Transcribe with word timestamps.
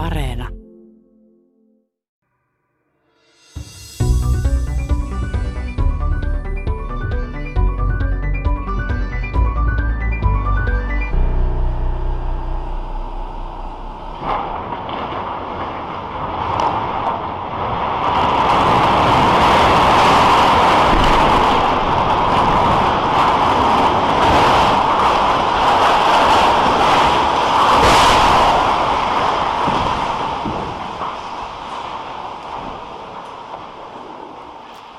Areena. 0.00 0.59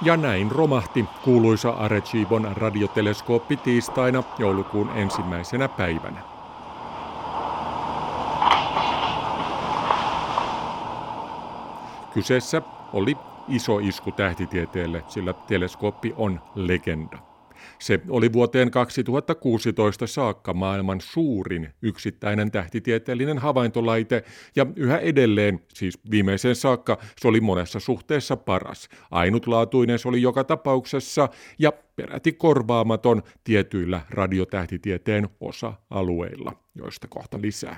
Ja 0.04 0.18
näin 0.18 0.52
romahti 0.52 1.06
kuuluisa 1.24 1.70
Arechibon 1.70 2.52
radioteleskooppi 2.58 3.58
tiistaina 3.58 4.24
joulukuun 4.40 4.90
ensimmäisenä 4.90 5.70
päivänä. 5.70 6.22
Kyseessä 12.14 12.62
oli 12.94 13.18
iso 13.48 13.80
isku 13.80 14.12
tähtitieteelle, 14.12 15.04
sillä 15.08 15.34
teleskooppi 15.34 16.14
on 16.18 16.42
legenda. 16.56 17.31
Se 17.80 18.00
oli 18.10 18.34
vuoteen 18.34 18.72
2016 18.72 20.08
saakka 20.08 20.54
maailman 20.54 21.02
suurin 21.02 21.70
yksittäinen 21.82 22.52
tähtitieteellinen 22.52 23.38
havaintolaite 23.38 24.24
ja 24.56 24.66
yhä 24.76 24.98
edelleen, 24.98 25.60
siis 25.74 26.00
viimeiseen 26.12 26.56
saakka, 26.56 26.98
se 27.20 27.28
oli 27.28 27.42
monessa 27.42 27.80
suhteessa 27.80 28.38
paras. 28.38 28.90
Ainutlaatuinen 29.12 30.00
se 30.00 30.08
oli 30.08 30.22
joka 30.22 30.44
tapauksessa 30.44 31.30
ja 31.60 31.74
peräti 32.02 32.32
korvaamaton 32.32 33.24
tietyillä 33.44 34.02
radiotähtitieteen 34.10 35.30
osa-alueilla, 35.40 36.54
joista 36.76 37.08
kohta 37.08 37.42
lisää. 37.42 37.78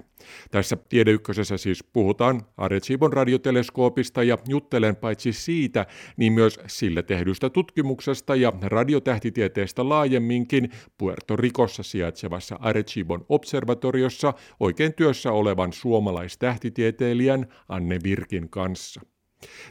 Tässä 0.51 0.77
Tiedeykkösessä 0.89 1.57
siis 1.57 1.83
puhutaan 1.83 2.41
Arecibo'n 2.57 3.13
radioteleskoopista 3.13 4.23
ja 4.23 4.37
juttelen 4.47 4.95
paitsi 4.95 5.33
siitä, 5.33 5.85
niin 6.17 6.33
myös 6.33 6.59
sille 6.67 7.03
tehdystä 7.03 7.49
tutkimuksesta 7.49 8.35
ja 8.35 8.53
radiotähtitieteestä 8.61 9.89
laajemminkin 9.89 10.69
Puerto 10.97 11.35
Ricossa 11.35 11.83
sijaitsevassa 11.83 12.55
Arecibo'n 12.55 13.25
observatoriossa 13.29 14.33
oikein 14.59 14.93
työssä 14.93 15.31
olevan 15.31 15.73
suomalaistähtitieteilijän 15.73 17.47
Anne 17.69 17.99
Virkin 18.03 18.49
kanssa. 18.49 19.01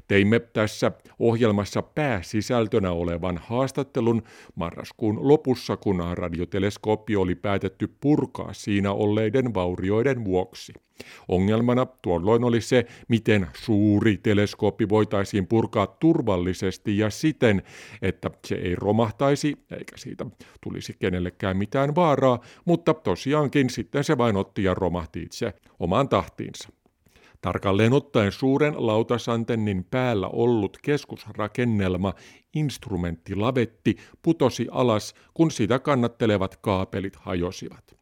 Teimme 0.09 0.41
tässä 0.41 0.93
ohjelmassa 1.19 1.83
pääsisältönä 1.83 2.93
olevan 2.93 3.41
haastattelun 3.43 4.23
marraskuun 4.55 5.29
lopussa, 5.29 5.77
kun 5.77 6.03
radioteleskooppi 6.15 7.17
oli 7.17 7.35
päätetty 7.35 7.95
purkaa 8.01 8.53
siinä 8.53 8.93
olleiden 8.93 9.55
vaurioiden 9.55 10.25
vuoksi. 10.25 10.73
Ongelmana 11.29 11.87
tuolloin 11.87 12.45
oli 12.45 12.61
se, 12.61 12.87
miten 13.09 13.47
suuri 13.53 14.17
teleskooppi 14.23 14.89
voitaisiin 14.89 15.47
purkaa 15.47 15.87
turvallisesti 15.87 16.99
ja 16.99 17.11
siten, 17.11 17.63
että 18.03 18.31
se 18.47 18.55
ei 18.55 18.75
romahtaisi 18.75 19.57
eikä 19.71 19.97
siitä 19.97 20.27
tulisi 20.61 20.97
kenellekään 20.99 21.57
mitään 21.57 21.95
vaaraa, 21.95 22.41
mutta 22.65 22.95
tosiaankin 22.95 23.71
sitten 23.71 24.05
se 24.05 24.19
vain 24.19 24.37
otti 24.37 24.65
ja 24.65 24.75
romahti 24.75 25.23
itse 25.23 25.53
omaan 25.81 26.09
tahtiinsa. 26.09 26.69
Tarkalleen 27.43 27.93
ottaen 27.93 28.33
suuren 28.33 28.75
lautasantennin 28.77 29.85
päällä 29.85 30.29
ollut 30.29 30.79
keskusrakennelma, 30.83 32.15
instrumenttilavetti, 32.55 33.97
putosi 34.23 34.69
alas, 34.71 35.15
kun 35.35 35.51
sitä 35.51 35.79
kannattelevat 35.79 36.57
kaapelit 36.57 37.17
hajosivat. 37.17 37.97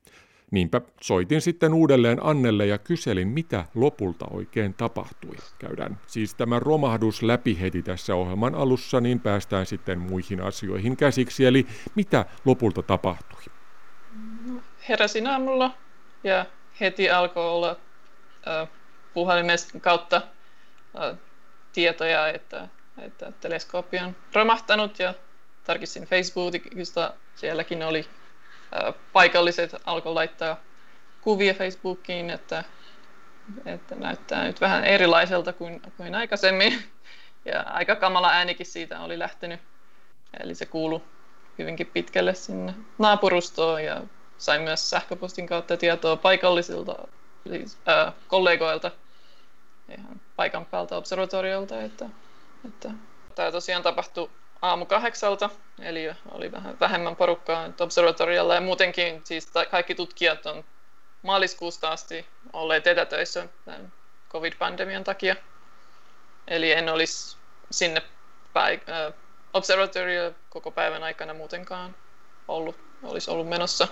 Niinpä 0.50 0.81
soitin 1.00 1.41
sitten 1.41 1.75
uudelleen 1.75 2.19
Annelle 2.23 2.67
ja 2.67 2.79
kyselin, 2.79 3.29
mitä 3.29 3.65
lopulta 3.75 4.27
oikein 4.31 4.75
tapahtui. 4.75 5.37
Käydään 5.59 5.99
siis 6.06 6.34
tämä 6.34 6.59
romahdus 6.59 7.23
läpi 7.23 7.61
heti 7.61 7.83
tässä 7.83 8.15
ohjelman 8.15 8.55
alussa, 8.55 9.00
niin 9.00 9.21
päästään 9.21 9.67
sitten 9.67 9.99
muihin 9.99 10.41
asioihin 10.41 10.97
käsiksi. 10.97 11.45
Eli 11.45 11.67
mitä 11.95 12.25
lopulta 12.45 12.83
tapahtui? 12.83 13.43
Heräsin 14.89 15.27
aamulla 15.27 15.75
ja 16.25 16.47
heti 16.81 17.11
alkoi 17.11 17.49
olla 17.49 17.77
äh, 18.49 18.69
puhelimen 19.15 19.59
kautta 19.81 20.22
tietoja, 21.72 22.28
että, 22.28 22.69
että 22.98 23.32
teleskooppi 23.41 23.98
on 23.98 24.16
romahtanut 24.34 24.98
ja 24.98 25.15
tarkistin 25.65 26.04
Facebookista, 26.04 27.15
sielläkin 27.34 27.82
oli 27.82 28.09
paikalliset 29.12 29.76
alkoi 29.84 30.15
laittaa 30.15 30.60
kuvia 31.20 31.54
Facebookiin, 31.54 32.31
että, 32.31 32.65
että 33.66 33.94
näyttää 33.94 34.44
nyt 34.44 34.60
vähän 34.60 34.84
erilaiselta 34.84 35.53
kuin, 35.53 35.82
kuin 35.97 36.15
aikaisemmin. 36.15 36.78
Ja 37.44 37.60
aika 37.60 37.97
kamala 37.97 38.31
äänikin 38.31 38.66
siitä 38.66 39.00
oli 39.00 39.19
lähtenyt. 39.19 39.60
Eli 40.41 40.54
se 40.54 40.66
kuulu 40.66 41.03
hyvinkin 41.59 41.87
pitkälle 41.87 42.34
sinne 42.34 42.75
naapurustoon 42.99 43.84
ja 43.84 44.03
sain 44.38 44.62
myös 44.62 44.91
sähköpostin 44.91 45.47
kautta 45.47 45.76
tietoa 45.76 46.16
paikallisilta 46.16 47.09
siis, 47.49 47.78
äh, 47.89 48.15
kollegoilta 48.28 48.91
ihan 49.99 50.21
paikan 50.37 50.67
päältä 50.67 50.97
observatoriolta, 50.97 51.83
että, 51.83 52.06
että 52.67 52.91
tämä 53.34 53.53
tosiaan 53.53 53.83
tapahtui 53.83 54.31
aamu 54.62 54.87
kahdeksalta, 54.87 55.50
eli 55.79 56.11
oli 56.31 56.53
vähän 56.53 56.77
vähemmän 56.81 57.17
porukkaa 57.17 57.71
observatoriolla 57.81 58.55
ja 58.55 58.61
muutenkin 58.61 59.21
siis 59.25 59.53
kaikki 59.71 59.95
tutkijat 59.95 60.47
on 60.47 60.65
maaliskuusta 61.23 61.89
asti 61.89 62.27
olleet 62.53 62.87
etätöissä 62.87 63.49
tämän 63.65 63.93
covid-pandemian 64.31 65.05
takia. 65.05 65.37
Eli 66.49 66.73
en 66.73 66.89
olisi 66.89 67.37
sinne 67.71 68.03
äh, 68.56 69.12
observatoriolle 69.53 70.34
koko 70.50 70.71
päivän 70.71 71.03
aikana 71.03 71.34
muutenkaan 71.34 71.95
ollut, 72.49 72.77
olisi 73.03 73.31
ollut 73.31 73.49
menossa. 73.49 73.89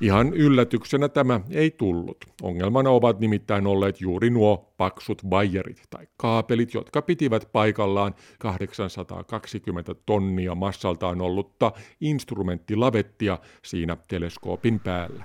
Ihan 0.00 0.34
yllätyksenä 0.34 1.08
tämä 1.08 1.40
ei 1.50 1.70
tullut. 1.70 2.16
Ongelmana 2.42 2.90
ovat 2.90 3.20
nimittäin 3.20 3.66
olleet 3.66 4.00
juuri 4.00 4.30
nuo 4.30 4.72
paksut 4.76 5.30
vajerit 5.30 5.82
tai 5.90 6.06
kaapelit, 6.16 6.74
jotka 6.74 7.02
pitivät 7.02 7.48
paikallaan 7.52 8.14
820 8.38 9.94
tonnia 10.06 10.54
massaltaan 10.54 11.20
ollutta 11.20 11.72
instrumenttilavettia 12.00 13.38
siinä 13.64 13.96
teleskoopin 14.08 14.80
päällä. 14.80 15.24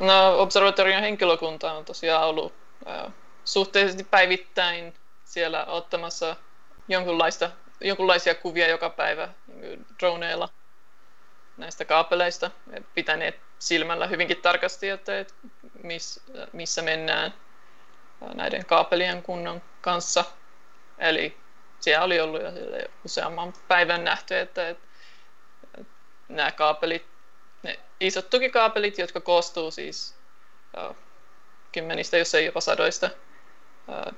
No, 0.00 0.40
observatorion 0.40 1.02
henkilökunta 1.02 1.72
on 1.72 1.84
tosiaan 1.84 2.28
ollut 2.28 2.52
äh, 2.88 3.12
suhteellisesti 3.44 4.04
päivittäin 4.04 4.94
siellä 5.24 5.64
ottamassa 5.64 6.36
jonkunlaista, 6.88 7.50
jonkunlaisia 7.80 8.34
kuvia 8.34 8.68
joka 8.68 8.90
päivä 8.90 9.28
niin 9.60 9.86
droneilla 10.00 10.48
näistä 11.56 11.84
kaapeleista, 11.84 12.50
pitäneet 12.94 13.40
silmällä 13.58 14.06
hyvinkin 14.06 14.42
tarkasti, 14.42 14.88
että, 14.88 15.18
että 15.18 15.34
miss, 15.82 16.20
missä 16.52 16.82
mennään 16.82 17.34
näiden 18.34 18.66
kaapelien 18.66 19.22
kunnon 19.22 19.62
kanssa. 19.80 20.24
Eli 20.98 21.36
siellä 21.80 22.04
oli 22.04 22.20
ollut 22.20 22.42
jo 22.42 22.48
useamman 23.04 23.52
päivän 23.68 24.04
nähty, 24.04 24.38
että, 24.38 24.68
että, 24.68 24.86
nämä 26.28 26.52
kaapelit, 26.52 27.06
ne 27.62 27.78
isot 28.00 28.30
tukikaapelit, 28.30 28.98
jotka 28.98 29.20
koostuu 29.20 29.70
siis 29.70 30.16
uh, 30.90 30.96
kymmenistä, 31.72 32.18
jos 32.18 32.34
ei 32.34 32.46
jopa 32.46 32.60
sadoista 32.60 33.10
uh, 33.88 34.12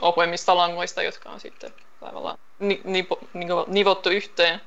ohuemmista 0.00 0.56
langoista, 0.56 1.02
jotka 1.02 1.30
on 1.30 1.40
sitten 1.40 1.74
tavallaan 2.00 2.38
ni, 2.58 2.80
nipo, 2.84 3.20
nivottu 3.66 4.10
yhteen, 4.10 4.60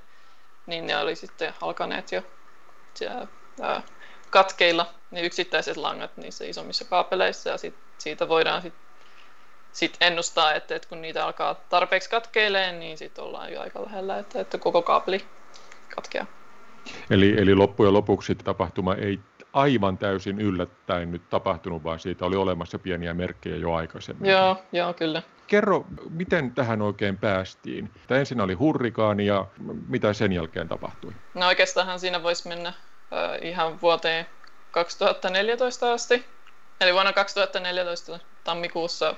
niin 0.66 0.88
ne 0.88 0.98
oli 0.98 1.16
sitten 1.16 1.54
alkaneet 1.62 2.12
jo 2.12 2.22
siellä, 2.94 3.28
ää, 3.62 3.82
katkeilla 4.30 4.94
ne 5.12 5.22
yksittäiset 5.22 5.78
langat 5.78 6.18
niissä 6.18 6.46
isommissa 6.46 6.86
kaapeleissa 6.86 7.50
ja 7.50 7.58
sit, 7.58 7.76
siitä 7.98 8.30
voidaan 8.30 8.62
sitten 8.62 8.82
sit 9.72 9.98
ennustaa, 10.02 10.54
että, 10.54 10.76
että 10.76 10.90
kun 10.90 11.02
niitä 11.02 11.26
alkaa 11.26 11.56
tarpeeksi 11.56 12.10
katkeileen, 12.10 12.80
niin 12.80 12.98
sitten 12.98 13.24
ollaan 13.24 13.54
jo 13.54 13.62
aika 13.62 13.86
lähellä, 13.86 14.20
että, 14.20 14.42
että 14.42 14.58
koko 14.58 14.82
kaapeli 14.82 15.26
katkeaa. 15.96 16.26
Eli, 17.10 17.36
eli 17.38 17.56
loppujen 17.56 17.94
lopuksi 17.94 18.36
tapahtuma 18.36 18.96
ei 18.96 19.20
aivan 19.54 19.98
täysin 19.98 20.42
yllättäen 20.42 21.12
nyt 21.12 21.30
tapahtunut, 21.30 21.84
vaan 21.84 22.00
siitä 22.00 22.26
oli 22.26 22.36
olemassa 22.36 22.80
pieniä 22.80 23.14
merkkejä 23.14 23.56
jo 23.56 23.74
aikaisemmin. 23.74 24.32
Joo, 24.32 24.58
joo 24.72 24.94
kyllä. 24.94 25.22
Kerro, 25.48 25.86
miten 26.10 26.52
tähän 26.52 26.82
oikein 26.82 27.18
päästiin? 27.18 27.92
Tämä 28.08 28.20
ensin 28.20 28.42
oli 28.42 28.54
hurrikaani 28.54 29.26
ja 29.26 29.46
mitä 29.88 30.14
sen 30.14 30.32
jälkeen 30.32 30.68
tapahtui? 30.68 31.14
No 31.34 31.48
oikeastaan 31.48 32.00
siinä 32.00 32.24
voisi 32.24 32.48
mennä 32.48 32.70
äh, 32.70 32.76
ihan 33.42 33.82
vuoteen 33.82 34.26
2014 34.72 35.94
asti. 35.94 36.26
Eli 36.82 36.94
vuonna 36.94 37.14
2014 37.14 38.20
tammikuussa 38.44 39.16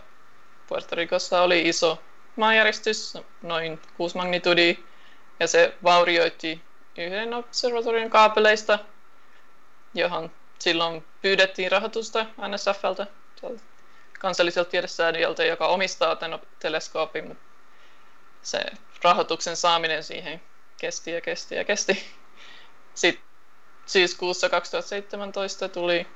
Puerto 0.68 0.96
Ricossa 0.96 1.42
oli 1.42 1.70
iso 1.70 2.00
maanjäristys, 2.36 3.18
noin 3.42 3.80
6 3.98 4.18
magnitudia, 4.18 4.74
ja 5.40 5.48
se 5.48 5.74
vaurioitti 5.84 6.62
yhden 6.98 7.34
observatorion 7.34 8.10
kaapeleista, 8.10 8.80
johon 9.94 10.32
silloin 10.60 11.06
pyydettiin 11.22 11.72
rahoitusta 11.72 12.26
NSFltä, 12.48 13.08
kansalliselta 14.20 14.70
tiedesäätiöltä, 14.70 15.44
joka 15.44 15.68
omistaa 15.68 16.16
tämän 16.16 16.40
teleskoopin, 16.60 17.28
mutta 17.28 17.44
se 18.42 18.60
rahoituksen 19.04 19.58
saaminen 19.58 20.04
siihen 20.04 20.42
kesti 20.78 21.12
ja 21.12 21.22
kesti 21.22 21.56
ja 21.56 21.64
kesti. 21.64 22.04
Sitten 22.96 23.26
syyskuussa 23.86 24.50
2017 24.50 25.70
tuli 25.70 26.08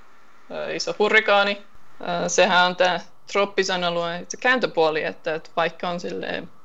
iso 0.73 0.95
hurrikaani. 0.99 1.63
Sehän 2.27 2.65
on 2.65 2.75
tämä 2.75 2.99
trooppisen 3.31 3.83
alueen 3.83 4.25
se 4.29 4.37
kääntöpuoli, 4.37 5.03
että, 5.03 5.41
vaikka 5.55 5.89
on 5.89 5.99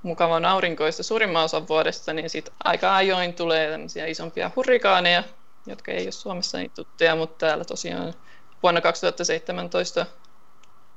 mukavan 0.02 0.44
aurinkoista 0.44 1.02
suurimman 1.02 1.44
osan 1.44 1.68
vuodesta, 1.68 2.12
niin 2.12 2.30
sit 2.30 2.52
aika 2.64 2.96
ajoin 2.96 3.34
tulee 3.34 3.78
isompia 4.08 4.50
hurrikaaneja, 4.56 5.24
jotka 5.66 5.92
ei 5.92 6.04
ole 6.04 6.12
Suomessa 6.12 6.58
niin 6.58 6.70
tuttuja, 6.70 7.16
mutta 7.16 7.46
täällä 7.46 7.64
tosiaan 7.64 8.14
vuonna 8.62 8.80
2017 8.80 10.06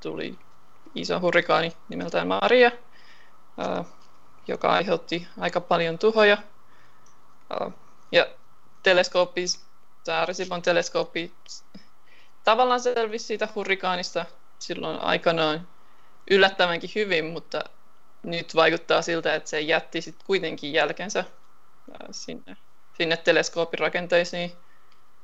tuli 0.02 0.40
iso 0.96 1.20
hurrikaani 1.20 1.72
nimeltään 1.90 2.28
Maria, 2.28 2.72
joka 4.48 4.72
aiheutti 4.74 5.28
aika 5.40 5.62
paljon 5.62 6.00
tuhoja. 6.00 6.38
Ja 8.12 8.28
teleskooppi, 8.84 9.46
tämä 10.04 10.26
Resipon 10.26 10.62
teleskooppi 10.62 11.34
tavallaan 12.44 12.80
selvisi 12.80 13.26
siitä 13.26 13.48
hurrikaanista 13.56 14.26
silloin 14.60 15.00
aikanaan 15.00 15.68
yllättävänkin 16.32 16.90
hyvin, 16.96 17.26
mutta 17.26 17.64
nyt 18.24 18.56
vaikuttaa 18.56 19.02
siltä, 19.02 19.36
että 19.36 19.50
se 19.50 19.62
jätti 19.62 20.02
sit 20.02 20.24
kuitenkin 20.26 20.74
jälkensä 20.74 21.24
sinne, 22.12 22.58
sinne 22.98 23.18
teleskoopirakenteisiin. 23.18 24.52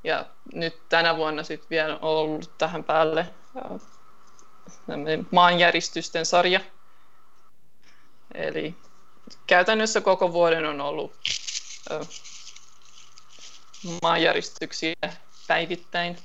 Ja 0.03 0.25
nyt 0.53 0.89
tänä 0.89 1.17
vuonna 1.17 1.43
sitten 1.43 1.69
vielä 1.69 1.93
on 1.93 1.99
ollut 2.01 2.57
tähän 2.57 2.83
päälle 2.83 3.27
maanjäristysten 5.31 6.25
sarja. 6.25 6.59
Eli 8.33 8.75
käytännössä 9.47 10.01
koko 10.01 10.33
vuoden 10.33 10.65
on 10.65 10.81
ollut 10.81 11.15
maanjäristyksiä 14.01 14.95
päivittäin. 15.47 16.17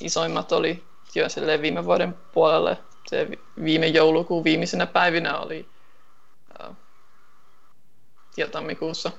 Isoimmat 0.00 0.52
oli 0.52 0.84
jo 1.14 1.24
viime 1.62 1.84
vuoden 1.84 2.14
puolelle. 2.32 2.78
Se 3.06 3.28
viime 3.64 3.86
joulukuun 3.86 4.44
viimeisenä 4.44 4.86
päivinä 4.86 5.38
oli 5.38 5.68
ja 8.36 8.48
tammikuussa 8.48 9.12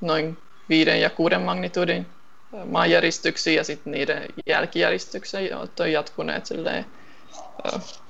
noin 0.00 0.38
viiden 0.68 1.00
ja 1.00 1.10
kuuden 1.10 1.42
magnitudin 1.42 2.06
maanjäristyksiä 2.64 3.52
ja 3.52 3.64
sitten 3.64 3.92
niiden 3.92 4.26
jälkijäristyksiä, 4.46 5.58
on 5.58 5.92
jatkuneet 5.92 6.46
silleen, 6.46 6.86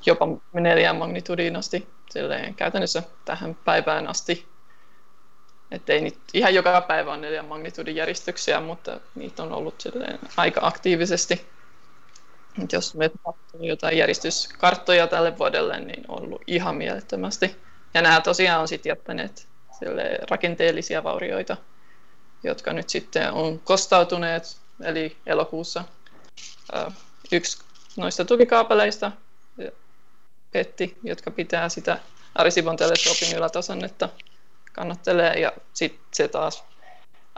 jopa 0.06 0.26
neljän 0.52 0.96
magnitudiin 0.96 1.56
asti 1.56 1.88
silleen, 2.10 2.54
käytännössä 2.54 3.02
tähän 3.24 3.54
päivään 3.54 4.06
asti. 4.06 4.46
Että 5.70 5.92
ei 5.92 6.00
nyt 6.00 6.18
ihan 6.34 6.54
joka 6.54 6.80
päivä 6.80 7.12
on 7.12 7.20
neljän 7.20 7.44
magnitudin 7.44 7.96
järjestyksiä, 7.96 8.60
mutta 8.60 9.00
niitä 9.14 9.42
on 9.42 9.52
ollut 9.52 9.80
silleen 9.80 10.18
aika 10.36 10.60
aktiivisesti. 10.64 11.46
Et 12.62 12.72
jos 12.72 12.94
me 12.94 13.08
katsoo 13.08 13.60
jotain 13.60 13.98
järjestyskarttoja 13.98 15.06
tälle 15.06 15.38
vuodelle, 15.38 15.80
niin 15.80 16.04
on 16.08 16.22
ollut 16.22 16.42
ihan 16.46 16.76
mielettömästi. 16.76 17.56
Ja 17.94 18.02
nämä 18.02 18.20
tosiaan 18.20 18.60
on 18.60 18.68
sitten 18.68 18.90
jättäneet 18.90 19.48
rakenteellisia 20.30 21.04
vaurioita 21.04 21.56
jotka 22.46 22.72
nyt 22.72 22.88
sitten 22.88 23.32
on 23.32 23.58
kostautuneet, 23.58 24.60
eli 24.82 25.16
elokuussa 25.26 25.84
yksi 27.32 27.58
noista 27.96 28.24
tukikaapeleista 28.24 29.12
petti, 30.50 30.98
jotka 31.02 31.30
pitää 31.30 31.68
sitä 31.68 31.98
Arisivon 32.34 32.76
teleskoopin 32.76 33.36
ylätasannetta 33.36 34.08
kannattelee, 34.72 35.40
ja 35.40 35.52
sitten 35.72 36.00
se 36.14 36.28
taas 36.28 36.64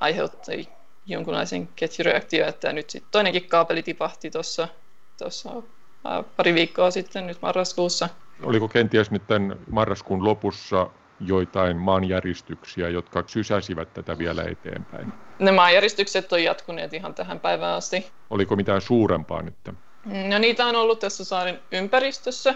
aiheutti 0.01 0.69
jonkunlaisen 1.07 1.69
ketjureaktio, 1.77 2.47
että 2.47 2.73
nyt 2.73 2.91
sitten 2.91 3.11
toinenkin 3.11 3.49
kaapeli 3.49 3.83
tipahti 3.83 4.31
tuossa 4.31 4.69
pari 6.37 6.55
viikkoa 6.55 6.91
sitten, 6.91 7.27
nyt 7.27 7.43
marraskuussa. 7.43 8.09
Oliko 8.43 8.69
kenties 8.69 9.11
nyt 9.11 9.27
tämän 9.27 9.59
marraskuun 9.71 10.25
lopussa 10.25 10.91
joitain 11.21 11.77
maanjäristyksiä, 11.77 12.89
jotka 12.89 13.25
sysäsivät 13.27 13.95
tätä 13.95 14.19
vielä 14.19 14.43
eteenpäin? 14.43 15.13
Ne 15.39 15.53
maanjäristykset 15.53 16.33
on 16.33 16.45
jatkuneet 16.45 16.95
ihan 16.95 17.15
tähän 17.15 17.41
päivään 17.41 17.75
asti. 17.75 18.13
Oliko 18.31 18.57
mitään 18.57 18.81
suurempaa 18.81 19.43
nyt? 19.43 19.55
No 20.05 20.39
niitä 20.39 20.67
on 20.67 20.77
ollut 20.77 20.99
tässä 20.99 21.25
saaren 21.25 21.61
ympäristössä, 21.73 22.55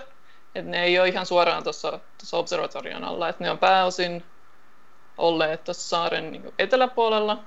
että 0.54 0.70
ne 0.70 0.84
ei 0.84 0.98
ole 0.98 1.08
ihan 1.08 1.26
suoraan 1.26 1.62
tuossa, 1.62 1.90
tuossa 1.90 2.36
observatorion 2.36 3.04
alla, 3.04 3.28
että 3.28 3.44
ne 3.44 3.50
on 3.50 3.58
pääosin 3.58 4.24
olleet 5.16 5.64
tuossa 5.64 5.88
saaren 5.88 6.32
niin 6.32 6.52
eteläpuolella. 6.58 7.44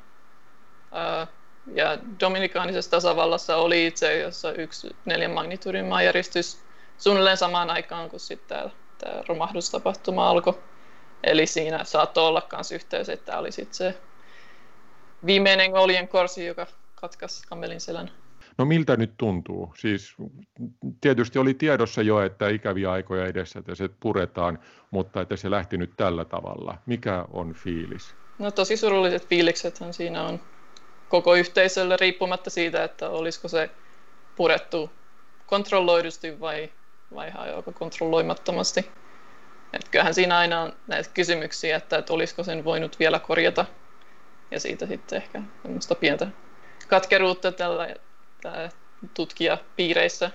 Ja 1.73 1.97
Dominikaanisessa 2.19 2.91
tasavallassa 2.91 3.55
oli 3.57 3.87
itse 3.87 4.07
asiassa 4.07 4.53
yksi 4.53 4.95
neljän 5.05 5.31
magnitudin 5.31 5.85
maanjäristys 5.85 6.65
suunnilleen 6.97 7.37
samaan 7.37 7.69
aikaan, 7.69 8.09
kun 8.09 8.19
sitten 8.19 8.57
tämä, 8.57 8.69
tämä 8.97 9.23
romahdustapahtuma 9.27 10.29
alkoi. 10.29 10.63
Eli 11.25 11.45
siinä 11.45 11.83
saattoi 11.83 12.27
olla 12.27 12.47
myös 12.51 12.71
yhteys, 12.71 13.09
että 13.09 13.37
oli 13.37 13.51
sitten 13.51 13.73
se 13.73 14.01
viimeinen 15.25 15.75
oljen 15.75 16.07
korsi, 16.07 16.45
joka 16.45 16.67
katkaisi 16.95 17.47
kamelin 17.47 17.81
selän. 17.81 18.11
No 18.57 18.65
miltä 18.65 18.97
nyt 18.97 19.13
tuntuu? 19.17 19.73
Siis 19.77 20.15
tietysti 21.01 21.39
oli 21.39 21.53
tiedossa 21.53 22.01
jo, 22.01 22.21
että 22.21 22.49
ikäviä 22.49 22.91
aikoja 22.91 23.25
edessä, 23.25 23.59
että 23.59 23.75
se 23.75 23.89
puretaan, 23.99 24.59
mutta 24.91 25.21
että 25.21 25.35
se 25.35 25.51
lähti 25.51 25.77
nyt 25.77 25.93
tällä 25.97 26.25
tavalla. 26.25 26.77
Mikä 26.85 27.25
on 27.33 27.53
fiilis? 27.53 28.15
No 28.39 28.51
tosi 28.51 28.77
surulliset 28.77 29.27
fiiliksethän 29.27 29.93
siinä 29.93 30.23
on 30.23 30.39
koko 31.07 31.35
yhteisölle 31.35 31.97
riippumatta 31.97 32.49
siitä, 32.49 32.83
että 32.83 33.09
olisiko 33.09 33.47
se 33.47 33.69
purettu 34.35 34.91
kontrolloidusti 35.45 36.39
vai, 36.39 36.69
vai 37.15 37.31
joko 37.55 37.71
kontrolloimattomasti. 37.73 39.04
Et 39.75 39.89
kyllähän 39.89 40.13
siinä 40.13 40.37
aina 40.37 40.61
on 40.61 40.73
näitä 40.87 41.09
kysymyksiä, 41.13 41.77
että, 41.77 41.97
että 41.97 42.13
olisiko 42.13 42.43
sen 42.43 42.63
voinut 42.63 42.99
vielä 42.99 43.19
korjata. 43.19 43.65
Ja 44.51 44.59
siitä 44.59 44.85
sitten 44.85 45.17
ehkä 45.17 45.41
pientä 45.99 46.27
katkeruutta 46.87 47.51
tällä, 47.51 47.95
tällä 48.41 48.69
tutkijapiireissä. 49.13 50.31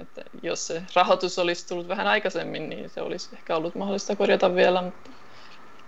Että 0.00 0.22
jos 0.42 0.66
se 0.66 0.82
rahoitus 0.94 1.38
olisi 1.38 1.68
tullut 1.68 1.88
vähän 1.88 2.06
aikaisemmin, 2.06 2.68
niin 2.68 2.90
se 2.90 3.00
olisi 3.00 3.28
ehkä 3.32 3.56
ollut 3.56 3.74
mahdollista 3.74 4.16
korjata 4.16 4.54
vielä, 4.54 4.82
mutta 4.82 5.10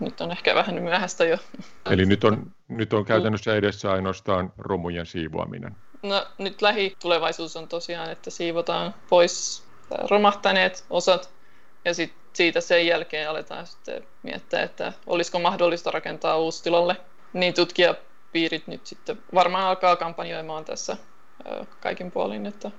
nyt 0.00 0.20
on 0.20 0.30
ehkä 0.30 0.54
vähän 0.54 0.82
myöhäistä 0.82 1.24
jo. 1.24 1.36
Eli 1.90 2.06
nyt 2.06 2.24
on, 2.24 2.52
nyt 2.68 2.92
on 2.92 3.04
käytännössä 3.04 3.54
edessä 3.54 3.92
ainoastaan 3.92 4.52
romujen 4.58 5.06
siivoaminen. 5.06 5.76
No 6.02 6.26
nyt 6.38 6.62
lähitulevaisuus 6.62 7.56
on 7.56 7.68
tosiaan, 7.68 8.10
että 8.10 8.30
siivotaan 8.30 8.94
pois 9.08 9.64
romahtaneet 10.10 10.84
osat 10.90 11.30
ja 11.84 11.94
sit 11.94 12.12
siitä 12.38 12.60
sen 12.60 12.86
jälkeen 12.86 13.30
aletaan 13.30 13.66
sitten 13.66 14.06
miettiä, 14.22 14.62
että 14.62 14.92
olisiko 15.06 15.38
mahdollista 15.38 15.90
rakentaa 15.90 16.38
uusi 16.38 16.62
tilalle. 16.62 16.96
Niin 17.32 17.54
tutkijapiirit 17.54 18.66
nyt 18.66 18.86
sitten 18.86 19.18
varmaan 19.34 19.64
alkaa 19.64 19.96
kampanjoimaan 19.96 20.64
tässä 20.64 20.96
kaikin 21.80 22.10
puolin, 22.10 22.46
että 22.46 22.70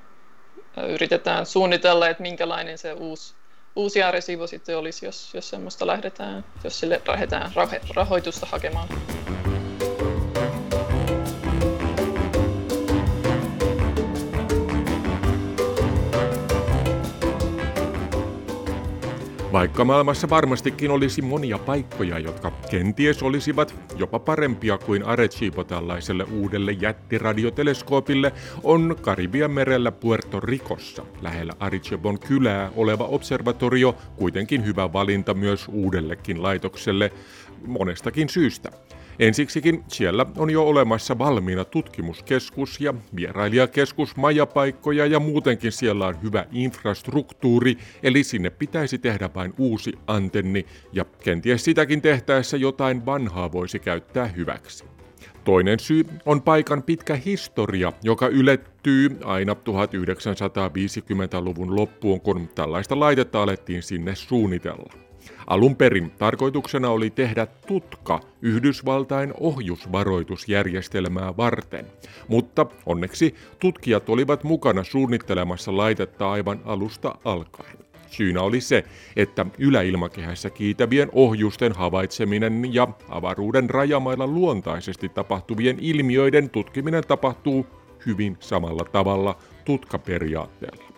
yritetään 0.88 1.46
suunnitella, 1.46 2.08
että 2.10 2.24
minkälainen 2.24 2.78
se 2.78 2.94
uusi, 2.94 3.34
uusi 3.76 4.00
resivo 4.12 4.48
sitten 4.48 4.78
olisi, 4.78 5.06
jos, 5.06 5.34
jos 5.34 5.50
semmoista 5.50 5.88
lähdetään, 5.88 6.46
jos 6.64 6.80
sille 6.80 7.02
lähdetään 7.08 7.52
rahoitusta 7.96 8.46
hakemaan. 8.52 8.88
Vaikka 19.52 19.86
maailmassa 19.86 20.30
varmastikin 20.30 20.92
olisi 20.92 21.22
monia 21.22 21.58
paikkoja, 21.58 22.20
jotka 22.20 22.52
kenties 22.72 23.24
olisivat 23.24 23.76
jopa 23.98 24.20
parempia 24.20 24.78
kuin 24.78 25.04
Arecibo 25.04 25.64
tällaiselle 25.64 26.24
uudelle 26.24 26.72
jättiradioteleskoopille, 26.72 28.34
on 28.64 28.96
Karibian 29.02 29.52
merellä 29.52 29.92
Puerto 29.92 30.40
Ricossa 30.40 31.06
lähellä 31.22 31.54
Arecibon 31.60 32.20
kylää 32.20 32.72
oleva 32.76 33.04
observatorio 33.04 33.96
kuitenkin 34.16 34.66
hyvä 34.66 34.94
valinta 34.94 35.34
myös 35.34 35.68
uudellekin 35.72 36.44
laitokselle 36.44 37.12
monestakin 37.66 38.30
syystä. 38.30 38.72
Ensiksikin 39.20 39.84
siellä 39.88 40.26
on 40.38 40.50
jo 40.50 40.64
olemassa 40.64 41.18
valmiina 41.18 41.66
tutkimuskeskus 41.66 42.82
ja 42.82 42.94
vierailijakeskus, 43.16 44.16
majapaikkoja 44.16 45.06
ja 45.06 45.20
muutenkin 45.20 45.72
siellä 45.72 46.08
on 46.08 46.22
hyvä 46.24 46.46
infrastruktuuri, 46.52 47.78
eli 48.04 48.24
sinne 48.24 48.50
pitäisi 48.50 48.98
tehdä 48.98 49.30
vain 49.36 49.54
uusi 49.58 49.94
antenni 50.08 50.66
ja 50.92 51.06
kenties 51.06 51.66
sitäkin 51.66 52.02
tehtäessä 52.02 52.58
jotain 52.58 53.06
vanhaa 53.06 53.52
voisi 53.52 53.80
käyttää 53.80 54.28
hyväksi. 54.28 54.86
Toinen 55.44 55.80
syy 55.80 56.06
on 56.26 56.42
paikan 56.42 56.84
pitkä 56.84 57.16
historia, 57.16 57.94
joka 58.04 58.28
ylettyy 58.28 59.18
aina 59.24 59.54
1950-luvun 59.54 61.76
loppuun, 61.76 62.22
kun 62.22 62.50
tällaista 62.56 63.00
laitetta 63.00 63.44
alettiin 63.44 63.84
sinne 63.84 64.16
suunnitella. 64.16 65.09
Alun 65.48 65.76
perin 65.76 66.12
tarkoituksena 66.12 66.90
oli 66.90 67.10
tehdä 67.10 67.48
tutka 67.68 68.20
Yhdysvaltain 68.42 69.34
ohjusvaroitusjärjestelmää 69.40 71.38
varten, 71.38 71.86
mutta 72.28 72.66
onneksi 72.86 73.36
tutkijat 73.60 74.10
olivat 74.10 74.44
mukana 74.44 74.84
suunnittelemassa 74.84 75.78
laitetta 75.78 76.32
aivan 76.32 76.62
alusta 76.66 77.16
alkaen. 77.26 77.78
Syynä 78.08 78.42
oli 78.42 78.62
se, 78.62 78.86
että 79.16 79.46
yläilmakehässä 79.58 80.50
kiitävien 80.50 81.10
ohjusten 81.12 81.72
havaitseminen 81.72 82.74
ja 82.74 82.88
avaruuden 83.10 83.70
rajamailla 83.70 84.28
luontaisesti 84.28 85.10
tapahtuvien 85.10 85.78
ilmiöiden 85.82 86.50
tutkiminen 86.50 87.04
tapahtuu 87.08 87.68
hyvin 88.06 88.38
samalla 88.40 88.86
tavalla 88.92 89.38
tutkaperiaatteella. 89.66 90.89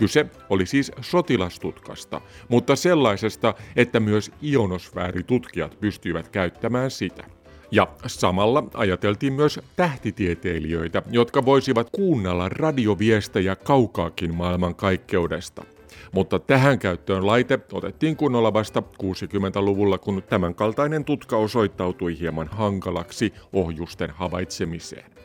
Kyse 0.00 0.26
oli 0.50 0.66
siis 0.66 0.92
sotilastutkasta, 1.00 2.20
mutta 2.48 2.76
sellaisesta, 2.76 3.54
että 3.76 4.00
myös 4.00 4.32
ionosfääritutkijat 4.42 5.80
pystyivät 5.80 6.28
käyttämään 6.28 6.90
sitä. 6.90 7.24
Ja 7.70 7.88
samalla 8.06 8.64
ajateltiin 8.74 9.32
myös 9.32 9.60
tähtitieteilijöitä, 9.76 11.02
jotka 11.10 11.44
voisivat 11.44 11.88
kuunnella 11.92 12.48
radioviestejä 12.48 13.56
kaukaakin 13.56 14.34
maailman 14.34 14.74
kaikkeudesta. 14.74 15.64
Mutta 16.12 16.38
tähän 16.38 16.78
käyttöön 16.78 17.26
laite 17.26 17.58
otettiin 17.72 18.16
kunnolla 18.16 18.52
vasta 18.52 18.82
60-luvulla, 19.02 19.98
kun 19.98 20.22
tämänkaltainen 20.22 21.04
tutka 21.04 21.36
osoittautui 21.36 22.18
hieman 22.18 22.48
hankalaksi 22.48 23.32
ohjusten 23.52 24.10
havaitsemiseen. 24.10 25.19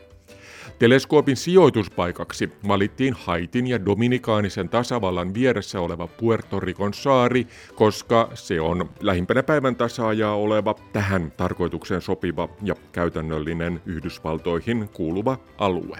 Teleskoopin 0.78 1.36
sijoituspaikaksi 1.36 2.52
valittiin 2.68 3.14
Haitin 3.14 3.66
ja 3.66 3.84
Dominikaanisen 3.84 4.68
tasavallan 4.68 5.34
vieressä 5.34 5.80
oleva 5.80 6.06
Puerto 6.06 6.60
Ricon 6.60 6.94
saari, 6.94 7.46
koska 7.74 8.28
se 8.34 8.60
on 8.60 8.90
lähimpänä 9.00 9.42
päivän 9.42 9.76
tasaajaa 9.76 10.34
oleva 10.34 10.74
tähän 10.92 11.32
tarkoitukseen 11.36 12.02
sopiva 12.02 12.48
ja 12.62 12.74
käytännöllinen 12.92 13.82
Yhdysvaltoihin 13.86 14.88
kuuluva 14.92 15.38
alue. 15.58 15.98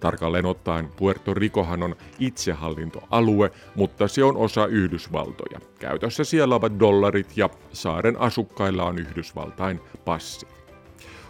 Tarkalleen 0.00 0.46
ottaen 0.46 0.88
Puerto 0.96 1.34
Ricohan 1.34 1.82
on 1.82 1.96
itsehallintoalue, 2.18 3.50
mutta 3.74 4.08
se 4.08 4.24
on 4.24 4.36
osa 4.36 4.66
Yhdysvaltoja. 4.66 5.60
Käytössä 5.78 6.24
siellä 6.24 6.54
ovat 6.54 6.78
dollarit 6.78 7.36
ja 7.36 7.50
saaren 7.72 8.20
asukkailla 8.20 8.84
on 8.84 8.98
Yhdysvaltain 8.98 9.80
passi. 10.04 10.51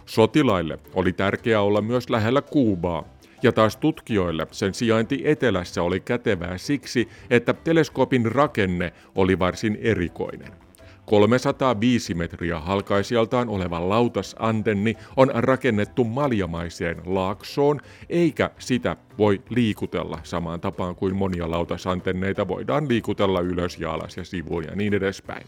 Sotilaille 0.05 0.79
oli 0.93 1.13
tärkeää 1.13 1.61
olla 1.61 1.81
myös 1.81 2.09
lähellä 2.09 2.41
Kuubaa, 2.41 3.03
ja 3.43 3.51
taas 3.51 3.77
tutkijoille 3.77 4.47
sen 4.51 4.73
sijainti 4.73 5.21
etelässä 5.23 5.83
oli 5.83 5.99
kätevää 5.99 6.57
siksi, 6.57 7.07
että 7.29 7.53
teleskoopin 7.53 8.31
rakenne 8.31 8.93
oli 9.15 9.39
varsin 9.39 9.77
erikoinen. 9.81 10.63
305 11.05 12.13
metriä 12.13 12.59
halkaisijaltaan 12.59 13.49
oleva 13.49 13.89
lautasantenni 13.89 14.95
on 15.15 15.31
rakennettu 15.33 16.03
maljamaiseen 16.03 16.97
laaksoon, 17.05 17.79
eikä 18.09 18.49
sitä 18.59 18.97
voi 19.17 19.41
liikutella 19.49 20.19
samaan 20.23 20.61
tapaan 20.61 20.95
kuin 20.95 21.15
monia 21.15 21.51
lautasantenneita 21.51 22.47
voidaan 22.47 22.87
liikutella 22.87 23.39
ylös 23.39 23.79
ja 23.79 23.93
alas 23.93 24.17
ja 24.17 24.23
sivuun 24.23 24.63
ja 24.63 24.75
niin 24.75 24.93
edespäin. 24.93 25.45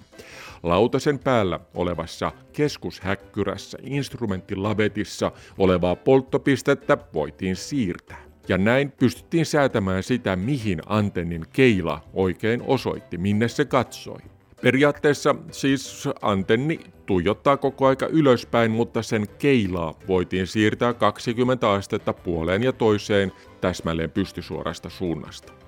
Lautasen 0.63 1.19
päällä 1.19 1.59
olevassa 1.73 2.31
keskushäkkyrässä 2.53 3.77
instrumenttilavetissa 3.81 5.31
olevaa 5.57 5.95
polttopistettä 5.95 6.97
voitiin 7.13 7.55
siirtää. 7.55 8.25
Ja 8.47 8.57
näin 8.57 8.91
pystyttiin 8.91 9.45
säätämään 9.45 10.03
sitä, 10.03 10.35
mihin 10.35 10.81
antennin 10.85 11.45
keila 11.53 12.01
oikein 12.13 12.63
osoitti, 12.67 13.17
minne 13.17 13.47
se 13.47 13.65
katsoi. 13.65 14.19
Periaatteessa 14.61 15.35
siis 15.51 16.09
antenni 16.21 16.79
tuijottaa 17.05 17.57
koko 17.57 17.87
aika 17.87 18.07
ylöspäin, 18.07 18.71
mutta 18.71 19.01
sen 19.01 19.27
keilaa 19.39 19.93
voitiin 20.07 20.47
siirtää 20.47 20.93
20 20.93 21.71
astetta 21.71 22.13
puoleen 22.13 22.63
ja 22.63 22.73
toiseen 22.73 23.31
täsmälleen 23.61 24.11
pystysuorasta 24.11 24.89
suunnasta. 24.89 25.64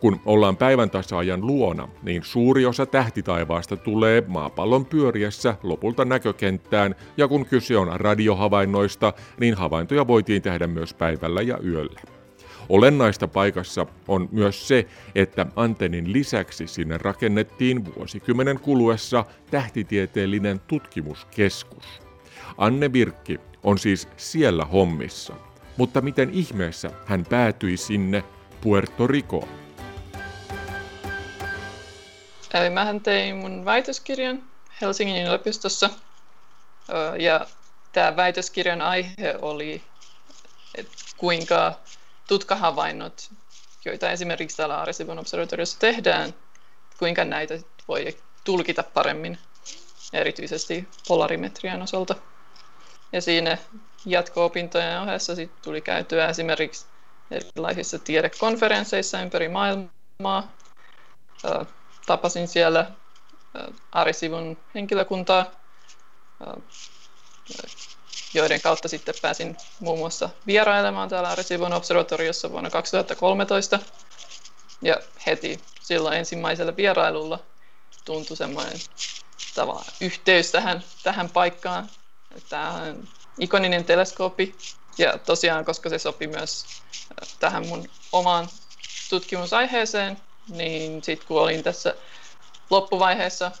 Kun 0.00 0.20
ollaan 0.24 0.56
päivän 0.56 0.90
tasaajan 0.90 1.46
luona, 1.46 1.88
niin 2.02 2.24
suuri 2.24 2.66
osa 2.66 2.86
tähtitaivaasta 2.86 3.76
tulee 3.76 4.24
maapallon 4.26 4.86
pyöriessä 4.86 5.56
lopulta 5.62 6.04
näkökenttään, 6.04 6.94
ja 7.16 7.28
kun 7.28 7.46
kyse 7.46 7.76
on 7.76 8.00
radiohavainnoista, 8.00 9.12
niin 9.40 9.54
havaintoja 9.54 10.06
voitiin 10.06 10.42
tehdä 10.42 10.66
myös 10.66 10.94
päivällä 10.94 11.42
ja 11.42 11.58
yöllä. 11.64 12.00
Olennaista 12.68 13.28
paikassa 13.28 13.86
on 14.08 14.28
myös 14.32 14.68
se, 14.68 14.86
että 15.14 15.46
antennin 15.56 16.12
lisäksi 16.12 16.66
sinne 16.66 16.98
rakennettiin 16.98 17.94
vuosikymmenen 17.96 18.60
kuluessa 18.60 19.24
tähtitieteellinen 19.50 20.60
tutkimuskeskus. 20.66 21.84
Anne 22.58 22.92
Virkki 22.92 23.40
on 23.62 23.78
siis 23.78 24.08
siellä 24.16 24.64
hommissa. 24.64 25.34
Mutta 25.76 26.00
miten 26.00 26.30
ihmeessä 26.30 26.90
hän 27.06 27.26
päätyi 27.30 27.76
sinne 27.76 28.24
Puerto 28.60 29.06
Ricoon? 29.06 29.65
Eli 32.60 32.70
mähän 32.70 33.00
tein 33.00 33.36
mun 33.36 33.64
väitöskirjan 33.64 34.42
Helsingin 34.80 35.26
yliopistossa. 35.26 35.90
Ja 37.18 37.46
tämä 37.92 38.16
väitöskirjan 38.16 38.80
aihe 38.80 39.34
oli, 39.42 39.82
että 40.74 40.92
kuinka 41.16 41.72
tutkahavainnot, 42.28 43.30
joita 43.84 44.10
esimerkiksi 44.10 44.56
täällä 44.56 44.84
Arecibo'n 44.84 45.18
observatoriossa 45.18 45.78
tehdään, 45.78 46.34
kuinka 46.98 47.24
näitä 47.24 47.58
voi 47.88 48.16
tulkita 48.44 48.82
paremmin, 48.82 49.38
erityisesti 50.12 50.88
polarimetrian 51.08 51.82
osalta. 51.82 52.14
Ja 53.12 53.20
siinä 53.20 53.58
jatko-opintojen 54.06 55.00
ohessa 55.00 55.34
sit 55.34 55.62
tuli 55.62 55.80
käytyä 55.80 56.28
esimerkiksi 56.28 56.86
erilaisissa 57.30 57.98
tiedekonferensseissa 57.98 59.20
ympäri 59.22 59.48
maailmaa. 59.48 60.52
Tapasin 62.06 62.48
siellä 62.48 62.90
Arisivun 63.92 64.56
henkilökuntaa, 64.74 65.46
joiden 68.34 68.60
kautta 68.60 68.88
sitten 68.88 69.14
pääsin 69.22 69.56
muun 69.80 69.98
muassa 69.98 70.28
vierailemaan 70.46 71.08
täällä 71.08 71.34
Arecibo'n 71.34 71.74
observatoriossa 71.74 72.50
vuonna 72.50 72.70
2013. 72.70 73.78
Ja 74.82 74.96
heti 75.26 75.60
silloin 75.80 76.18
ensimmäisellä 76.18 76.76
vierailulla 76.76 77.38
tuntui 78.04 78.36
semmoinen 78.36 78.78
tavallaan 79.54 79.86
yhteys 80.00 80.50
tähän, 80.50 80.84
tähän 81.02 81.30
paikkaan. 81.30 81.90
Tämä 82.48 82.72
on 82.72 83.08
ikoninen 83.38 83.84
teleskooppi 83.84 84.56
ja 84.98 85.18
tosiaan, 85.18 85.64
koska 85.64 85.88
se 85.88 85.98
sopi 85.98 86.26
myös 86.26 86.66
tähän 87.40 87.66
mun 87.66 87.88
omaan 88.12 88.48
tutkimusaiheeseen, 89.10 90.20
niin 90.48 91.04
sitten 91.04 91.28
kun 91.28 91.42
olin 91.42 91.62
tässä 91.62 91.94
loppuvaiheessa 92.70 93.52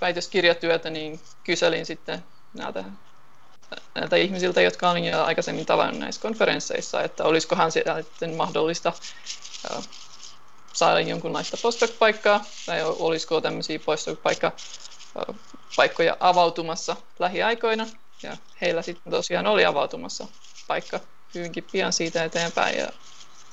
väitöskirjatyötä, 0.00 0.90
niin 0.90 1.20
kyselin 1.44 1.86
sitten 1.86 2.24
näiltä 2.54 2.84
näiltä 3.94 4.16
ihmisiltä, 4.16 4.60
jotka 4.60 4.90
olin 4.90 5.04
jo 5.04 5.24
aikaisemmin 5.24 5.66
tavannut 5.66 5.98
näissä 5.98 6.20
konferensseissa, 6.20 7.02
että 7.02 7.24
olisikohan 7.24 7.72
siellä 7.72 8.02
sitten 8.02 8.34
mahdollista 8.34 8.92
saada 10.72 11.00
jonkunlaista 11.00 11.56
postdoc-paikkaa, 11.62 12.44
tai 12.66 12.82
olisiko 12.84 13.40
tämmöisiä 13.40 13.78
postdoc-paikkoja 13.78 16.16
avautumassa 16.20 16.96
lähiaikoina, 17.18 17.86
ja 18.22 18.36
heillä 18.60 18.82
sitten 18.82 19.12
tosiaan 19.12 19.46
oli 19.46 19.64
avautumassa 19.64 20.26
paikka 20.66 21.00
hyvinkin 21.34 21.64
pian 21.72 21.92
siitä 21.92 22.24
eteenpäin, 22.24 22.78
ja 22.78 22.88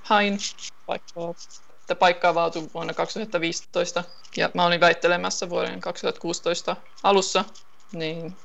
hain 0.04 0.40
paikkaa. 0.86 1.34
Että 1.84 1.96
paikka 1.96 2.30
avautui 2.30 2.70
vuonna 2.74 2.94
2015, 2.94 4.04
ja 4.38 4.50
mä 4.54 4.66
olin 4.66 4.80
väittelemässä 4.80 5.50
vuoden 5.50 5.82
2016 5.82 6.76
alussa, 7.04 7.46
niin 7.92 8.38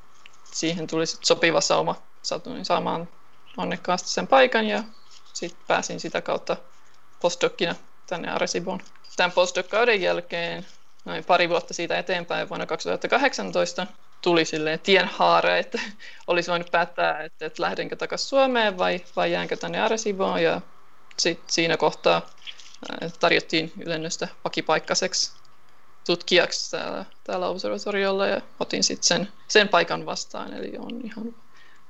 siihen 0.53 0.87
tuli 0.87 1.07
sit 1.07 1.25
sopiva 1.25 1.61
sauma. 1.61 1.95
Satuin 2.23 2.65
saamaan 2.65 3.09
onnekkaasti 3.57 4.09
sen 4.09 4.27
paikan 4.27 4.67
ja 4.67 4.85
sitten 5.33 5.65
pääsin 5.67 6.01
sitä 6.01 6.21
kautta 6.21 6.57
postdokkina 7.21 7.75
tänne 8.07 8.31
Areciboon. 8.31 8.81
Tämän 9.17 9.33
postdoc-kauden 9.33 10.01
jälkeen 10.01 10.67
noin 11.05 11.25
pari 11.25 11.49
vuotta 11.49 11.75
siitä 11.75 11.99
eteenpäin 11.99 12.49
vuonna 12.49 12.67
2018 12.67 13.87
tuli 14.23 14.45
silleen 14.45 14.81
tienhaara, 14.81 15.57
että 15.57 15.81
olisi 16.27 16.51
voinut 16.51 16.71
päättää, 16.71 17.23
että, 17.23 17.47
että 17.47 17.63
lähdenkö 17.63 17.97
takaisin 17.97 18.29
Suomeen 18.29 18.79
vai, 18.79 19.05
vai 19.17 19.33
jäänkö 19.33 19.57
tänne 19.57 19.81
Areciboon 19.81 20.43
ja 20.43 20.61
sit 21.19 21.41
siinä 21.47 21.77
kohtaa 21.77 22.23
tarjottiin 23.21 23.73
ylennöstä 23.87 24.29
vakipaikkaiseksi 24.45 25.33
tutkijaksi 26.07 26.71
täällä, 26.71 27.05
täällä 27.25 27.49
observatoriolla 27.49 28.27
ja 28.27 28.41
otin 28.61 28.85
sitten 28.85 29.07
sen, 29.07 29.33
sen 29.49 29.69
paikan 29.69 30.07
vastaan, 30.07 30.55
eli 30.55 30.73
on 30.79 31.01
ihan 31.05 31.35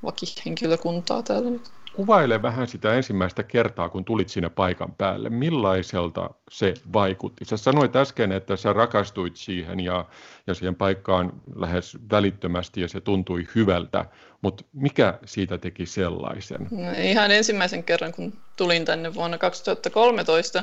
vakihenkilökuntaa 0.03 1.23
täällä 1.23 1.51
nyt. 1.51 1.71
Kuvaile 1.99 2.43
vähän 2.43 2.69
sitä 2.69 2.95
ensimmäistä 2.95 3.43
kertaa, 3.43 3.89
kun 3.89 4.05
tulit 4.05 4.29
sinne 4.29 4.49
paikan 4.49 4.95
päälle. 4.95 5.31
Millaiselta 5.31 6.31
se 6.51 6.75
vaikutti? 6.93 7.45
Sä 7.45 7.57
sanoit 7.57 7.97
äsken, 7.97 8.33
että 8.33 8.57
sä 8.57 8.73
rakastuit 8.73 9.37
siihen 9.37 9.81
ja, 9.81 10.05
ja 10.47 10.55
siihen 10.55 10.75
paikkaan 10.75 11.33
lähes 11.57 11.99
välittömästi 12.11 12.81
ja 12.81 12.89
se 12.89 13.01
tuntui 13.01 13.49
hyvältä, 13.55 14.05
mutta 14.43 14.65
mikä 14.73 15.19
siitä 15.25 15.59
teki 15.59 15.87
sellaisen? 15.87 16.69
No, 16.71 16.91
ihan 17.03 17.31
ensimmäisen 17.31 17.85
kerran, 17.85 18.13
kun 18.13 18.33
tulin 18.57 18.85
tänne 18.85 19.15
vuonna 19.15 19.39
2013, 19.39 20.63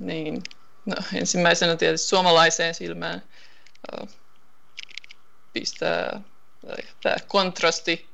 niin 0.00 0.42
no, 0.86 0.94
ensimmäisenä 1.14 1.76
tietysti 1.76 2.08
suomalaiseen 2.08 2.74
silmään 2.74 3.22
pistää 5.52 6.20
tämä 7.02 7.16
kontrasti 7.28 8.13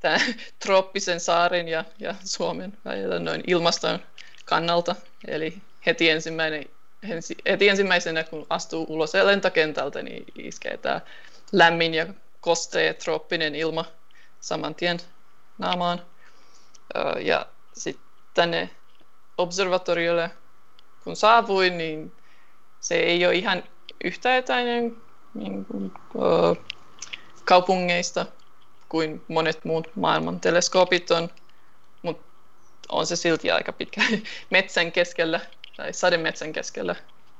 tämän 0.00 0.20
trooppisen 0.64 1.20
saaren 1.20 1.68
ja, 1.68 1.84
ja 1.98 2.14
Suomen 2.24 2.78
välillä 2.84 3.18
noin 3.18 3.42
ilmaston 3.46 3.98
kannalta. 4.44 4.96
Eli 5.26 5.54
heti, 5.86 6.10
ensimmäinen, 6.10 6.64
heti 7.48 7.68
ensimmäisenä, 7.68 8.24
kun 8.24 8.46
astuu 8.50 8.86
ulos 8.88 9.14
lentokentältä, 9.14 10.02
niin 10.02 10.24
iskee 10.34 10.76
tämä 10.76 11.00
lämmin 11.52 11.94
ja 11.94 12.06
kostea 12.40 12.94
trooppinen 12.94 13.54
ilma 13.54 13.84
saman 14.40 14.74
tien 14.74 14.98
naamaan. 15.58 16.02
Ja 17.20 17.46
sitten 17.72 18.04
tänne 18.34 18.70
observatoriolle, 19.38 20.30
kun 21.04 21.16
saavuin, 21.16 21.78
niin 21.78 22.12
se 22.80 22.94
ei 22.94 23.26
ole 23.26 23.34
ihan 23.34 23.64
yhtä 24.04 24.36
etäinen 24.36 24.96
niin 25.34 25.64
kuin, 25.64 25.92
kaupungeista 27.44 28.26
kuin 28.88 29.24
monet 29.28 29.64
muut 29.64 29.88
maailman 29.96 30.40
teleskoopit 30.40 31.10
on, 31.10 31.28
mutta 32.02 32.24
on 32.88 33.06
se 33.06 33.16
silti 33.16 33.50
aika 33.50 33.72
pitkä 33.72 34.00
metsän 34.50 34.92
keskellä 34.92 35.40
tai 35.76 35.92
sademetsän 35.92 36.52
keskellä 36.52 36.96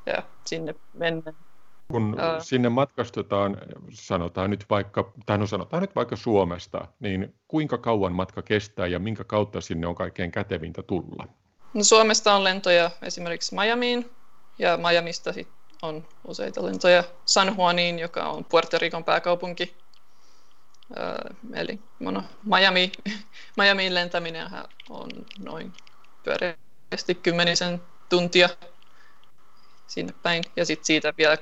ja 0.07 0.23
sinne 0.47 0.75
mennään. 0.93 1.37
Kun 1.93 2.15
uh, 2.15 2.43
sinne 2.43 2.69
matkastetaan, 2.69 3.57
sanotaan 3.91 4.51
nyt 4.51 4.65
vaikka, 4.71 5.13
tai 5.27 5.39
no 5.39 5.47
sanotaan 5.47 5.81
nyt 5.81 5.95
vaikka 5.97 6.17
Suomesta, 6.17 6.89
niin 7.01 7.35
kuinka 7.49 7.79
kauan 7.79 8.13
matka 8.13 8.43
kestää 8.43 8.87
ja 8.87 8.99
minkä 8.99 9.25
kautta 9.25 9.61
sinne 9.61 9.87
on 9.87 9.95
kaikkein 9.95 10.31
kätevintä 10.31 10.83
tulla? 10.83 11.29
No 11.75 11.85
Suomesta 11.85 12.35
on 12.35 12.45
lentoja 12.45 12.91
esimerkiksi 13.03 13.55
Miamiin 13.55 14.11
ja 14.59 14.77
Miamista 14.77 15.33
sit 15.33 15.49
on 15.83 16.05
useita 16.25 16.67
lentoja 16.67 17.05
San 17.25 17.55
Juaniin, 17.57 17.99
joka 17.99 18.29
on 18.29 18.45
Puerto 18.45 18.79
Ricon 18.79 19.05
pääkaupunki 19.05 19.77
eli 21.55 21.81
no, 22.01 22.25
Miami, 22.45 22.93
Miamiin 23.57 23.95
lentäminen 23.95 24.51
on 24.91 25.11
noin 25.39 25.73
pyöreästi 26.23 27.15
kymmenisen 27.23 27.83
tuntia 28.09 28.49
sinne 29.87 30.15
päin, 30.23 30.45
ja 30.57 30.65
sitten 30.65 30.85
siitä 30.85 31.15
vielä 31.19 31.35
3-4 31.35 31.39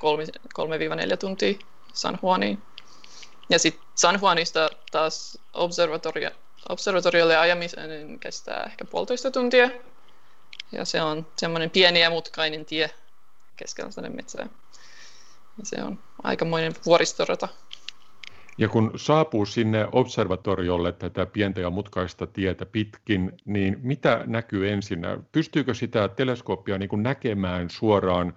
tuntia 1.19 1.59
San 1.93 2.19
Juaniin. 2.23 2.61
Ja 3.49 3.59
sitten 3.59 3.87
San 3.95 4.19
Juanista 4.21 4.69
taas 4.91 5.37
observatorio, 5.53 6.31
observatoriolle 6.69 7.37
ajamisen 7.37 8.19
kestää 8.19 8.63
ehkä 8.63 8.85
puolitoista 8.85 9.31
tuntia. 9.31 9.69
Ja 10.71 10.85
se 10.85 11.01
on 11.01 11.27
semmoinen 11.37 11.69
pieni 11.69 12.01
ja 12.01 12.09
mutkainen 12.09 12.65
tie 12.65 12.91
keskellä 13.55 14.09
metsää. 14.09 14.47
Ja 15.57 15.65
se 15.65 15.83
on 15.83 15.99
aikamoinen 16.23 16.75
vuoristorata. 16.85 17.47
Ja 18.57 18.67
kun 18.69 18.91
saapuu 18.95 19.45
sinne 19.45 19.87
observatoriolle 19.91 20.91
tätä 20.91 21.25
pientä 21.25 21.61
ja 21.61 21.69
mutkaista 21.69 22.27
tietä 22.27 22.65
pitkin, 22.65 23.31
niin 23.45 23.77
mitä 23.81 24.23
näkyy 24.25 24.69
ensin? 24.69 24.99
Pystyykö 25.31 25.73
sitä 25.73 26.07
teleskooppia 26.07 26.77
niin 26.77 26.89
kuin 26.89 27.03
näkemään 27.03 27.69
suoraan, 27.69 28.33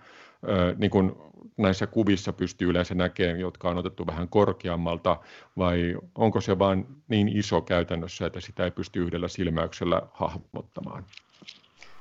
niin 0.77 0.91
kuin 0.91 1.13
näissä 1.57 1.87
kuvissa 1.87 2.33
pystyy 2.33 2.71
yleensä 2.71 2.95
näkemään, 2.95 3.41
jotka 3.41 3.69
on 3.71 3.79
otettu 3.79 4.07
vähän 4.07 4.29
korkeammalta, 4.29 5.17
vai 5.59 5.97
onko 6.15 6.41
se 6.41 6.59
vain 6.59 6.87
niin 7.09 7.29
iso 7.29 7.61
käytännössä, 7.61 8.27
että 8.27 8.41
sitä 8.41 8.65
ei 8.65 8.71
pysty 8.71 9.03
yhdellä 9.03 9.29
silmäyksellä 9.29 10.03
hahmottamaan? 10.13 11.05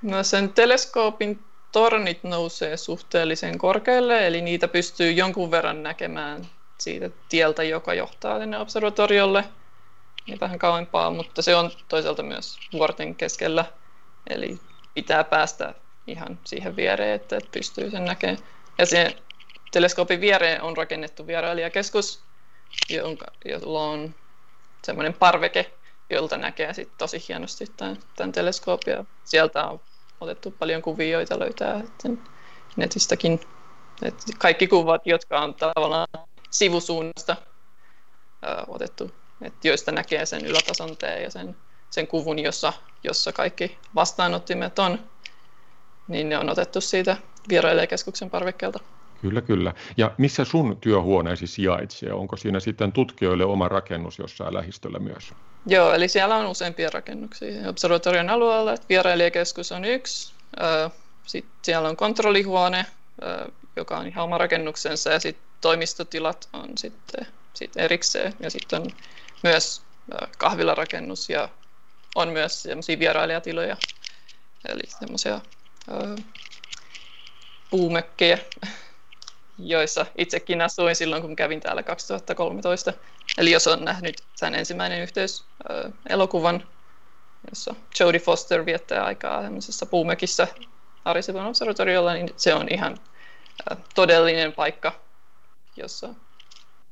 No 0.02 0.24
sen 0.24 0.54
teleskoopin 0.54 1.40
tornit 1.72 2.24
nousee 2.24 2.78
suhteellisen 2.78 3.58
korkealle, 3.58 4.28
eli 4.28 4.42
niitä 4.42 4.68
pystyy 4.68 5.12
jonkun 5.12 5.52
verran 5.52 5.84
näkemään 5.84 6.42
siitä 6.82 7.10
tieltä, 7.30 7.64
joka 7.64 7.94
johtaa 7.94 8.40
tänne 8.40 8.60
observatoriolle 8.60 9.44
niin 10.28 10.40
vähän 10.40 10.60
kauempaa, 10.60 11.12
mutta 11.12 11.42
se 11.42 11.56
on 11.56 11.72
toisaalta 11.88 12.24
myös 12.24 12.60
vuorten 12.74 13.16
keskellä, 13.16 13.66
eli 14.30 14.60
pitää 14.94 15.24
päästä 15.24 15.74
ihan 16.08 16.40
siihen 16.44 16.76
viereen, 16.76 17.16
että 17.16 17.40
pystyy 17.52 17.92
sen 17.92 18.06
näkemään. 18.06 18.38
Ja 18.78 18.86
se 18.86 19.16
teleskoopin 19.72 20.22
viereen 20.22 20.62
on 20.62 20.78
rakennettu 20.78 21.28
vierailijakeskus, 21.28 22.24
jonka, 22.90 23.26
jolla 23.46 23.84
on 23.84 24.16
semmoinen 24.84 25.14
parveke, 25.14 25.74
jolta 26.10 26.38
näkee 26.38 26.74
sit 26.74 26.98
tosi 26.98 27.24
hienosti 27.28 27.66
tämän, 27.78 27.98
tämän 28.16 28.32
teleskoopia. 28.32 29.06
Sieltä 29.24 29.64
on 29.64 29.80
otettu 30.22 30.52
paljon 30.52 30.82
kuvia, 30.82 31.10
joita 31.10 31.40
löytää 31.40 31.82
netistäkin. 32.76 33.40
Et 34.02 34.24
kaikki 34.38 34.68
kuvat, 34.68 35.08
jotka 35.08 35.40
on 35.40 35.56
tavallaan 35.56 36.08
sivusuunnasta 36.50 37.36
ö, 38.46 38.48
otettu, 38.68 39.12
että 39.42 39.68
joista 39.68 39.92
näkee 39.92 40.26
sen 40.26 40.46
ylätason 40.46 40.98
ja 41.24 41.32
sen, 41.32 41.56
sen 41.90 42.08
kuvun, 42.08 42.40
jossa, 42.40 42.74
jossa 43.04 43.34
kaikki 43.34 43.78
vastaanottimet 43.96 44.80
on, 44.80 45.00
niin 46.08 46.30
ne 46.30 46.38
on 46.38 46.50
otettu 46.50 46.82
siitä 46.82 47.18
vierailijakeskuksen 47.50 48.30
parvekkeelta. 48.30 48.80
Kyllä, 49.22 49.42
kyllä. 49.42 49.74
Ja 49.98 50.12
missä 50.18 50.46
sun 50.46 50.78
työhuoneesi 50.82 51.48
sijaitsee? 51.48 52.14
Onko 52.14 52.38
siinä 52.38 52.60
sitten 52.60 52.92
tutkijoille 52.92 53.46
oma 53.46 53.68
rakennus 53.68 54.20
jossain 54.20 54.54
lähistöllä 54.54 55.00
myös? 55.00 55.34
Joo, 55.66 55.94
eli 55.94 56.08
siellä 56.08 56.36
on 56.36 56.48
useampia 56.48 56.90
rakennuksia. 56.94 57.70
Observatorion 57.70 58.30
alueella, 58.30 58.74
että 58.74 58.86
vierailijakeskus 58.90 59.72
on 59.72 59.86
yksi. 59.86 60.34
Sitten 61.28 61.54
siellä 61.64 61.90
on 61.90 61.98
kontrollihuone, 61.98 62.86
joka 63.76 63.98
on 63.98 64.08
ihan 64.08 64.24
oma 64.24 64.38
rakennuksensa, 64.38 65.12
ja 65.12 65.20
sitten 65.20 65.49
toimistotilat 65.62 66.50
on 66.54 66.78
sitten, 66.78 67.28
sitten 67.54 67.84
erikseen 67.84 68.34
ja 68.40 68.50
sitten 68.50 68.82
on 68.82 68.88
myös 69.44 69.82
kahvilarakennus 70.38 71.30
ja 71.30 71.50
on 72.16 72.30
myös 72.30 72.64
semmoisia 72.64 73.00
vierailijatiloja, 73.00 73.78
eli 74.68 74.82
semmoisia 75.00 75.42
puumökkejä, 77.70 78.38
joissa 79.58 80.06
itsekin 80.18 80.62
asuin 80.62 80.96
silloin, 80.96 81.22
kun 81.22 81.36
kävin 81.36 81.60
täällä 81.60 81.84
2013. 81.84 82.94
Eli 83.38 83.52
jos 83.52 83.68
on 83.68 83.86
nähnyt 83.86 84.16
sen 84.36 84.56
ensimmäinen 84.56 85.02
yhteys 85.02 85.46
elokuvan, 86.10 86.68
jossa 87.50 87.76
Jodie 88.00 88.20
Foster 88.20 88.66
viettää 88.66 89.06
aikaa 89.06 89.42
semmoisessa 89.42 89.86
puumökissä 89.86 90.48
Arisivon 91.06 91.46
observatoriolla, 91.46 92.14
niin 92.14 92.30
se 92.38 92.54
on 92.54 92.68
ihan 92.70 92.98
todellinen 93.96 94.54
paikka 94.54 95.09
jossa, 95.80 96.16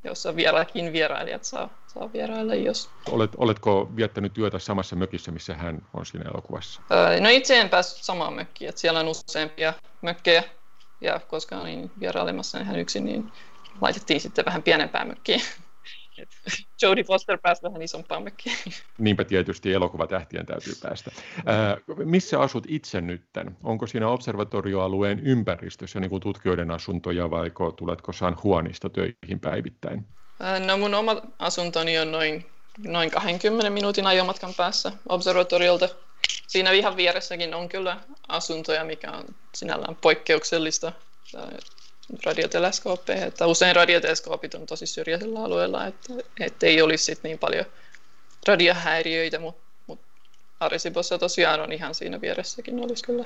jossa 0.04 0.36
vieläkin 0.36 0.94
vierailijat 0.94 1.44
saa, 1.44 1.70
saa 1.88 2.14
vierailla. 2.14 2.56
Jos... 2.56 2.90
Olet, 3.12 3.32
oletko 3.38 3.92
viettänyt 3.96 4.34
työtä 4.34 4.60
samassa 4.60 4.96
mökissä, 4.96 5.32
missä 5.32 5.56
hän 5.56 5.82
on 5.94 6.06
siinä 6.06 6.30
elokuvassa? 6.30 6.82
Öö, 6.92 7.20
no 7.20 7.30
itse 7.30 7.60
en 7.60 7.70
päässyt 7.70 8.04
samaan 8.04 8.34
mökkiin, 8.34 8.70
että 8.70 8.82
siellä 8.82 9.00
on 9.00 9.08
useampia 9.08 9.74
mökkejä, 10.02 10.44
ja 11.02 11.20
koska 11.20 11.58
olin 11.58 11.92
vierailemassa 12.00 12.60
ihan 12.60 12.80
yksin, 12.80 13.06
niin 13.06 13.32
laitettiin 13.82 14.22
sitten 14.22 14.46
vähän 14.46 14.64
pienempään 14.64 15.08
mökkiin. 15.08 15.42
Jodie 16.82 17.04
Foster 17.04 17.38
pääsi 17.42 17.64
vähän 17.64 17.82
isompaan 17.82 18.24
mökkiin. 18.24 18.58
Niinpä 18.98 19.24
tietysti 19.24 19.74
elokuvatähtien 19.74 20.46
täytyy 20.46 20.74
päästä. 20.82 21.12
Ää, 21.46 21.78
missä 22.06 22.40
asut 22.40 22.64
itse 22.68 23.02
nytten? 23.02 23.58
Onko 23.64 23.88
siinä 23.88 24.08
observatorioalueen 24.10 25.20
ympäristössä 25.20 26.00
niin 26.00 26.10
kuin 26.10 26.22
tutkijoiden 26.22 26.72
asuntoja 26.72 27.30
vai 27.30 27.52
tuletko 27.76 28.14
San 28.14 28.38
Juanista 28.44 28.90
töihin 28.90 29.40
päivittäin? 29.42 30.08
Ää, 30.40 30.60
no 30.60 30.78
mun 30.78 30.94
oma 30.94 31.22
asuntoni 31.40 32.00
on 32.00 32.12
noin, 32.12 32.46
noin 32.78 33.12
20 33.12 33.70
minuutin 33.70 34.08
ajomatkan 34.08 34.54
päässä 34.58 34.92
observatoriolta. 35.10 35.90
Siinä 36.48 36.72
ihan 36.72 36.98
vieressäkin 36.98 37.54
on 37.54 37.70
kyllä 37.70 37.98
asuntoja, 38.28 38.84
mikä 38.84 39.12
on 39.12 39.26
sinällään 39.56 39.96
poikkeuksellista 39.96 40.92
radioteleskooppeihin. 42.26 43.28
Että 43.28 43.48
usein 43.48 43.76
radioteleskoopit 43.76 44.54
on 44.54 44.66
tosi 44.66 44.86
syrjäisellä 44.86 45.44
alueella, 45.44 45.86
että, 45.86 46.14
että 46.40 46.66
ei 46.66 46.82
olisi 46.82 47.06
sit 47.06 47.24
niin 47.24 47.40
paljon 47.40 47.66
radiohäiriöitä, 48.48 49.40
mutta 49.40 49.62
mut 49.88 50.00
Arecibossa 50.60 51.18
tosiaan 51.18 51.60
on 51.60 51.72
ihan 51.72 51.96
siinä 51.96 52.22
vieressäkin 52.22 52.80
olisi 52.80 53.04
kyllä 53.04 53.26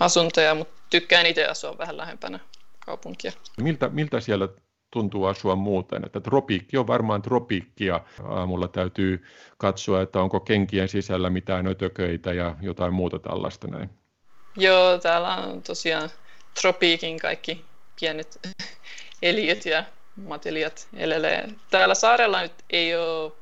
asuntoja, 0.00 0.54
mutta 0.54 0.74
tykkään 0.90 1.26
itse 1.26 1.46
asua 1.46 1.78
vähän 1.78 1.96
lähempänä 1.96 2.40
kaupunkia. 2.86 3.32
Miltä, 3.60 3.88
miltä 3.88 4.20
siellä 4.20 4.48
tuntuu 4.90 5.24
asua 5.24 5.56
muuten. 5.56 6.04
Että 6.06 6.20
tropiikki 6.20 6.76
on 6.76 6.86
varmaan 6.86 7.22
tropiikki 7.22 7.86
ja 7.86 8.00
aamulla 8.24 8.68
täytyy 8.68 9.24
katsoa, 9.58 10.02
että 10.02 10.20
onko 10.20 10.40
kenkien 10.40 10.88
sisällä 10.88 11.30
mitään 11.30 11.66
ötököitä 11.66 12.32
ja 12.32 12.56
jotain 12.62 12.94
muuta 12.94 13.18
tällaista 13.18 13.68
näin. 13.68 13.90
Joo, 14.56 14.98
täällä 14.98 15.36
on 15.36 15.62
tosiaan 15.62 16.10
tropiikin 16.60 17.18
kaikki 17.18 17.64
pienet 18.00 18.38
eliöt 19.22 19.66
ja 19.66 19.84
matelijat 20.16 20.88
elelee. 20.96 21.48
Täällä 21.70 21.94
saarella 21.94 22.42
nyt 22.42 22.52
ei 22.70 22.96
ole 22.96 23.32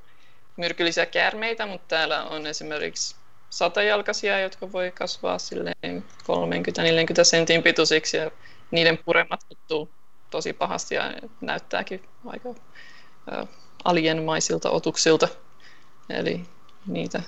myrkyllisiä 0.57 1.07
käärmeitä, 1.07 1.66
mutta 1.66 1.87
täällä 1.88 2.25
on 2.25 2.47
esimerkiksi 2.47 3.16
satajalkaisia, 3.51 4.40
jotka 4.40 4.73
voi 4.73 4.90
kasvaa 4.90 5.38
silleen 5.38 6.05
30-40 6.23 7.25
sentin 7.25 7.62
pituisiksi 7.62 8.16
ja 8.16 8.31
niiden 8.71 8.99
puremat 8.99 9.40
tuttuu 9.49 9.90
tosi 10.31 10.53
pahasti 10.53 10.95
ja 10.95 11.12
näyttääkin 11.40 12.09
aika 12.27 12.55
alienmaisilta 13.85 14.71
otuksilta. 14.71 15.29
Eli 16.11 16.40
niitä, 16.87 17.23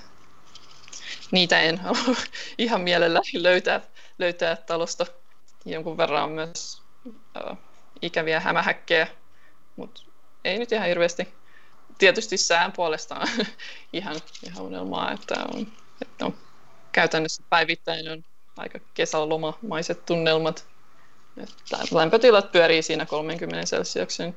niitä 1.30 1.60
en 1.60 1.78
halua 1.78 2.16
ihan 2.58 2.80
mielellä 2.80 3.20
löytää, 3.34 3.80
löytää 4.18 4.56
talosta. 4.56 5.06
Jonkun 5.64 5.96
verran 5.96 6.24
on 6.24 6.30
myös 6.30 6.82
äh, 7.50 7.58
ikäviä 8.02 8.40
hämähäkkejä, 8.40 9.06
mutta 9.76 10.02
ei 10.44 10.58
nyt 10.58 10.72
ihan 10.72 10.88
hirveästi. 10.88 11.28
Tietysti 11.98 12.36
sään 12.36 12.72
puolestaan 12.72 13.28
ihan, 13.92 14.16
ihan 14.46 14.66
unelmaa, 14.66 15.12
että 15.12 15.34
on, 15.54 15.66
että 16.02 16.26
on 16.26 16.34
käytännössä 16.92 17.42
päivittäin 17.50 18.08
on 18.08 18.22
aika 18.56 18.78
kesälomamaiset 18.94 20.06
tunnelmat 20.06 20.66
lämpötilat 21.92 22.52
pyörii 22.52 22.82
siinä 22.82 23.06
30 23.06 23.66
celsiuksen 23.66 24.34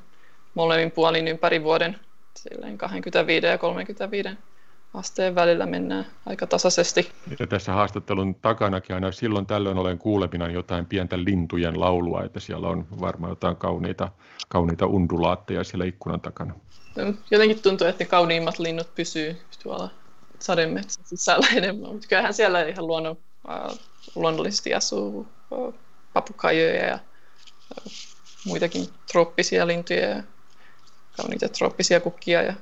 molemmin 0.54 0.90
puolin 0.90 1.28
ympäri 1.28 1.62
vuoden. 1.62 2.00
Silleen 2.36 2.78
25 2.78 3.46
ja 3.46 3.58
35 3.58 4.28
asteen 4.94 5.34
välillä 5.34 5.66
mennään 5.66 6.06
aika 6.26 6.46
tasaisesti. 6.46 7.12
Ja 7.40 7.46
tässä 7.46 7.72
haastattelun 7.72 8.34
takanakin 8.34 8.94
aina 8.94 9.12
silloin 9.12 9.46
tällöin 9.46 9.78
olen 9.78 9.98
kuulemina 9.98 10.48
jotain 10.48 10.86
pientä 10.86 11.24
lintujen 11.24 11.80
laulua, 11.80 12.22
että 12.22 12.40
siellä 12.40 12.68
on 12.68 12.86
varmaan 13.00 13.30
jotain 13.30 13.56
kauniita, 13.56 14.08
kauniita 14.48 14.86
undulaatteja 14.86 15.64
siellä 15.64 15.84
ikkunan 15.84 16.20
takana. 16.20 16.54
Jotenkin 17.30 17.62
tuntuu, 17.62 17.86
että 17.86 18.04
ne 18.04 18.08
kauniimmat 18.08 18.58
linnut 18.58 18.94
pysyy 18.94 19.36
tuolla 19.62 19.90
sademetsän 20.38 21.04
sisällä 21.04 21.46
enemmän, 21.56 21.92
mutta 21.92 22.08
kyllähän 22.08 22.34
siellä 22.34 22.62
ihan 22.62 22.86
luonnon, 22.86 23.18
äh, 23.50 23.78
luonnollisesti 24.14 24.74
asuu 24.74 25.26
äh, 25.52 25.74
papukajoja 26.12 26.86
ja 26.86 26.98
muitakin 28.46 28.88
trooppisia 29.12 29.66
lintuja 29.66 30.08
ja 30.08 30.22
kauniita 31.16 31.48
trooppisia 31.48 32.00
kukkia. 32.00 32.42
Ja 32.42 32.54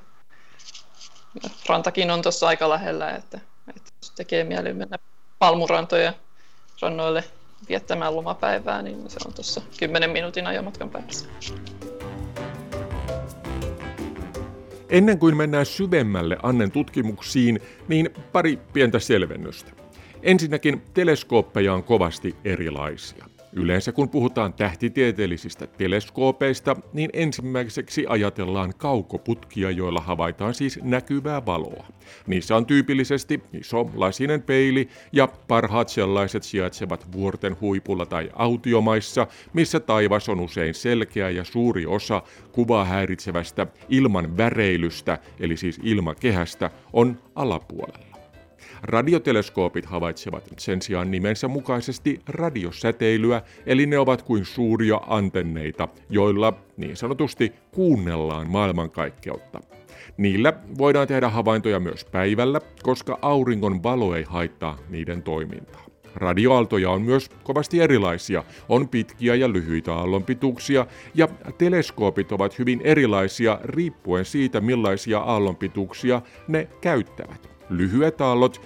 rantakin 1.69 2.11
on 2.11 2.21
tuossa 2.21 2.47
aika 2.47 2.69
lähellä, 2.69 3.09
että, 3.09 3.39
että 3.67 3.91
jos 4.01 4.11
tekee 4.11 4.43
mieli 4.43 4.73
mennä 4.73 4.97
palmurantoja 5.39 6.13
rannoille 6.81 7.23
viettämään 7.69 8.15
lomapäivää, 8.15 8.81
niin 8.81 9.09
se 9.09 9.17
on 9.25 9.33
tuossa 9.33 9.61
10 9.79 10.09
minuutin 10.09 10.47
ajomatkan 10.47 10.89
päässä. 10.89 11.25
Ennen 14.89 15.19
kuin 15.19 15.37
mennään 15.37 15.65
syvemmälle 15.65 16.37
Annen 16.43 16.71
tutkimuksiin, 16.71 17.59
niin 17.87 18.09
pari 18.31 18.59
pientä 18.73 18.99
selvennystä. 18.99 19.71
Ensinnäkin 20.23 20.81
teleskooppeja 20.93 21.73
on 21.73 21.83
kovasti 21.83 22.35
erilaisia. 22.45 23.25
Yleensä 23.53 23.91
kun 23.91 24.09
puhutaan 24.09 24.53
tähtitieteellisistä 24.53 25.67
teleskoopeista, 25.67 26.75
niin 26.93 27.09
ensimmäiseksi 27.13 28.05
ajatellaan 28.09 28.73
kaukoputkia, 28.77 29.71
joilla 29.71 30.01
havaitaan 30.01 30.53
siis 30.53 30.79
näkyvää 30.83 31.45
valoa. 31.45 31.85
Niissä 32.27 32.55
on 32.55 32.65
tyypillisesti 32.65 33.43
iso 33.53 33.89
lasinen 33.93 34.41
peili 34.41 34.89
ja 35.11 35.27
parhaat 35.47 35.89
sellaiset 35.89 36.43
sijaitsevat 36.43 37.11
vuorten 37.11 37.57
huipulla 37.61 38.05
tai 38.05 38.29
autiomaissa, 38.33 39.27
missä 39.53 39.79
taivas 39.79 40.29
on 40.29 40.39
usein 40.39 40.73
selkeä 40.73 41.29
ja 41.29 41.43
suuri 41.43 41.85
osa 41.85 42.23
kuvaa 42.51 42.85
häiritsevästä 42.85 43.67
ilman 43.89 44.37
väreilystä, 44.37 45.19
eli 45.39 45.57
siis 45.57 45.79
ilmakehästä, 45.83 46.69
on 46.93 47.19
alapuolella. 47.35 48.10
Radioteleskoopit 48.83 49.85
havaitsevat 49.85 50.43
sen 50.57 50.81
sijaan 50.81 51.11
nimensä 51.11 51.47
mukaisesti 51.47 52.19
radiosäteilyä, 52.27 53.41
eli 53.65 53.85
ne 53.85 53.99
ovat 53.99 54.21
kuin 54.21 54.45
suuria 54.45 55.01
antenneita, 55.07 55.87
joilla 56.09 56.53
niin 56.77 56.97
sanotusti 56.97 57.53
kuunnellaan 57.71 58.49
maailmankaikkeutta. 58.49 59.59
Niillä 60.17 60.53
voidaan 60.77 61.07
tehdä 61.07 61.29
havaintoja 61.29 61.79
myös 61.79 62.05
päivällä, 62.05 62.61
koska 62.83 63.19
auringon 63.21 63.83
valo 63.83 64.15
ei 64.15 64.23
haittaa 64.23 64.77
niiden 64.89 65.23
toimintaa. 65.23 65.85
Radioaaltoja 66.15 66.89
on 66.89 67.01
myös 67.01 67.29
kovasti 67.43 67.79
erilaisia. 67.79 68.43
On 68.69 68.89
pitkiä 68.89 69.35
ja 69.35 69.53
lyhyitä 69.53 69.93
aallonpituuksia, 69.93 70.85
ja 71.15 71.27
teleskoopit 71.57 72.31
ovat 72.31 72.59
hyvin 72.59 72.81
erilaisia 72.83 73.59
riippuen 73.63 74.25
siitä, 74.25 74.61
millaisia 74.61 75.19
aallonpituuksia 75.19 76.21
ne 76.47 76.67
käyttävät. 76.81 77.50
Lyhyet 77.71 78.21
aallot, 78.21 78.61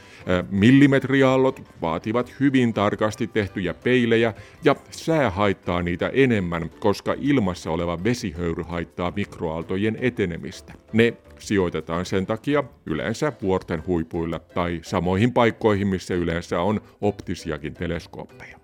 millimetriaallot 0.52 1.62
vaativat 1.82 2.34
hyvin 2.40 2.74
tarkasti 2.74 3.28
tehtyjä 3.28 3.74
peilejä 3.74 4.34
ja 4.64 4.76
sää 4.92 5.30
haittaa 5.30 5.82
niitä 5.82 6.10
enemmän, 6.14 6.70
koska 6.80 7.16
ilmassa 7.18 7.72
oleva 7.72 8.04
vesihöyry 8.04 8.64
haittaa 8.68 9.14
mikroaaltojen 9.16 9.98
etenemistä. 10.02 10.74
Ne 10.94 11.14
sijoitetaan 11.40 12.06
sen 12.06 12.26
takia 12.26 12.64
yleensä 12.86 13.34
vuorten 13.42 13.84
huipuille 13.88 14.40
tai 14.40 14.80
samoihin 14.84 15.34
paikkoihin, 15.34 15.88
missä 15.88 16.14
yleensä 16.14 16.62
on 16.62 16.82
optisiakin 17.02 17.74
teleskooppeja. 17.74 18.60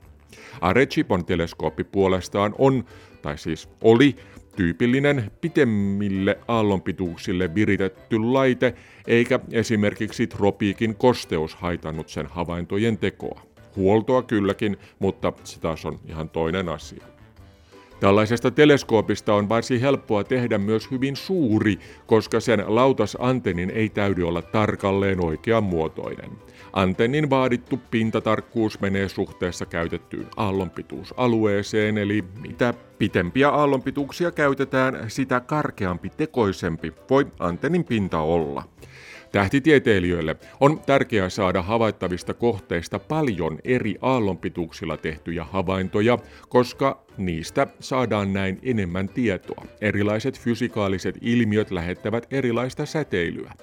Arechipon 0.61 1.25
teleskooppi 1.25 1.83
puolestaan 1.83 2.55
on, 2.57 2.85
tai 3.21 3.37
siis 3.37 3.69
oli, 3.81 4.15
tyypillinen 4.55 5.31
pitemmille 5.41 6.37
aallonpituuksille 6.47 7.55
viritetty 7.55 8.19
laite, 8.19 8.73
eikä 9.07 9.39
esimerkiksi 9.51 10.27
tropiikin 10.27 10.95
kosteus 10.95 11.55
haitannut 11.55 12.09
sen 12.09 12.25
havaintojen 12.25 12.97
tekoa. 12.97 13.41
Huoltoa 13.75 14.23
kylläkin, 14.23 14.77
mutta 14.99 15.33
se 15.43 15.59
taas 15.59 15.85
on 15.85 15.99
ihan 16.07 16.29
toinen 16.29 16.69
asia. 16.69 17.03
Tällaisesta 17.99 18.51
teleskoopista 18.51 19.33
on 19.33 19.49
varsin 19.49 19.81
helppoa 19.81 20.23
tehdä 20.23 20.57
myös 20.57 20.91
hyvin 20.91 21.15
suuri, 21.15 21.79
koska 22.05 22.39
sen 22.39 22.63
lautasantennin 22.67 23.69
ei 23.69 23.89
täydy 23.89 24.23
olla 24.23 24.41
tarkalleen 24.41 25.25
oikean 25.25 25.63
muotoinen. 25.63 26.29
Antennin 26.73 27.29
vaadittu 27.29 27.79
pintatarkkuus 27.91 28.79
menee 28.79 29.09
suhteessa 29.09 29.65
käytettyyn 29.65 30.27
aallonpituusalueeseen, 30.37 31.97
eli 31.97 32.23
mitä 32.41 32.73
pitempiä 32.97 33.49
aallonpituuksia 33.49 34.31
käytetään, 34.31 35.05
sitä 35.07 35.39
karkeampi 35.39 36.09
tekoisempi 36.09 36.93
voi 37.09 37.27
antennin 37.39 37.83
pinta 37.83 38.19
olla. 38.19 38.63
Tähtitieteilijöille 39.31 40.35
on 40.59 40.79
tärkeää 40.79 41.29
saada 41.29 41.61
havaittavista 41.61 42.33
kohteista 42.33 42.99
paljon 42.99 43.59
eri 43.63 43.95
aallonpituuksilla 44.01 44.97
tehtyjä 44.97 45.43
havaintoja, 45.43 46.17
koska 46.49 47.05
niistä 47.17 47.67
saadaan 47.79 48.33
näin 48.33 48.59
enemmän 48.63 49.09
tietoa. 49.09 49.65
Erilaiset 49.81 50.39
fysikaaliset 50.39 51.17
ilmiöt 51.21 51.71
lähettävät 51.71 52.27
erilaista 52.31 52.85
säteilyä. 52.85 53.53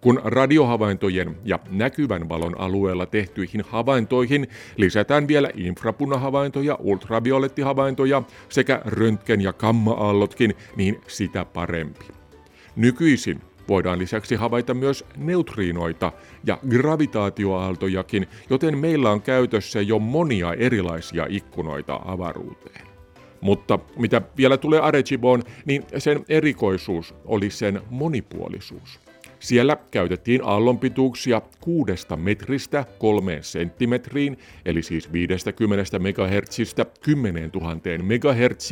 Kun 0.00 0.20
radiohavaintojen 0.24 1.36
ja 1.44 1.58
näkyvän 1.70 2.28
valon 2.28 2.60
alueella 2.60 3.06
tehtyihin 3.06 3.64
havaintoihin 3.68 4.48
lisätään 4.76 5.28
vielä 5.28 5.50
infrapunahavaintoja, 5.54 6.76
ultraviolettihavaintoja 6.80 8.22
sekä 8.48 8.82
röntgen- 8.84 9.40
ja 9.40 9.52
kamma-aallotkin, 9.52 10.54
niin 10.76 11.00
sitä 11.06 11.44
parempi. 11.44 12.04
Nykyisin 12.76 13.40
Voidaan 13.70 13.98
lisäksi 13.98 14.34
havaita 14.34 14.74
myös 14.74 15.04
neutriinoita 15.16 16.12
ja 16.44 16.58
gravitaatioaaltojakin, 16.68 18.26
joten 18.50 18.78
meillä 18.78 19.10
on 19.10 19.22
käytössä 19.22 19.80
jo 19.80 19.98
monia 19.98 20.54
erilaisia 20.54 21.26
ikkunoita 21.28 22.00
avaruuteen. 22.04 22.86
Mutta 23.40 23.78
mitä 23.96 24.22
vielä 24.36 24.56
tulee 24.56 24.80
Arechiboon, 24.80 25.42
niin 25.64 25.84
sen 25.98 26.24
erikoisuus 26.28 27.14
oli 27.24 27.50
sen 27.50 27.82
monipuolisuus. 27.90 29.00
Siellä 29.40 29.76
käytettiin 29.90 30.40
aallonpituuksia 30.44 31.42
kuudesta 31.60 32.16
metristä 32.16 32.84
kolmeen 32.98 33.44
senttimetriin, 33.44 34.38
eli 34.64 34.82
siis 34.82 35.12
50 35.12 35.98
MHz 35.98 36.58
10 37.00 37.50
000 37.54 37.74
MHz, 38.02 38.70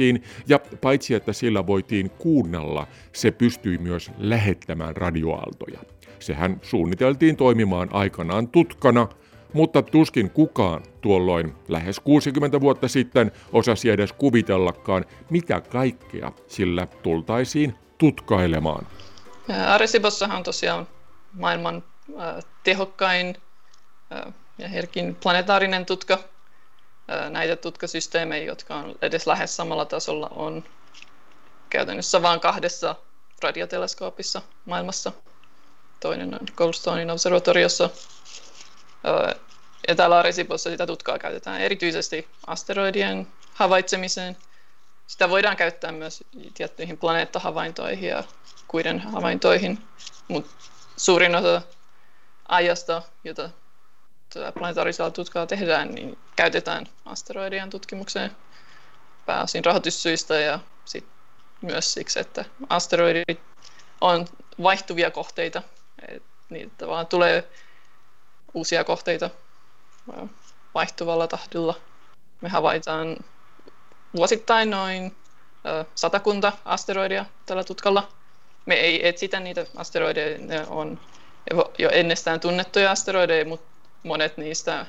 ja 0.49 0.61
paitsi 0.81 1.15
että 1.15 1.33
sillä 1.33 1.67
voitiin 1.67 2.11
kuunnella, 2.11 2.87
se 3.13 3.31
pystyi 3.31 3.79
myös 3.79 4.11
lähettämään 4.19 4.97
radioaaltoja. 4.97 5.81
Sehän 6.19 6.61
suunniteltiin 6.63 7.37
toimimaan 7.37 7.89
aikanaan 7.93 8.49
tutkana, 8.49 9.09
mutta 9.53 9.83
tuskin 9.83 10.31
kukaan 10.31 10.83
tuolloin 11.01 11.53
lähes 11.69 12.01
60 12.01 12.61
vuotta 12.61 12.89
sitten 12.89 13.33
osasi 13.53 13.91
edes 13.91 14.13
kuvitellakaan, 14.13 15.05
mitä 15.31 15.61
kaikkea 15.61 16.33
sillä 16.47 16.87
tultaisiin 17.03 17.75
tutkailemaan. 17.99 18.87
Aresibossahan 19.69 20.37
on 20.37 20.43
tosiaan 20.43 20.89
maailman 21.33 21.85
tehokkain 22.63 23.43
ja 24.59 24.69
herkin 24.69 25.15
planetaarinen 25.15 25.87
tutka. 25.87 26.19
Näitä 27.31 27.57
tutkasysteemejä, 27.57 28.45
jotka 28.45 28.75
on 28.75 28.95
edes 29.03 29.27
lähes 29.27 29.57
samalla 29.57 29.85
tasolla, 29.85 30.29
on 30.29 30.65
käytännössä 31.71 32.23
vain 32.23 32.41
kahdessa 32.41 32.95
radioteleskoopissa 33.43 34.43
maailmassa. 34.65 35.13
Toinen 36.01 36.35
on 36.35 36.47
Goldstonein 36.57 37.11
observatoriossa. 37.11 37.91
Ja 39.89 39.95
täällä 39.95 40.19
Arecibossa 40.19 40.71
sitä 40.71 40.87
tutkaa 40.87 41.19
käytetään 41.19 41.61
erityisesti 41.61 42.29
asteroidien 42.47 43.29
havaitsemiseen. 43.55 44.37
Sitä 45.09 45.29
voidaan 45.31 45.57
käyttää 45.57 45.93
myös 45.93 46.25
tiettyihin 46.55 46.99
planeettahavaintoihin 46.99 48.09
ja 48.09 48.25
kuiden 48.69 49.01
havaintoihin, 49.01 49.79
mutta 50.29 50.51
suurin 50.97 51.35
osa 51.35 51.63
ajasta, 52.49 53.03
jota 53.25 53.51
tätä 54.35 54.53
planetaarisella 54.53 55.11
tutkaa 55.11 55.47
tehdään, 55.47 55.95
niin 55.95 56.19
käytetään 56.37 56.87
asteroidien 57.05 57.71
tutkimukseen 57.71 58.37
pääosin 59.27 59.65
rahoitussyistä 59.65 60.35
ja 60.41 60.59
sit 60.85 61.07
myös 61.61 61.93
siksi, 61.93 62.21
että 62.21 62.45
asteroidit 62.69 63.41
on 64.01 64.27
vaihtuvia 64.63 65.11
kohteita. 65.11 65.63
Et 66.09 66.23
niitä 66.49 66.75
tavallaan 66.79 67.07
tulee 67.07 67.49
uusia 68.55 68.85
kohteita 68.85 69.31
vaihtuvalla 70.75 71.27
tahdilla. 71.27 71.75
Me 72.41 72.49
havaitaan 72.49 73.17
vuosittain 74.17 74.71
noin 74.71 75.17
satakunta 75.95 76.53
asteroidia 76.65 77.25
tällä 77.47 77.65
tutkalla 77.65 78.09
me 78.69 78.75
ei 78.75 79.09
etsitä 79.09 79.41
niitä 79.41 79.67
asteroideja, 79.77 80.39
ne 80.39 80.67
on 80.67 81.01
jo 81.79 81.91
ennestään 81.93 82.41
tunnettuja 82.41 82.91
asteroideja, 82.91 83.45
mutta 83.45 83.67
monet 84.03 84.37
niistä, 84.37 84.87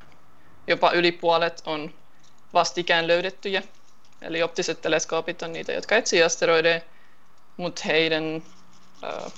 jopa 0.67 0.91
yli 0.91 1.11
puolet, 1.11 1.61
on 1.65 1.93
vastikään 2.53 3.07
löydettyjä. 3.07 3.63
Eli 4.21 4.43
optiset 4.43 4.81
teleskoopit 4.81 5.41
on 5.41 5.53
niitä, 5.53 5.71
jotka 5.71 5.95
etsii 5.95 6.23
asteroideja, 6.23 6.81
mutta 7.57 7.81
heidän 7.85 8.43
äh, 9.03 9.33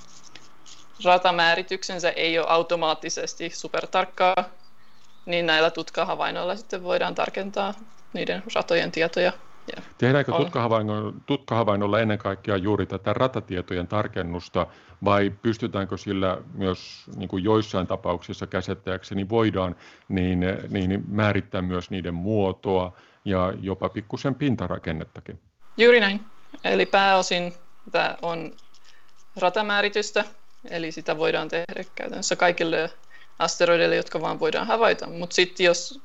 ratamäärityksensä 1.03 2.09
ei 2.09 2.39
ole 2.39 2.47
automaattisesti 2.49 3.49
supertarkkaa, 3.49 4.35
niin 5.25 5.45
näillä 5.45 5.71
tutkahavainnoilla 5.71 6.55
sitten 6.55 6.83
voidaan 6.83 7.15
tarkentaa 7.15 7.73
niiden 8.13 8.43
ratojen 8.55 8.91
tietoja. 8.91 9.33
Yeah. 9.69 9.89
Tehdäänkö 9.97 10.31
tutkahavainnolla 11.25 11.99
ennen 11.99 12.17
kaikkea 12.17 12.57
juuri 12.57 12.85
tätä 12.85 13.13
ratatietojen 13.13 13.87
tarkennusta 13.87 14.67
vai 15.03 15.31
pystytäänkö 15.41 15.97
sillä 15.97 16.37
myös 16.53 17.05
niin 17.15 17.29
kuin 17.29 17.43
joissain 17.43 17.87
tapauksissa 17.87 18.47
käsittääkseni 18.47 19.29
voidaan 19.29 19.75
niin, 20.09 20.39
niin 20.69 21.03
määrittää 21.07 21.61
myös 21.61 21.89
niiden 21.89 22.13
muotoa 22.13 22.93
ja 23.25 23.53
jopa 23.61 23.89
pikkusen 23.89 24.35
pintarakennettakin? 24.35 25.39
Juuri 25.77 25.99
näin. 25.99 26.21
Eli 26.63 26.85
pääosin 26.85 27.53
tämä 27.91 28.17
on 28.21 28.51
ratamääritystä, 29.35 30.25
eli 30.69 30.91
sitä 30.91 31.17
voidaan 31.17 31.49
tehdä 31.49 31.83
käytännössä 31.95 32.35
kaikille 32.35 32.89
asteroideille, 33.39 33.95
jotka 33.95 34.21
vaan 34.21 34.39
voidaan 34.39 34.67
havaita. 34.67 35.07
Mutta 35.07 35.33
sitten 35.33 35.65
jos 35.65 36.01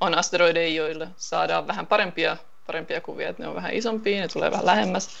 on 0.00 0.18
asteroideja, 0.18 0.74
joille 0.74 1.08
saadaan 1.16 1.66
vähän 1.66 1.86
parempia 1.86 2.36
parempia 2.66 3.00
kuvia, 3.00 3.28
että 3.28 3.42
ne 3.42 3.48
on 3.48 3.54
vähän 3.54 3.74
isompia, 3.74 4.20
ne 4.20 4.28
tulee 4.28 4.50
vähän 4.50 4.66
lähemmäs, 4.66 5.18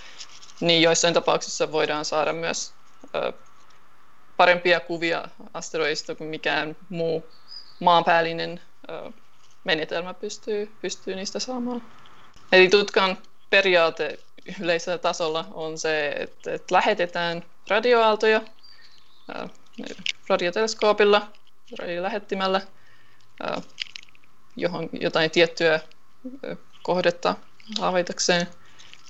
niin 0.60 0.82
joissain 0.82 1.14
tapauksissa 1.14 1.72
voidaan 1.72 2.04
saada 2.04 2.32
myös 2.32 2.74
ö, 3.14 3.32
parempia 4.36 4.80
kuvia 4.80 5.28
asteroidista 5.54 6.14
kuin 6.14 6.30
mikään 6.30 6.76
muu 6.88 7.26
maanpäällinen 7.80 8.60
ö, 8.90 9.12
menetelmä 9.64 10.14
pystyy, 10.14 10.72
pystyy 10.80 11.14
niistä 11.16 11.38
saamaan. 11.38 11.82
Eli 12.52 12.68
tutkan 12.68 13.18
periaate 13.50 14.18
yleisellä 14.60 14.98
tasolla 14.98 15.44
on 15.50 15.78
se, 15.78 16.08
että, 16.08 16.54
että 16.54 16.74
lähetetään 16.74 17.44
radioaaltoja 17.68 18.40
ö, 19.28 19.48
radioteleskoopilla, 20.28 21.28
radiolähettimellä 21.78 22.60
johon 24.56 24.88
jotain 24.92 25.30
tiettyä 25.30 25.80
kohdetta 26.86 27.34
havaitakseen. 27.80 28.46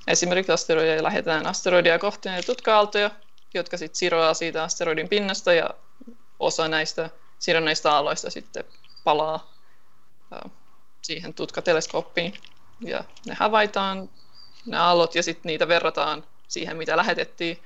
Esimerkiksi 0.07 0.53
asteroideja 0.53 1.03
lähetetään 1.03 1.47
asteroidia 1.47 1.99
kohti 1.99 2.29
näitä 2.29 2.47
tutka-aaltoja, 2.47 3.11
jotka 3.55 3.77
sitten 3.77 3.99
siroaa 3.99 4.35
siitä 4.35 4.63
asteroidin 4.63 5.09
pinnasta 5.09 5.53
ja 5.53 5.71
osa 6.39 6.69
näistä 6.69 7.11
sironneista 7.39 7.93
aalloista 7.93 8.31
sitten 8.31 8.65
palaa 9.05 9.53
siihen 11.03 11.35
tutkateleskooppiin. 11.35 12.35
Ja 12.81 13.05
ne 13.27 13.35
havaitaan, 13.35 14.09
ne 14.67 14.77
aallot, 14.77 15.15
ja 15.15 15.23
sitten 15.23 15.51
niitä 15.51 15.69
verrataan 15.69 16.25
siihen, 16.49 16.77
mitä 16.77 16.97
lähetettiin. 16.97 17.63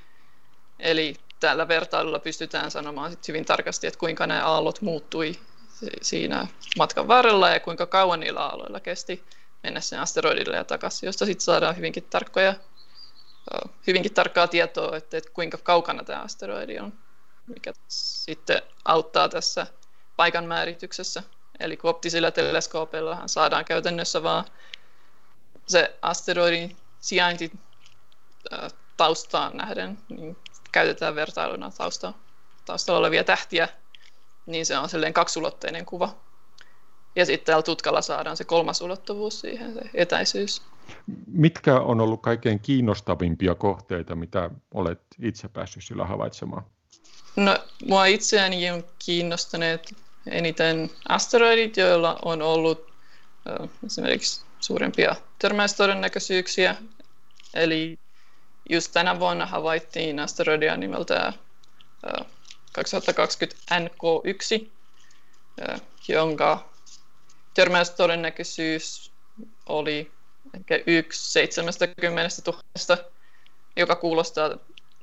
Eli 0.78 1.14
tällä 1.40 1.68
vertailulla 1.68 2.18
pystytään 2.18 2.70
sanomaan 2.70 3.10
sit 3.10 3.28
hyvin 3.28 3.44
tarkasti, 3.44 3.86
että 3.86 3.98
kuinka 4.00 4.26
nämä 4.26 4.46
aallot 4.46 4.80
muuttui 4.80 5.38
siinä 6.02 6.46
matkan 6.78 7.08
varrella 7.08 7.50
ja 7.50 7.60
kuinka 7.60 7.86
kauan 7.86 8.20
niillä 8.20 8.40
aalloilla 8.40 8.80
kesti 8.80 9.24
mennä 9.62 9.80
sen 9.80 10.00
asteroidille 10.00 10.56
ja 10.56 10.64
takaisin, 10.64 11.06
josta 11.06 11.26
sitten 11.26 11.44
saadaan 11.44 11.76
hyvinkin 11.76 12.04
tarkkoja, 12.04 12.54
hyvinkin 13.86 14.14
tarkkaa 14.14 14.48
tietoa, 14.48 14.96
että, 14.96 15.16
että 15.16 15.30
kuinka 15.32 15.58
kaukana 15.58 16.04
tämä 16.04 16.20
asteroidi 16.20 16.78
on, 16.78 16.92
mikä 17.46 17.72
sitten 17.88 18.62
auttaa 18.84 19.28
tässä 19.28 19.66
paikan 20.16 20.44
määrityksessä. 20.44 21.22
Eli 21.60 21.76
kun 21.76 21.90
optisilla 21.90 22.30
teleskoopeilla 22.30 23.22
saadaan 23.26 23.64
käytännössä 23.64 24.22
vaan 24.22 24.44
se 25.66 25.98
asteroidin 26.02 26.76
sijainti 27.00 27.52
taustaan 28.96 29.56
nähden, 29.56 29.98
niin 30.08 30.36
käytetään 30.72 31.14
vertailuna 31.14 31.70
tausta, 31.70 32.12
taustalla 32.64 32.98
olevia 32.98 33.24
tähtiä, 33.24 33.68
niin 34.46 34.66
se 34.66 34.78
on 34.78 34.88
silleen 34.88 35.12
kaksulotteinen 35.12 35.86
kuva. 35.86 36.14
Ja 37.16 37.26
sitten 37.26 37.46
täällä 37.46 37.62
tutkalla 37.62 38.02
saadaan 38.02 38.36
se 38.36 38.44
kolmas 38.44 38.80
ulottuvuus 38.80 39.40
siihen, 39.40 39.74
se 39.74 39.80
etäisyys. 39.94 40.62
Mitkä 41.26 41.80
on 41.80 42.00
ollut 42.00 42.22
kaikkein 42.22 42.60
kiinnostavimpia 42.60 43.54
kohteita, 43.54 44.16
mitä 44.16 44.50
olet 44.74 45.00
itse 45.22 45.48
päässyt 45.48 45.84
sillä 45.84 46.04
havaitsemaan? 46.04 46.62
No, 47.36 47.58
mua 47.86 48.06
itseäni 48.06 48.70
on 48.70 48.84
kiinnostaneet 48.98 49.94
eniten 50.26 50.90
asteroidit, 51.08 51.76
joilla 51.76 52.18
on 52.24 52.42
ollut 52.42 52.86
äh, 53.60 53.68
esimerkiksi 53.86 54.44
suurempia 54.60 55.16
törmäystodennäköisyyksiä. 55.38 56.76
Eli 57.54 57.98
just 58.70 58.92
tänä 58.92 59.20
vuonna 59.20 59.46
havaittiin 59.46 60.20
asteroidia 60.20 60.76
nimeltä 60.76 61.26
äh, 61.26 62.26
2020 62.72 63.56
NK1, 63.78 64.66
äh, 65.70 65.80
jonka 66.08 66.69
törmäystodennäköisyys 67.54 69.12
oli 69.66 70.10
ehkä 70.54 70.80
yksi 70.86 71.32
70 71.32 72.28
000, 72.88 73.04
joka 73.76 73.96
kuulostaa 73.96 74.58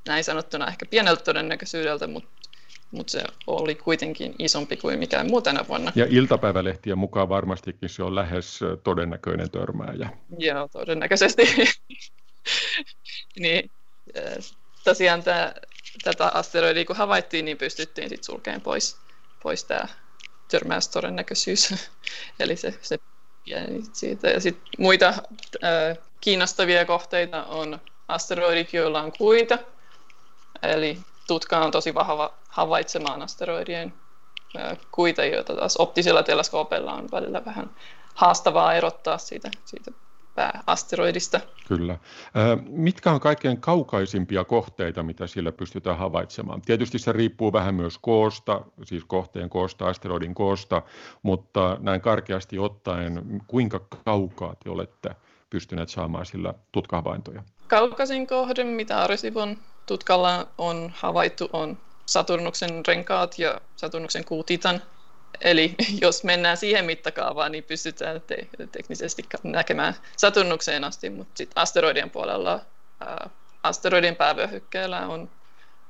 näin 0.08 0.24
sanottuna 0.24 0.68
ehkä 0.68 0.86
pieneltä 0.86 1.24
todennäköisyydeltä, 1.24 2.08
mutta 2.08 2.38
mutta 2.92 3.12
se 3.12 3.24
oli 3.48 3.76
kuitenkin 3.76 4.36
isompi 4.40 4.78
kuin 4.78 5.00
mikään 5.00 5.28
muu 5.28 5.42
tänä 5.42 5.66
vuonna. 5.68 5.92
Ja 5.96 6.06
iltapäivälehtien 6.10 6.98
mukaan 6.98 7.30
varmastikin 7.30 7.90
se 7.90 8.04
on 8.04 8.16
lähes 8.16 8.60
todennäköinen 8.84 9.52
törmääjä. 9.52 10.10
Joo, 10.38 10.68
todennäköisesti. 10.68 11.44
niin, 13.40 13.72
tosiaan 14.84 15.24
tämä, 15.24 15.54
tätä 16.04 16.32
asteroidia 16.34 16.86
kun 16.86 16.96
havaittiin, 16.96 17.46
niin 17.46 17.58
pystyttiin 17.58 18.10
sitten 18.10 18.26
sulkemaan 18.26 18.62
pois, 18.62 18.98
pois 19.44 19.64
tämä 19.64 19.88
törmäystodennäköisyys. 20.48 21.74
Eli 22.40 22.56
se, 22.56 22.80
se 22.82 22.98
pieni 23.44 23.84
siitä. 23.94 24.30
Ja 24.30 24.40
sitten 24.40 24.70
muita 24.78 25.08
äh, 25.08 25.98
kiinnostavia 26.22 26.86
kohteita 26.86 27.44
on 27.44 27.80
asteroidit, 28.08 28.74
joilla 28.74 29.02
on 29.02 29.12
kuita. 29.18 29.58
Eli 30.64 31.00
tutka 31.28 31.58
on 31.58 31.72
tosi 31.72 31.94
vahva 31.94 32.34
havaitsemaan 32.50 33.22
asteroidien 33.22 33.94
kuita, 34.92 35.26
joita 35.26 35.56
taas 35.56 35.78
optisilla 35.78 36.24
teleskoopeilla 36.24 36.94
on 36.94 37.12
välillä 37.12 37.46
vähän 37.46 37.76
haastavaa 38.16 38.74
erottaa 38.74 39.18
siitä, 39.18 39.52
siitä 39.66 39.92
pääasteroidista. 40.38 41.39
Kyllä. 41.67 41.97
Mitkä 42.67 43.12
on 43.12 43.19
kaikkein 43.19 43.62
kaukaisimpia 43.62 44.43
kohteita, 44.43 45.04
mitä 45.04 45.28
sillä 45.28 45.52
pystytään 45.52 45.97
havaitsemaan? 45.97 46.62
Tietysti 46.62 47.00
se 47.00 47.12
riippuu 47.12 47.54
vähän 47.54 47.76
myös 47.76 47.97
koosta, 48.02 48.62
siis 48.84 49.04
kohteen 49.08 49.50
koosta, 49.50 49.88
asteroidin 49.88 50.36
koosta, 50.36 50.82
mutta 51.23 51.78
näin 51.80 52.02
karkeasti 52.02 52.60
ottaen, 52.60 53.41
kuinka 53.47 53.80
kaukaa 54.06 54.56
te 54.63 54.69
olette 54.69 55.10
pystyneet 55.50 55.89
saamaan 55.89 56.26
sillä 56.26 56.54
tutkahavaintoja? 56.71 57.43
Kaukaisin 57.67 58.28
kohde, 58.28 58.63
mitä 58.63 59.08
Arecibo'n 59.08 59.58
tutkalla 59.86 60.47
on 60.58 60.91
havaittu, 60.95 61.50
on 61.54 61.78
Saturnuksen 62.06 62.86
renkaat 62.88 63.39
ja 63.39 63.62
Saturnuksen 63.76 64.26
kuu 64.26 64.43
Titan. 64.43 64.82
Eli 65.41 65.76
jos 66.02 66.23
mennään 66.23 66.58
siihen 66.58 66.86
mittakaavaan, 66.86 67.52
niin 67.52 67.63
pystytään 67.63 68.21
te- 68.21 68.50
teknisesti 68.71 69.23
näkemään 69.43 69.93
Saturnukseen 70.17 70.84
asti, 70.84 71.10
mutta 71.10 71.38
sitten 71.38 71.62
asteroidien 71.62 72.10
puolella, 72.10 72.65
ää, 73.00 73.30
asteroidien 73.63 74.15
päävyöhykkeellä 74.15 75.08
on 75.08 75.32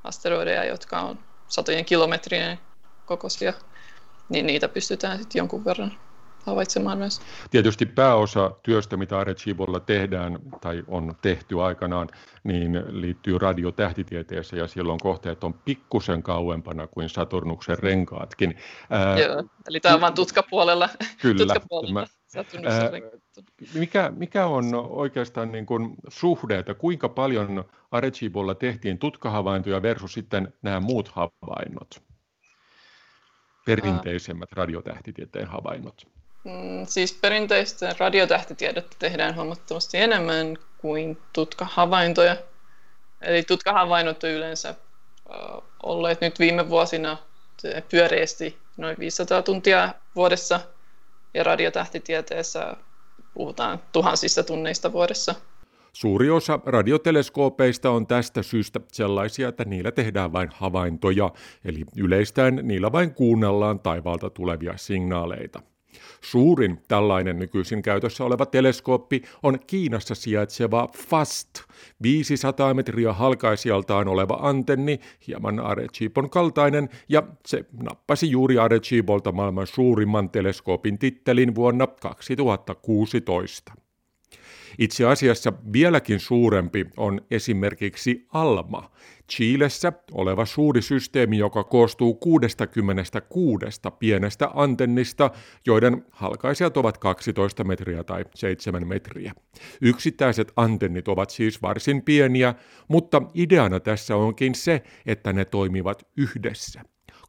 asteroideja, 0.03 0.63
jotka 0.63 1.01
on 1.01 1.25
satojen 1.47 1.85
kilometrien 1.85 2.59
kokoisia, 3.05 3.53
niin 4.29 4.45
niitä 4.47 4.67
pystytään 4.69 5.19
sitten 5.19 5.39
jonkun 5.39 5.65
verran 5.65 5.99
havaitsemaan 6.47 6.97
myös. 6.97 7.21
Tietysti 7.51 7.85
pääosa 7.85 8.51
työstä, 8.63 8.97
mitä 8.97 9.19
Arecibolla 9.19 9.79
tehdään 9.79 10.39
tai 10.61 10.83
on 10.87 11.15
tehty 11.21 11.61
aikanaan, 11.61 12.07
niin 12.43 12.83
liittyy 12.87 13.37
radiotähtitieteeseen 13.37 14.59
ja 14.59 14.67
silloin 14.67 14.99
kohteet 14.99 15.43
on 15.43 15.53
pikkusen 15.53 16.23
kauempana 16.23 16.87
kuin 16.87 17.09
Saturnuksen 17.09 17.79
renkaatkin. 17.79 18.57
Ää, 18.89 19.19
Joo, 19.19 19.43
eli 19.69 19.79
tämä 19.79 19.95
on 19.95 20.01
vain 20.01 20.13
tutkapuolella. 20.13 20.89
Kyllä. 21.21 21.37
tutkapuolella. 21.37 21.93
Mä, 21.93 22.05
ää, 22.65 22.91
mikä, 23.73 24.11
mikä 24.15 24.45
on 24.45 24.75
oikeastaan 24.75 25.51
niin 25.51 25.65
kuin 25.65 25.95
suhde, 26.07 26.59
että 26.59 26.73
kuinka 26.73 27.09
paljon 27.09 27.65
Arecibolla 27.91 28.55
tehtiin 28.55 28.97
tutkahavaintoja 28.97 29.81
versus 29.81 30.13
sitten 30.13 30.53
nämä 30.61 30.79
muut 30.79 31.07
havainnot? 31.07 32.03
Perinteisemmät 33.65 34.51
radiotähtitieteen 34.51 35.47
havainnot. 35.47 36.16
Mm, 36.47 36.85
siis 36.85 37.13
perinteistä 37.13 37.95
radiotähtitiedettä 37.99 38.95
tehdään 38.99 39.35
huomattavasti 39.35 39.97
enemmän 39.97 40.57
kuin 40.77 41.17
tutkahavaintoja. 41.33 42.37
Eli 43.21 43.43
tutkahavainnot 43.43 44.23
on 44.23 44.29
yleensä 44.29 44.75
olleet 45.83 46.21
nyt 46.21 46.39
viime 46.39 46.69
vuosina 46.69 47.17
pyöreästi 47.91 48.57
noin 48.77 48.95
500 48.99 49.41
tuntia 49.41 49.93
vuodessa, 50.15 50.59
ja 51.33 51.43
radiotähtitieteessä 51.43 52.75
puhutaan 53.33 53.79
tuhansista 53.91 54.43
tunneista 54.43 54.93
vuodessa. 54.93 55.35
Suuri 55.93 56.29
osa 56.29 56.59
radioteleskoopeista 56.65 57.89
on 57.89 58.07
tästä 58.07 58.43
syystä 58.43 58.79
sellaisia, 58.91 59.49
että 59.49 59.65
niillä 59.65 59.91
tehdään 59.91 60.33
vain 60.33 60.49
havaintoja, 60.53 61.31
eli 61.65 61.83
yleistään 61.97 62.59
niillä 62.63 62.91
vain 62.91 63.13
kuunnellaan 63.13 63.79
taivaalta 63.79 64.29
tulevia 64.29 64.73
signaaleita. 64.77 65.61
Suurin 66.21 66.81
tällainen 66.87 67.39
nykyisin 67.39 67.81
käytössä 67.81 68.23
oleva 68.23 68.45
teleskooppi 68.45 69.21
on 69.43 69.59
Kiinassa 69.67 70.15
sijaitseva 70.15 70.89
FAST, 71.09 71.49
500 72.01 72.73
metriä 72.73 73.13
halkaisijaltaan 73.13 74.07
oleva 74.07 74.39
antenni, 74.41 74.99
hieman 75.27 75.59
Arechipon 75.59 76.29
kaltainen, 76.29 76.89
ja 77.09 77.23
se 77.45 77.65
nappasi 77.83 78.31
juuri 78.31 78.57
Arechibolta 78.57 79.31
maailman 79.31 79.67
suurimman 79.67 80.29
teleskoopin 80.29 80.99
tittelin 80.99 81.55
vuonna 81.55 81.87
2016. 81.87 83.73
Itse 84.77 85.05
asiassa 85.05 85.53
vieläkin 85.73 86.19
suurempi 86.19 86.85
on 86.97 87.21
esimerkiksi 87.31 88.27
ALMA, 88.33 88.91
Chiilessä 89.31 89.93
oleva 90.11 90.45
suuri 90.45 90.81
systeemi, 90.81 91.37
joka 91.37 91.63
koostuu 91.63 92.13
66 92.13 93.81
pienestä 93.99 94.49
antennista, 94.53 95.31
joiden 95.65 96.05
halkaisijat 96.11 96.77
ovat 96.77 96.97
12 96.97 97.63
metriä 97.63 98.03
tai 98.03 98.25
7 98.35 98.87
metriä. 98.87 99.33
Yksittäiset 99.81 100.51
antennit 100.55 101.07
ovat 101.07 101.29
siis 101.29 101.61
varsin 101.61 102.01
pieniä, 102.01 102.55
mutta 102.87 103.21
ideana 103.33 103.79
tässä 103.79 104.15
onkin 104.15 104.55
se, 104.55 104.83
että 105.05 105.33
ne 105.33 105.45
toimivat 105.45 106.07
yhdessä 106.17 106.81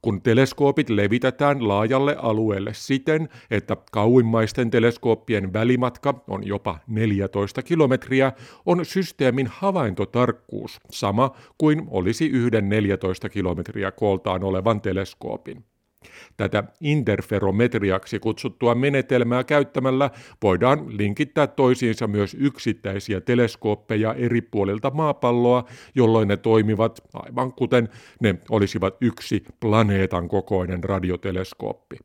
kun 0.09 0.23
teleskoopit 0.23 0.91
levitetään 0.91 1.69
laajalle 1.69 2.17
alueelle 2.19 2.71
siten, 2.75 3.29
että 3.51 3.77
kauimmaisten 3.93 4.71
teleskooppien 4.71 5.53
välimatka 5.53 6.25
on 6.29 6.47
jopa 6.47 6.79
14 6.87 7.63
kilometriä, 7.63 8.33
on 8.67 8.85
systeemin 8.85 9.47
havaintotarkkuus 9.51 10.81
sama 10.91 11.37
kuin 11.59 11.83
olisi 11.91 12.27
yhden 12.27 12.69
14 12.69 13.29
kilometriä 13.29 13.91
kooltaan 13.91 14.45
olevan 14.45 14.81
teleskoopin. 14.81 15.65
Tätä 16.37 16.65
interferometriaksi 16.81 18.19
kutsuttua 18.19 18.75
menetelmää 18.75 19.45
käyttämällä 19.45 20.11
voidaan 20.43 20.99
linkittää 20.99 21.47
toisiinsa 21.47 22.07
myös 22.07 22.37
yksittäisiä 22.41 23.21
teleskooppeja 23.21 24.15
eri 24.15 24.41
puolilta 24.41 24.91
maapalloa, 24.91 25.65
jolloin 25.95 26.29
ne 26.29 26.37
toimivat 26.37 27.01
aivan 27.13 27.53
kuten 27.53 27.89
ne 28.21 28.35
olisivat 28.51 28.97
yksi 29.01 29.45
planeetan 29.61 30.29
kokoinen 30.29 30.85
radioteleskooppi. 30.85 31.97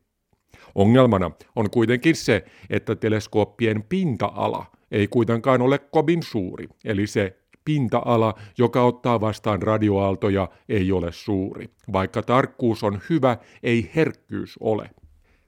Ongelmana 0.74 1.30
on 1.56 1.70
kuitenkin 1.70 2.16
se, 2.16 2.44
että 2.70 2.96
teleskooppien 2.96 3.82
pinta-ala 3.82 4.66
ei 4.90 5.08
kuitenkaan 5.08 5.62
ole 5.62 5.78
kovin 5.78 6.22
suuri, 6.22 6.68
eli 6.84 7.06
se 7.06 7.43
pinta-ala, 7.64 8.34
joka 8.58 8.82
ottaa 8.82 9.20
vastaan 9.20 9.62
radioaaltoja, 9.62 10.48
ei 10.68 10.92
ole 10.92 11.12
suuri. 11.12 11.70
Vaikka 11.92 12.22
tarkkuus 12.22 12.84
on 12.84 13.00
hyvä, 13.10 13.36
ei 13.62 13.90
herkkyys 13.96 14.56
ole. 14.60 14.90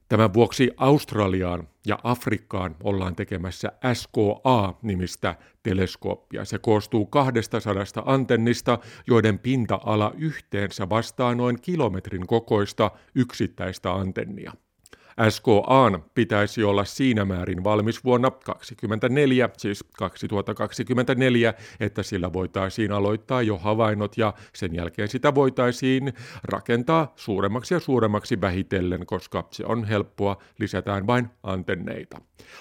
Tämän 0.08 0.34
vuoksi 0.34 0.70
Australiaan 0.76 1.68
ja 1.86 1.98
Afrikkaan 2.04 2.76
ollaan 2.82 3.16
tekemässä 3.16 3.72
SKA-nimistä 3.94 5.34
teleskooppia. 5.62 6.44
Se 6.44 6.58
koostuu 6.58 7.06
200 7.06 7.62
antennista, 8.04 8.78
joiden 9.06 9.38
pinta-ala 9.38 10.12
yhteensä 10.18 10.88
vastaa 10.88 11.34
noin 11.34 11.60
kilometrin 11.60 12.26
kokoista 12.26 12.90
yksittäistä 13.14 13.92
antennia. 13.92 14.52
SKAn 15.28 16.04
pitäisi 16.14 16.64
olla 16.64 16.84
siinä 16.84 17.24
määrin 17.24 17.64
valmis 17.64 18.04
vuonna 18.04 18.30
2024, 18.30 19.50
siis 19.56 19.84
2024, 19.98 21.54
että 21.80 22.02
sillä 22.02 22.32
voitaisiin 22.32 22.92
aloittaa 22.92 23.42
jo 23.42 23.58
havainnot 23.58 24.18
ja 24.18 24.34
sen 24.54 24.74
jälkeen 24.74 25.08
sitä 25.08 25.34
voitaisiin 25.34 26.12
rakentaa 26.44 27.12
suuremmaksi 27.16 27.74
ja 27.74 27.80
suuremmaksi 27.80 28.40
vähitellen, 28.40 29.06
koska 29.06 29.48
se 29.50 29.64
on 29.66 29.84
helppoa, 29.84 30.36
lisätään 30.58 31.06
vain 31.06 31.28
antenneita. 31.42 32.20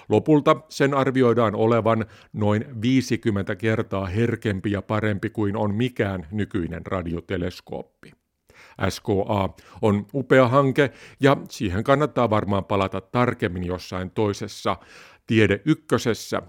Lopulta 0.09 0.55
sen 0.69 0.93
arvioidaan 0.93 1.55
olevan 1.55 2.05
noin 2.33 2.65
50 2.81 3.55
kertaa 3.55 4.05
herkempi 4.05 4.71
ja 4.71 4.81
parempi 4.81 5.29
kuin 5.29 5.57
on 5.57 5.75
mikään 5.75 6.27
nykyinen 6.31 6.85
radioteleskooppi. 6.85 8.24
SKA 8.89 9.49
on 9.81 10.05
upea 10.13 10.47
hanke 10.47 10.91
ja 11.19 11.37
siihen 11.49 11.83
kannattaa 11.83 12.29
varmaan 12.29 12.65
palata 12.65 13.01
tarkemmin 13.01 13.63
jossain 13.63 14.11
toisessa 14.11 14.77
Tiede 15.27 15.61
ykkösessä. 15.65 16.41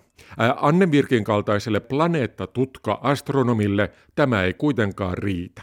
Anne 0.57 0.91
Virkin 0.91 1.25
kaltaiselle 1.25 1.81
planeettatutka-astronomille 1.81 3.93
tämä 4.15 4.43
ei 4.43 4.55
kuitenkaan 4.55 5.19
riitä. 5.19 5.63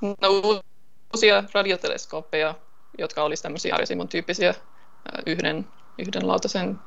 No, 0.00 0.60
uusia 1.14 1.44
radioteleskooppeja, 1.54 2.54
jotka 2.98 3.22
olisi 3.22 3.42
tämmöisiä 3.42 3.74
Aresimon 3.74 4.08
tyyppisiä 4.08 4.54
yhden, 5.26 5.66
yhden 5.98 6.28
lautasen 6.28 6.78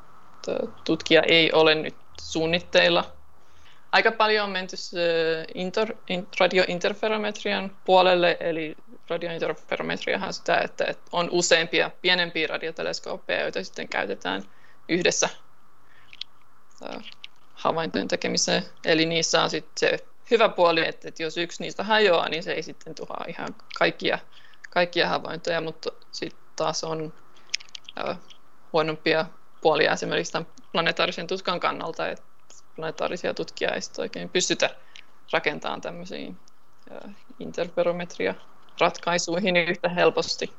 tutkija 0.85 1.23
ei 1.27 1.51
ole 1.51 1.75
nyt 1.75 1.95
suunnitteilla. 2.21 3.03
Aika 3.91 4.11
paljon 4.11 4.45
on 4.45 4.51
menty 4.51 4.75
inter, 5.55 5.95
radiointerferometrian 6.39 7.77
puolelle, 7.85 8.37
eli 8.39 8.75
radiointerferometriahan 9.09 10.33
sitä, 10.33 10.57
että, 10.59 10.93
on 11.11 11.29
useampia 11.31 11.91
pienempiä 12.01 12.47
radioteleskooppeja, 12.47 13.41
joita 13.41 13.63
sitten 13.63 13.87
käytetään 13.87 14.43
yhdessä 14.89 15.29
havaintojen 17.53 18.07
tekemiseen. 18.07 18.63
Eli 18.85 19.05
niissä 19.05 19.43
on 19.43 19.49
sitten 19.49 19.73
se 19.79 20.05
hyvä 20.31 20.49
puoli, 20.49 20.87
että, 20.87 21.23
jos 21.23 21.37
yksi 21.37 21.63
niistä 21.63 21.83
hajoaa, 21.83 22.29
niin 22.29 22.43
se 22.43 22.51
ei 22.51 22.63
sitten 22.63 22.95
tuhoa 22.95 23.25
ihan 23.27 23.55
kaikkia, 23.79 24.19
kaikkia 24.69 25.07
havaintoja, 25.07 25.61
mutta 25.61 25.91
sitten 26.11 26.39
taas 26.55 26.83
on 26.83 27.13
äh, 28.07 28.17
huonompia 28.73 29.25
puolia 29.61 29.91
esimerkiksi 29.93 30.33
tämän 30.33 30.47
planetaarisen 30.71 31.27
tutkan 31.27 31.59
kannalta, 31.59 32.09
että 32.09 32.23
planetaarisia 32.75 33.33
tutkijaa 33.33 33.73
ei 33.73 33.81
sitten 33.81 34.01
oikein 34.01 34.29
pystytä 34.29 34.75
rakentamaan 35.33 35.81
tämmöisiin 35.81 36.37
interferometria 37.39 38.35
ratkaisuihin 38.79 39.57
yhtä 39.57 39.89
helposti. 39.89 40.53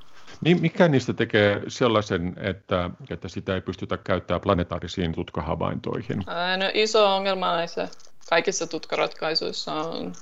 Mikä 0.60 0.88
niistä 0.88 1.12
tekee 1.12 1.62
sellaisen, 1.68 2.34
että, 2.40 2.90
että 3.10 3.28
sitä 3.28 3.54
ei 3.54 3.60
pystytä 3.60 3.96
käyttämään 3.96 4.40
planetaarisiin 4.40 5.12
tutkahavaintoihin? 5.12 6.18
No, 6.56 6.70
iso 6.74 7.14
ongelma 7.16 7.56
näissä 7.56 7.88
kaikissa 8.30 8.66
tutkaratkaisuissa 8.66 9.72
on 9.74 10.12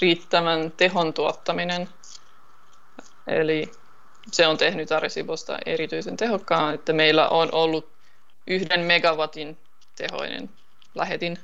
riittävän 0.00 0.72
tehon 0.76 1.12
tuottaminen. 1.14 1.88
Eli 3.26 3.72
se 4.32 4.46
on 4.46 4.56
tehnyt 4.56 4.92
Arecibosta 4.92 5.58
erityisen 5.66 6.16
tehokkaan, 6.16 6.74
että 6.74 6.92
meillä 6.92 7.28
on 7.28 7.48
ollut 7.52 7.92
yhden 8.46 8.80
megawatin 8.80 9.58
tehoinen 9.96 10.50
lähetin, 10.94 11.38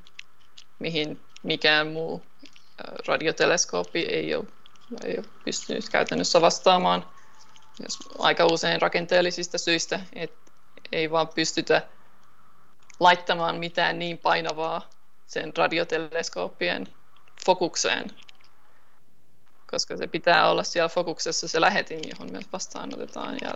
mihin 0.79 1.21
mikään 1.43 1.87
muu 1.87 2.23
radioteleskooppi 3.07 4.01
ei 4.01 4.35
ole, 4.35 4.45
ei 5.05 5.19
ole 5.19 5.27
pystynyt 5.45 5.89
käytännössä 5.89 6.41
vastaamaan. 6.41 7.07
Jos 7.83 7.99
aika 8.19 8.47
usein 8.47 8.83
rakenteellisista 8.83 9.59
syistä, 9.59 10.01
että 10.13 10.53
ei 10.93 11.11
vaan 11.11 11.29
pystytä 11.29 11.89
laittamaan 13.01 13.57
mitään 13.57 13.99
niin 13.99 14.19
painavaa 14.19 14.91
sen 15.27 15.53
radioteleskooppien 15.57 16.89
fokukseen, 17.47 18.11
koska 19.71 19.97
se 19.97 20.07
pitää 20.07 20.51
olla 20.51 20.63
siellä 20.63 20.89
fokuksessa 20.89 21.49
se 21.49 21.61
lähetin, 21.61 22.01
johon 22.09 22.33
myös 22.33 22.53
vastaanotetaan. 22.53 23.39
Ja 23.43 23.55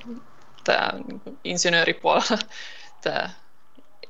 tämä 0.65 0.93
niin 1.09 1.39
insinööripuolella 1.45 2.39
tämä 3.05 3.31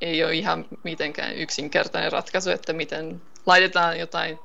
ei 0.01 0.25
ole 0.25 0.35
ihan 0.35 0.67
mitenkään 0.83 1.37
yksinkertainen 1.37 2.13
ratkaisu, 2.13 2.51
että 2.51 2.73
miten 2.73 3.23
laitetaan 3.47 3.99
jotain 3.99 4.39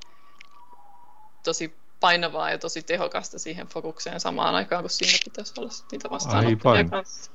tosi 1.43 1.79
painavaa 1.99 2.51
ja 2.51 2.57
tosi 2.57 2.81
tehokasta 2.81 3.39
siihen 3.39 3.67
fokukseen 3.67 4.19
samaan 4.19 4.55
aikaan, 4.55 4.83
kun 4.83 4.89
siinä 4.89 5.19
pitäisi 5.25 5.53
olla 5.57 5.71
niitä 5.91 6.09
vastaanottajia 6.09 6.83
kanssa. 6.83 7.31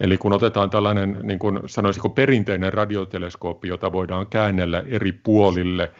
Eli 0.00 0.18
kun 0.18 0.32
otetaan 0.32 0.70
tällainen, 0.70 1.18
niin 1.22 1.38
kuin 1.38 1.60
sanoisiko 1.66 2.08
perinteinen 2.08 2.72
radioteleskooppi, 2.72 3.68
jota 3.68 3.92
voidaan 3.92 4.26
käännellä 4.26 4.82
eri 4.86 5.12
puolille, 5.12 5.92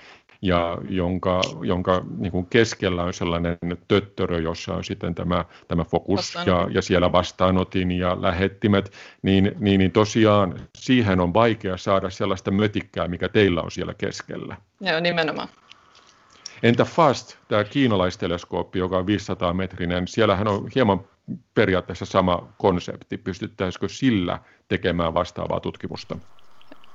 ja 0.42 0.78
jonka, 0.88 1.40
jonka 1.62 2.04
niin 2.18 2.32
kuin 2.32 2.46
keskellä 2.46 3.02
on 3.02 3.14
sellainen 3.14 3.58
töttörö, 3.88 4.40
jossa 4.40 4.74
on 4.74 4.84
sitten 4.84 5.14
tämä, 5.14 5.44
tämä 5.68 5.84
fokus 5.84 6.34
ja, 6.46 6.68
ja 6.70 6.82
siellä 6.82 7.12
vastaanotin 7.12 7.92
ja 7.92 8.22
lähettimet, 8.22 8.92
niin, 9.22 9.52
niin, 9.58 9.78
niin 9.78 9.92
tosiaan 9.92 10.61
siihen 10.78 11.20
on 11.20 11.34
vaikea 11.34 11.76
saada 11.76 12.11
sellaista 12.11 12.50
mötikkää, 12.50 13.08
mikä 13.08 13.28
teillä 13.28 13.62
on 13.62 13.70
siellä 13.70 13.94
keskellä. 13.94 14.56
Joo, 14.80 15.00
nimenomaan. 15.00 15.48
Entä 16.62 16.84
FAST, 16.84 17.36
tämä 17.48 17.64
kiinalaisteleskooppi, 17.64 18.78
joka 18.78 18.98
on 18.98 19.06
500 19.06 19.52
metrinen, 19.52 20.08
siellähän 20.08 20.48
on 20.48 20.68
hieman 20.74 21.04
periaatteessa 21.54 22.04
sama 22.04 22.52
konsepti. 22.58 23.18
Pystyttäisikö 23.18 23.88
sillä 23.88 24.38
tekemään 24.68 25.14
vastaavaa 25.14 25.61
tutkimusta? 25.61 26.16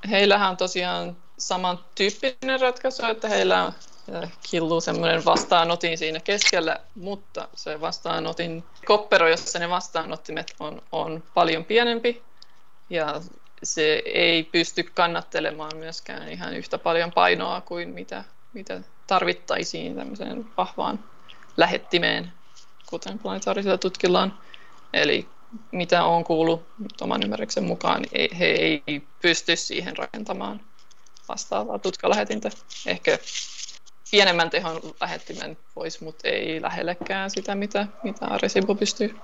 Heillähän 0.09 0.49
on 0.49 0.57
tosiaan 0.57 1.17
samantyyppinen 1.37 2.61
ratkaisu, 2.61 3.05
että 3.05 3.29
heillä 3.29 3.73
killuu 4.49 4.81
semmoinen 4.81 5.25
vastaanotin 5.25 5.97
siinä 5.97 6.19
keskellä, 6.19 6.79
mutta 6.95 7.47
se 7.53 7.81
vastaanotin 7.81 8.63
koppero, 8.85 9.27
jossa 9.27 9.59
ne 9.59 9.69
vastaanottimet 9.69 10.55
on, 10.59 10.81
on 10.91 11.23
paljon 11.33 11.65
pienempi 11.65 12.23
ja 12.89 13.21
se 13.63 14.01
ei 14.05 14.43
pysty 14.43 14.83
kannattelemaan 14.83 15.77
myöskään 15.77 16.29
ihan 16.29 16.53
yhtä 16.53 16.77
paljon 16.77 17.11
painoa 17.11 17.61
kuin 17.61 17.89
mitä, 17.89 18.23
mitä 18.55 18.81
tarvittaisiin 19.07 19.95
tämmöiseen 19.95 20.45
vahvaan 20.57 21.03
lähettimeen, 21.57 22.33
kuten 22.85 23.19
planetaarisilla 23.19 23.77
tutkillaan. 23.77 24.37
Eli 24.93 25.29
mitä 25.71 26.03
on 26.03 26.23
kuullut 26.23 26.67
oman 27.01 27.23
ymmärryksen 27.23 27.63
mukaan, 27.63 28.01
niin 28.01 28.35
he 28.35 28.45
ei 28.45 28.83
pysty 29.21 29.55
siihen 29.55 29.97
rakentamaan 29.97 30.61
vastaavaa 31.27 31.79
tutkalähetintä. 31.79 32.49
Ehkä 32.85 33.19
pienemmän 34.11 34.49
tehon 34.49 34.81
lähettimen 35.01 35.57
voisi, 35.75 36.03
mutta 36.03 36.27
ei 36.27 36.61
lähellekään 36.61 37.31
sitä, 37.31 37.55
mitä, 37.55 37.87
mitä 38.03 38.25
Arecibo 38.25 38.75
pystyy. 38.75 39.19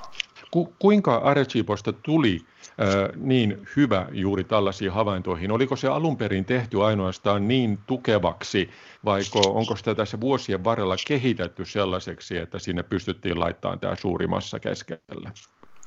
Ku, 0.52 0.74
kuinka 0.80 1.16
Arecibosta 1.16 1.94
tuli 1.94 2.40
äh, 2.62 3.10
niin 3.16 3.68
hyvä 3.76 4.08
juuri 4.12 4.44
tällaisiin 4.44 4.92
havaintoihin? 4.92 5.52
Oliko 5.52 5.76
se 5.76 5.88
alun 5.88 6.18
perin 6.18 6.46
tehty 6.46 6.84
ainoastaan 6.84 7.48
niin 7.48 7.80
tukevaksi, 7.88 8.70
vai 9.06 9.22
onko 9.46 9.76
sitä 9.76 9.96
tässä 9.96 10.20
vuosien 10.20 10.64
varrella 10.64 10.96
kehitetty 11.08 11.66
sellaiseksi, 11.66 12.38
että 12.38 12.60
sinne 12.60 12.84
pystyttiin 12.84 13.40
laittamaan 13.40 13.80
tämä 13.80 13.96
suuri 13.96 14.28
massa 14.28 14.60
keskellä? 14.60 15.32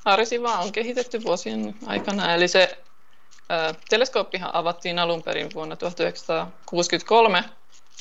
Arecibo 0.04 0.48
on 0.48 0.72
kehitetty 0.72 1.24
vuosien 1.24 1.74
aikana, 1.86 2.34
eli 2.34 2.48
se 2.48 2.78
äh, 3.50 3.76
teleskooppihan 3.88 4.54
avattiin 4.54 4.98
alun 4.98 5.22
perin 5.22 5.48
vuonna 5.54 5.76
1963, 5.76 7.44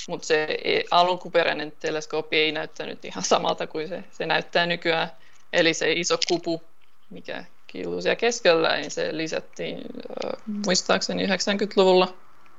mutta 0.08 0.28
se 0.28 0.48
alkuperäinen 0.92 1.74
teleskooppi 1.80 2.38
ei 2.38 2.52
näyttänyt 2.52 3.06
ihan 3.06 3.24
samalta 3.24 3.68
kuin 3.68 3.88
se, 3.88 4.04
se 4.12 4.26
näyttää 4.26 4.66
nykyään. 4.66 5.10
Eli 5.54 5.74
se 5.74 5.92
iso 5.92 6.18
kupu, 6.28 6.64
mikä 7.10 7.46
kiiluu 7.68 8.02
siellä 8.02 8.16
keskellä, 8.16 8.78
niin 8.78 8.92
se 8.92 9.18
lisättiin 9.18 9.78
muistaakseni 10.66 11.28
90-luvulla. 11.28 12.18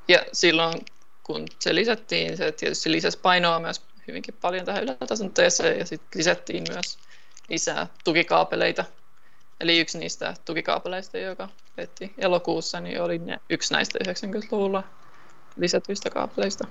Ja 0.08 0.24
silloin 0.32 0.74
kun 1.22 1.46
se 1.60 1.74
lisättiin, 1.74 2.36
se 2.36 2.52
tietysti 2.52 2.92
lisäsi 2.92 3.18
painoa 3.18 3.60
myös 3.60 3.82
hyvinkin 4.08 4.34
paljon 4.40 4.66
tähän 4.66 4.84
ylätason 4.84 5.32
ja 5.78 5.86
sitten 5.86 6.18
lisättiin 6.18 6.64
myös 6.72 6.98
lisää 7.48 7.86
tukikaapeleita. 8.04 8.84
Eli 9.60 9.80
yksi 9.80 9.98
niistä 9.98 10.34
tukikaapeleista, 10.44 11.18
joka 11.18 11.48
vetti 11.76 12.14
elokuussa, 12.18 12.80
niin 12.80 13.02
oli 13.02 13.20
yksi 13.50 13.74
näistä 13.74 13.98
90-luvulla 14.08 14.82
lisätyistä 15.56 16.10
kaapeleista. 16.10 16.68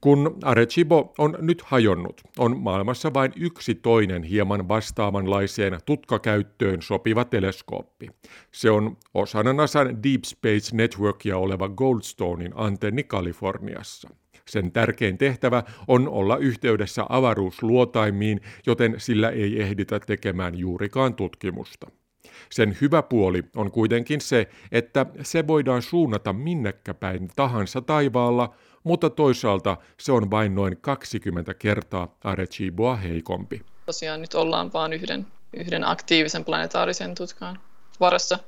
Kun 0.00 0.38
Arecibo 0.44 1.14
on 1.18 1.36
nyt 1.40 1.62
hajonnut, 1.62 2.20
on 2.38 2.56
maailmassa 2.60 3.14
vain 3.14 3.32
yksi 3.36 3.74
toinen 3.74 4.22
hieman 4.22 4.68
vastaavanlaiseen 4.68 5.78
tutkakäyttöön 5.86 6.82
sopiva 6.82 7.24
teleskooppi. 7.24 8.08
Se 8.52 8.70
on 8.70 8.96
osana 9.14 9.52
NASAn 9.52 10.02
Deep 10.02 10.24
Space 10.24 10.76
Networkia 10.76 11.38
oleva 11.38 11.68
Goldstonein 11.68 12.52
antenni 12.54 13.04
Kaliforniassa. 13.04 14.08
Sen 14.48 14.72
tärkein 14.72 15.18
tehtävä 15.18 15.62
on 15.88 16.08
olla 16.08 16.36
yhteydessä 16.36 17.04
avaruusluotaimiin, 17.08 18.40
joten 18.66 18.94
sillä 18.98 19.30
ei 19.30 19.62
ehditä 19.62 20.00
tekemään 20.00 20.58
juurikaan 20.58 21.14
tutkimusta. 21.14 21.90
Sen 22.50 22.76
hyvä 22.80 23.02
puoli 23.02 23.42
on 23.56 23.70
kuitenkin 23.70 24.20
se, 24.20 24.48
että 24.72 25.06
se 25.22 25.46
voidaan 25.46 25.82
suunnata 25.82 26.32
minnekäpäin 26.32 27.28
tahansa 27.36 27.80
taivaalla, 27.80 28.54
mutta 28.88 29.10
toisaalta 29.10 29.76
se 30.00 30.12
on 30.12 30.30
vain 30.30 30.54
noin 30.54 30.76
20 30.80 31.54
kertaa 31.54 32.16
Areciboa 32.24 32.96
heikompi. 32.96 33.62
Tosiaan 33.86 34.20
nyt 34.20 34.34
ollaan 34.34 34.72
vain 34.72 34.92
yhden, 34.92 35.26
yhden 35.52 35.84
aktiivisen 35.84 36.44
planetaarisen 36.44 37.14
tutkaan 37.14 37.60
varassa. 38.00 38.38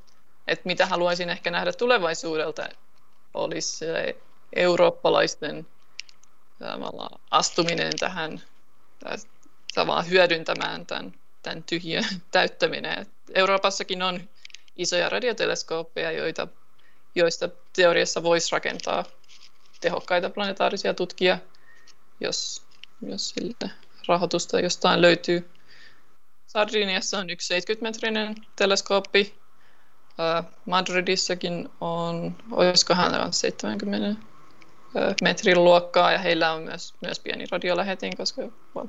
Et 0.49 0.64
mitä 0.64 0.86
haluaisin 0.86 1.30
ehkä 1.30 1.51
nähdä 1.51 1.72
tulevaisuudelta, 1.72 2.68
olisi 3.34 3.84
eurooppalaisten 4.57 5.66
astuminen 7.30 7.93
tähän 7.99 8.41
tavallaan 9.74 10.11
hyödyntämään 10.11 10.86
tämän, 10.86 11.14
tämän 11.43 11.62
tyhjön 11.62 12.05
täyttäminen. 12.30 13.07
Euroopassakin 13.34 14.03
on 14.03 14.20
isoja 14.76 15.09
radioteleskooppeja, 15.09 16.12
joita, 16.12 16.49
joista 17.14 17.49
teoriassa 17.76 18.22
voisi 18.22 18.53
rakentaa 18.53 19.05
tehokkaita 19.80 20.30
planetaarisia 20.30 20.94
tutkia, 20.94 21.38
jos, 22.20 22.62
jos 23.02 23.28
sille 23.28 23.70
rahoitusta 24.08 24.60
jostain 24.60 25.02
löytyy. 25.02 25.50
Sardiniassa 26.46 27.18
on 27.18 27.30
yksi 27.30 27.58
70-metrinen 27.58 28.34
teleskooppi. 28.56 29.40
Madridissakin 30.66 31.68
on, 31.80 32.36
olisikohan 32.50 33.20
on 33.20 33.32
70 33.32 34.20
metrin 35.22 35.64
luokkaa 35.64 36.12
ja 36.12 36.18
heillä 36.18 36.52
on 36.52 36.62
myös, 36.62 36.94
myös 37.00 37.20
pieni 37.20 37.44
radiolähetin, 37.50 38.16
koska 38.16 38.42
no, 38.74 38.88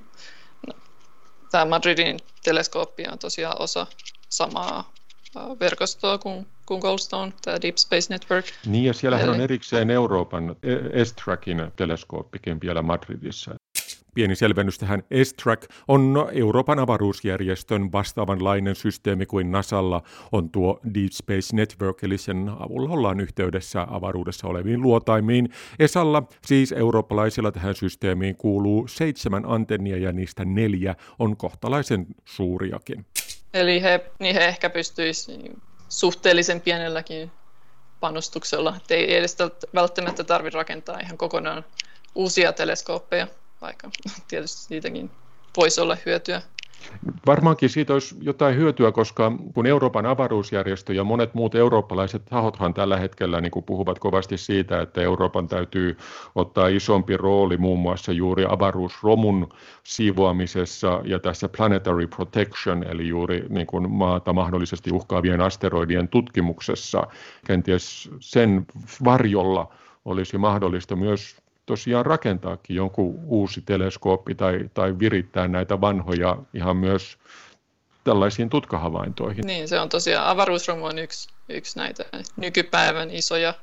tämä 1.51 1.65
Madridin 1.65 2.19
teleskooppi 2.43 3.03
on 3.11 3.19
tosiaan 3.19 3.61
osa 3.61 3.87
samaa 4.29 4.93
verkostoa 5.59 6.17
kuin, 6.17 6.47
kuin 6.71 6.81
Goldstone, 6.81 7.33
tämä 7.41 7.61
Deep 7.61 7.75
Space 7.77 8.13
Network. 8.13 8.45
Niin, 8.65 8.83
ja 8.83 8.93
siellähän 8.93 9.27
Eli... 9.27 9.35
on 9.35 9.41
erikseen 9.41 9.89
Euroopan 9.89 10.55
ESTRAKin 10.93 11.71
teleskooppikin 11.75 12.61
vielä 12.61 12.81
Madridissa. 12.81 13.55
Pieni 14.13 14.35
selvennys 14.35 14.77
tähän 14.77 15.03
S-Track 15.23 15.71
on 15.87 16.29
Euroopan 16.33 16.79
avaruusjärjestön 16.79 17.91
vastaavanlainen 17.91 18.75
systeemi 18.75 19.25
kuin 19.25 19.51
NASAlla 19.51 20.01
on 20.31 20.49
tuo 20.49 20.79
Deep 20.93 21.11
Space 21.11 21.55
Network, 21.55 22.03
eli 22.03 22.17
sen 22.17 22.51
avulla 22.59 22.89
ollaan 22.89 23.19
yhteydessä 23.19 23.87
avaruudessa 23.89 24.47
oleviin 24.47 24.81
luotaimiin. 24.81 25.49
ESAlla, 25.79 26.23
siis 26.45 26.71
eurooppalaisilla 26.71 27.51
tähän 27.51 27.75
systeemiin 27.75 28.35
kuuluu 28.35 28.87
seitsemän 28.87 29.43
antennia 29.45 29.97
ja 29.97 30.11
niistä 30.11 30.45
neljä 30.45 30.95
on 31.19 31.37
kohtalaisen 31.37 32.05
suuriakin. 32.25 33.05
Eli 33.53 33.81
he, 33.81 34.05
niin 34.19 34.35
he 34.35 34.45
ehkä 34.45 34.69
pystyisivät 34.69 35.70
suhteellisen 35.91 36.61
pienelläkin 36.61 37.31
panostuksella, 37.99 38.73
että 38.77 38.93
ei 38.93 39.15
edes 39.15 39.37
välttämättä 39.75 40.23
tarvitse 40.23 40.57
rakentaa 40.57 40.99
ihan 40.99 41.17
kokonaan 41.17 41.65
uusia 42.15 42.53
teleskooppeja, 42.53 43.27
vaikka 43.61 43.89
tietysti 44.27 44.61
siitäkin 44.61 45.11
voisi 45.57 45.81
olla 45.81 45.97
hyötyä. 46.05 46.41
Varmaankin 47.25 47.69
siitä 47.69 47.93
olisi 47.93 48.15
jotain 48.21 48.55
hyötyä, 48.55 48.91
koska 48.91 49.31
kun 49.53 49.65
Euroopan 49.65 50.05
avaruusjärjestö 50.05 50.93
ja 50.93 51.03
monet 51.03 51.33
muut 51.33 51.55
eurooppalaiset 51.55 52.25
tahothan 52.25 52.73
tällä 52.73 52.97
hetkellä 52.97 53.41
niin 53.41 53.51
kuin 53.51 53.65
puhuvat 53.65 53.99
kovasti 53.99 54.37
siitä, 54.37 54.81
että 54.81 55.01
Euroopan 55.01 55.47
täytyy 55.47 55.97
ottaa 56.35 56.67
isompi 56.67 57.17
rooli 57.17 57.57
muun 57.57 57.79
muassa 57.79 58.11
juuri 58.11 58.45
avaruusromun 58.49 59.49
siivoamisessa 59.83 61.01
ja 61.05 61.19
tässä 61.19 61.49
planetary 61.57 62.07
protection, 62.07 62.83
eli 62.83 63.07
juuri 63.07 63.45
niin 63.49 63.67
kuin 63.67 63.91
maata 63.91 64.33
mahdollisesti 64.33 64.91
uhkaavien 64.91 65.41
asteroidien 65.41 66.07
tutkimuksessa. 66.07 67.07
Kenties 67.47 68.09
sen 68.19 68.65
varjolla 69.03 69.73
olisi 70.05 70.37
mahdollista 70.37 70.95
myös 70.95 71.41
tosiaan 71.65 72.05
rakentaakin 72.05 72.75
jonkun 72.75 73.19
uusi 73.25 73.61
teleskooppi 73.61 74.35
tai, 74.35 74.69
tai 74.73 74.99
virittää 74.99 75.47
näitä 75.47 75.81
vanhoja 75.81 76.37
ihan 76.53 76.77
myös 76.77 77.17
tällaisiin 78.03 78.49
tutkahavaintoihin. 78.49 79.45
Niin, 79.47 79.67
se 79.67 79.79
on 79.79 79.89
tosiaan, 79.89 80.27
avaruusromu 80.27 80.85
on 80.85 80.99
yksi, 80.99 81.29
yksi 81.49 81.79
näitä 81.79 82.05
nykypäivän 82.37 83.11
isoja, 83.11 83.53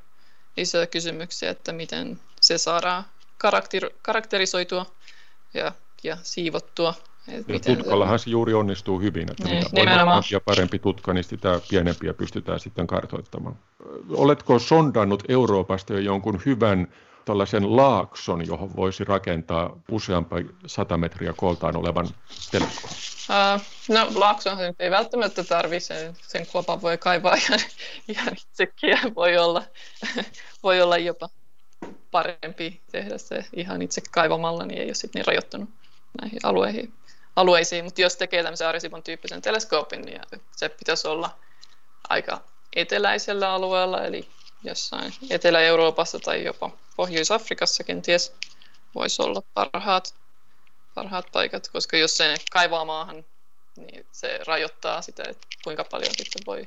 isoja 0.56 0.86
kysymyksiä, 0.86 1.50
että 1.50 1.72
miten 1.72 2.20
se 2.40 2.58
saadaan 2.58 3.04
karakter, 3.38 3.90
karakterisoitua 4.02 4.86
ja, 5.54 5.72
ja 6.02 6.16
siivottua. 6.22 6.94
Ja 7.26 7.58
tutkallahan 7.76 8.18
se 8.18 8.30
juuri 8.30 8.54
onnistuu 8.54 9.00
hyvin, 9.00 9.30
että 9.30 9.44
niin, 9.44 9.64
mitä 9.72 9.90
ja 10.32 10.40
parempi 10.40 10.78
tutka, 10.78 11.14
niin 11.14 11.24
sitä 11.24 11.60
pienempiä 11.70 12.14
pystytään 12.14 12.60
sitten 12.60 12.86
kartoittamaan. 12.86 13.56
Oletko 14.10 14.58
sondannut 14.58 15.22
Euroopasta 15.28 15.92
jo 15.92 15.98
jonkun 15.98 16.40
hyvän 16.46 16.88
tällaisen 17.28 17.76
laakson, 17.76 18.46
johon 18.46 18.76
voisi 18.76 19.04
rakentaa 19.04 19.80
useampi 19.90 20.46
sata 20.66 20.96
metriä 20.96 21.32
kooltaan 21.36 21.76
olevan 21.76 22.08
teleskoopin? 22.50 22.96
Uh, 23.28 23.62
no 23.88 24.08
laakson 24.14 24.56
se 24.56 24.74
ei 24.78 24.90
välttämättä 24.90 25.44
tarvitse, 25.44 25.94
sen, 25.94 26.16
sen 26.22 26.46
kuopan 26.46 26.82
voi 26.82 26.98
kaivaa 26.98 27.34
ihan, 27.44 27.60
ihan 28.08 28.32
itsekin 28.32 28.90
ja 28.90 28.98
voi 29.16 29.36
olla, 29.36 29.62
voi 30.62 30.82
olla 30.82 30.98
jopa 30.98 31.28
parempi 32.10 32.80
tehdä 32.92 33.18
se 33.18 33.44
ihan 33.52 33.82
itse 33.82 34.00
kaivamalla, 34.10 34.66
niin 34.66 34.80
ei 34.80 34.86
ole 34.86 34.94
sitten 34.94 35.20
niin 35.20 35.26
rajoittunut 35.26 35.68
näihin 36.20 36.40
alueihin, 36.42 36.92
alueisiin. 37.36 37.84
Mutta 37.84 38.00
jos 38.00 38.16
tekee 38.16 38.42
tämmöisen 38.42 38.68
Arecibo'n 38.68 39.02
tyyppisen 39.02 39.42
teleskoopin, 39.42 40.02
niin 40.02 40.20
se 40.56 40.68
pitäisi 40.68 41.08
olla 41.08 41.30
aika 42.08 42.40
eteläisellä 42.76 43.52
alueella, 43.52 44.04
eli 44.04 44.28
jossain 44.64 45.14
Etelä-Euroopassa 45.30 46.18
tai 46.18 46.44
jopa 46.44 46.70
Pohjois-Afrikassa 46.96 47.84
kenties 47.84 48.32
voisi 48.94 49.22
olla 49.22 49.42
parhaat, 49.54 50.14
parhaat 50.94 51.26
paikat, 51.32 51.68
koska 51.68 51.96
jos 51.96 52.16
se 52.16 52.34
kaivaa 52.50 52.84
maahan, 52.84 53.24
niin 53.76 54.06
se 54.12 54.40
rajoittaa 54.46 55.02
sitä, 55.02 55.22
että 55.28 55.46
kuinka 55.64 55.84
paljon 55.84 56.14
sitten 56.16 56.42
voi 56.46 56.66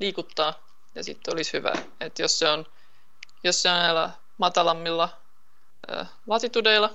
liikuttaa. 0.00 0.66
Ja 0.94 1.04
sitten 1.04 1.34
olisi 1.34 1.52
hyvä, 1.52 1.72
että 2.00 2.22
jos 2.22 2.38
se 2.38 2.48
on, 2.48 2.66
jos 3.44 3.62
se 3.62 3.70
on 3.70 3.78
näillä 3.78 4.10
matalammilla 4.38 5.08
ää, 5.88 6.06
latitudeilla, 6.26 6.94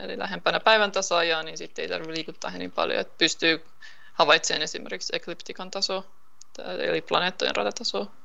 eli 0.00 0.18
lähempänä 0.18 0.60
päivän 0.60 0.92
tasaajaa, 0.92 1.42
niin 1.42 1.58
sitten 1.58 1.82
ei 1.82 1.88
tarvitse 1.88 2.14
liikuttaa 2.14 2.50
niin 2.50 2.72
paljon, 2.72 3.00
että 3.00 3.14
pystyy 3.18 3.66
havaitsemaan 4.12 4.62
esimerkiksi 4.62 5.16
ekliptikan 5.16 5.70
tasoa, 5.70 6.04
eli 6.78 7.00
planeettojen 7.00 7.56
ratatasoa 7.56 8.21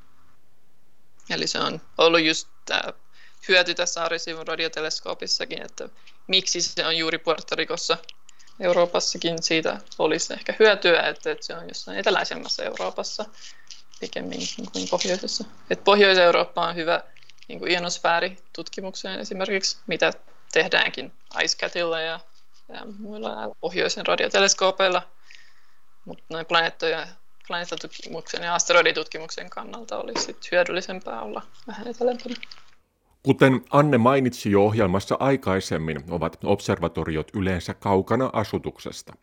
Eli 1.30 1.48
se 1.48 1.60
on 1.60 1.82
ollut 1.98 2.22
just 2.22 2.48
tämä 2.66 2.84
hyöty 3.48 3.76
tässä 3.76 4.06
Arecibo'n 4.06 4.48
radioteleskoopissakin, 4.48 5.62
että 5.62 5.90
miksi 6.28 6.62
se 6.62 6.86
on 6.86 6.98
juuri 6.98 7.18
Puerto 7.18 7.56
Ricossa 7.56 7.98
Euroopassakin 8.60 9.44
siitä 9.44 9.78
olisi 10.00 10.34
ehkä 10.34 10.56
hyötyä, 10.60 11.02
että, 11.02 11.32
että 11.32 11.46
se 11.46 11.56
on 11.56 11.68
jossain 11.68 11.98
eteläisemmässä 11.98 12.64
Euroopassa 12.64 13.26
pikemmin 14.00 14.40
kuin 14.74 14.88
pohjoisessa. 14.90 15.44
Että 15.70 15.84
Pohjois-Eurooppa 15.84 16.68
on 16.68 16.76
hyvä 16.76 17.04
niin 17.48 17.60
kuin 17.60 17.72
ionosfääritutkimukseen 17.72 19.20
esimerkiksi, 19.20 19.78
mitä 19.88 20.14
tehdäänkin 20.52 21.14
IceCatilla 21.44 22.00
ja, 22.00 22.20
ja 22.70 22.86
muilla 23.00 23.56
pohjoisen 23.60 24.06
radioteleskoopeilla, 24.06 25.02
mutta 26.06 26.24
noin 26.30 26.46
planeettoja 26.46 27.08
planeettatutkimuksen 27.48 28.44
ja 28.44 28.56
asteroiditutkimuksen 28.56 29.50
kannalta 29.50 29.98
olisi 29.98 30.26
sit 30.26 30.52
hyödyllisempää 30.52 31.22
olla 31.22 31.42
vähän 31.68 31.88
etelämpänä. 31.88 32.36
Kuten 33.24 33.62
Anne 33.70 33.98
mainitsi 33.98 34.52
jo 34.52 34.66
ohjelmassa 34.66 35.18
aikaisemmin, 35.20 36.04
ovat 36.10 36.38
observatoriot 36.44 37.32
yleensä 37.36 37.74
kaukana 37.74 38.30
asutuksesta. 38.34 39.14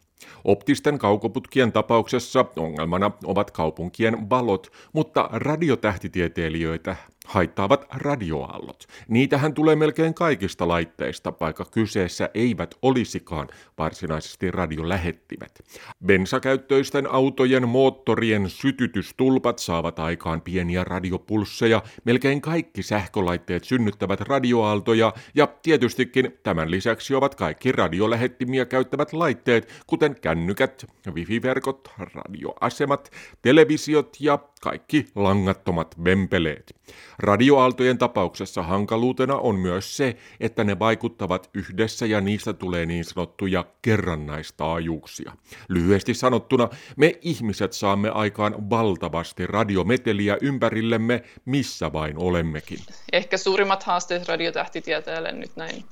Optisten 0.44 0.98
kaukoputkien 0.98 1.72
tapauksessa 1.72 2.44
ongelmana 2.56 3.10
ovat 3.24 3.50
kaupunkien 3.50 4.30
valot, 4.30 4.72
mutta 4.92 5.28
radiotähtitieteilijöitä 5.32 6.96
haittaavat 7.26 7.86
radioaallot. 7.90 8.84
Niitähän 9.08 9.54
tulee 9.54 9.76
melkein 9.76 10.14
kaikista 10.14 10.68
laitteista, 10.68 11.32
vaikka 11.40 11.64
kyseessä 11.64 12.30
eivät 12.34 12.74
olisikaan 12.82 13.48
varsinaisesti 13.78 14.50
radiolähettimet. 14.50 15.64
Bensakäyttöisten 16.06 17.10
autojen 17.10 17.68
moottorien 17.68 18.50
sytytystulpat 18.50 19.58
saavat 19.58 19.98
aikaan 19.98 20.40
pieniä 20.40 20.84
radiopulsseja, 20.84 21.82
melkein 22.04 22.40
kaikki 22.40 22.82
sähkölaitteet 22.82 23.64
synnyttävät 23.64 24.20
radioaaltoja 24.20 25.12
ja 25.34 25.46
tietystikin 25.46 26.38
tämän 26.42 26.70
lisäksi 26.70 27.14
ovat 27.14 27.34
kaikki 27.34 27.72
radiolähettimiä 27.72 28.64
käyttävät 28.64 29.12
laitteet, 29.12 29.68
kuten 29.86 30.13
kännykät, 30.20 30.84
wifi-verkot, 31.12 31.90
radioasemat, 31.98 33.10
televisiot 33.42 34.16
ja 34.20 34.38
kaikki 34.60 35.06
langattomat 35.14 36.04
vempeleet. 36.04 36.76
Radioaaltojen 37.18 37.98
tapauksessa 37.98 38.62
hankaluutena 38.62 39.36
on 39.36 39.56
myös 39.56 39.96
se, 39.96 40.16
että 40.40 40.64
ne 40.64 40.78
vaikuttavat 40.78 41.50
yhdessä 41.54 42.06
ja 42.06 42.20
niistä 42.20 42.52
tulee 42.52 42.86
niin 42.86 43.04
sanottuja 43.04 43.64
kerrannaistaajuuksia. 43.82 45.32
Lyhyesti 45.68 46.14
sanottuna, 46.14 46.68
me 46.96 47.18
ihmiset 47.22 47.72
saamme 47.72 48.10
aikaan 48.10 48.70
valtavasti 48.70 49.46
radiometeliä 49.46 50.38
ympärillemme, 50.40 51.22
missä 51.44 51.92
vain 51.92 52.18
olemmekin. 52.18 52.78
Ehkä 53.12 53.36
suurimmat 53.36 53.82
haasteet 53.82 54.28
radiotähtitieteelle 54.28 55.32
nyt 55.32 55.56
näin 55.56 55.84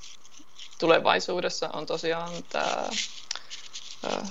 tulevaisuudessa 0.83 1.68
on 1.73 1.87
tosiaan 1.87 2.31
tämä 2.49 2.89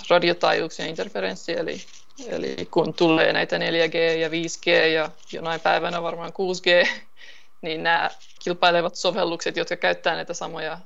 radiotaajuuksien 0.10 0.90
interferenssi, 0.90 1.52
eli 1.52 1.82
Eli 2.28 2.68
kun 2.72 2.94
tulee 2.94 3.34
näitä 3.34 3.58
4G 3.58 4.18
ja 4.20 4.30
5G 4.30 4.88
ja 4.94 5.10
jonain 5.34 5.62
päivänä 5.62 6.04
varmaan 6.04 6.32
6G, 6.32 6.88
niin 7.62 7.84
nämä 7.84 8.10
kilpailevat 8.44 8.96
sovellukset, 8.96 9.58
jotka 9.58 9.76
käyttää 9.76 10.16
näitä 10.16 10.34
samoja 10.34 10.78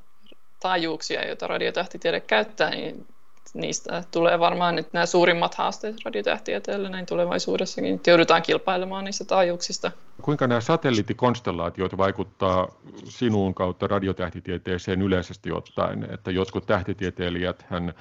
taajuuksia, 0.60 1.28
joita 1.28 1.48
radiotähtitiede 1.48 2.20
käyttää, 2.20 2.70
niin 2.70 3.08
niistä 3.54 4.04
tulee 4.12 4.40
varmaan 4.40 4.76
nyt 4.76 4.94
nämä 4.94 5.06
suurimmat 5.06 5.56
haasteet 5.56 5.96
radiotähtitieteelle 6.06 6.90
näin 6.90 7.06
tulevaisuudessakin. 7.06 8.02
Joudutaan 8.08 8.42
kilpailemaan 8.42 9.06
niistä 9.06 9.26
taajuuksista. 9.26 9.92
Kuinka 10.22 10.48
nämä 10.48 10.62
satelliittikonstellaatiot 10.62 11.98
vaikuttaa 11.98 12.68
sinuun 13.04 13.54
kautta 13.54 13.88
radiotähtitieteeseen 13.88 15.02
yleisesti 15.02 15.52
ottaen? 15.52 16.08
Että 16.14 16.32
jotkut 16.32 16.66
tähtitieteilijät 16.66 17.66
hän, 17.70 17.94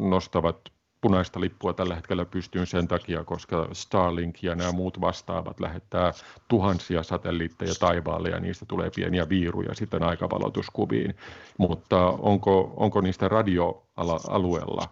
nostavat 0.00 0.73
punaista 1.04 1.40
lippua 1.40 1.72
tällä 1.72 1.94
hetkellä 1.94 2.24
pystyyn 2.24 2.66
sen 2.66 2.88
takia, 2.88 3.24
koska 3.24 3.68
Starlink 3.72 4.42
ja 4.42 4.54
nämä 4.54 4.72
muut 4.72 5.00
vastaavat 5.00 5.60
lähettää 5.60 6.12
tuhansia 6.48 7.02
satelliitteja 7.02 7.74
taivaalle 7.80 8.28
ja 8.28 8.40
niistä 8.40 8.66
tulee 8.66 8.90
pieniä 8.94 9.28
viiruja 9.28 9.74
sitten 9.74 10.02
aikavalotuskuviin. 10.02 11.14
Mutta 11.58 12.06
onko, 12.06 12.74
onko 12.76 13.00
niistä 13.00 13.28
radioalueella 13.28 14.88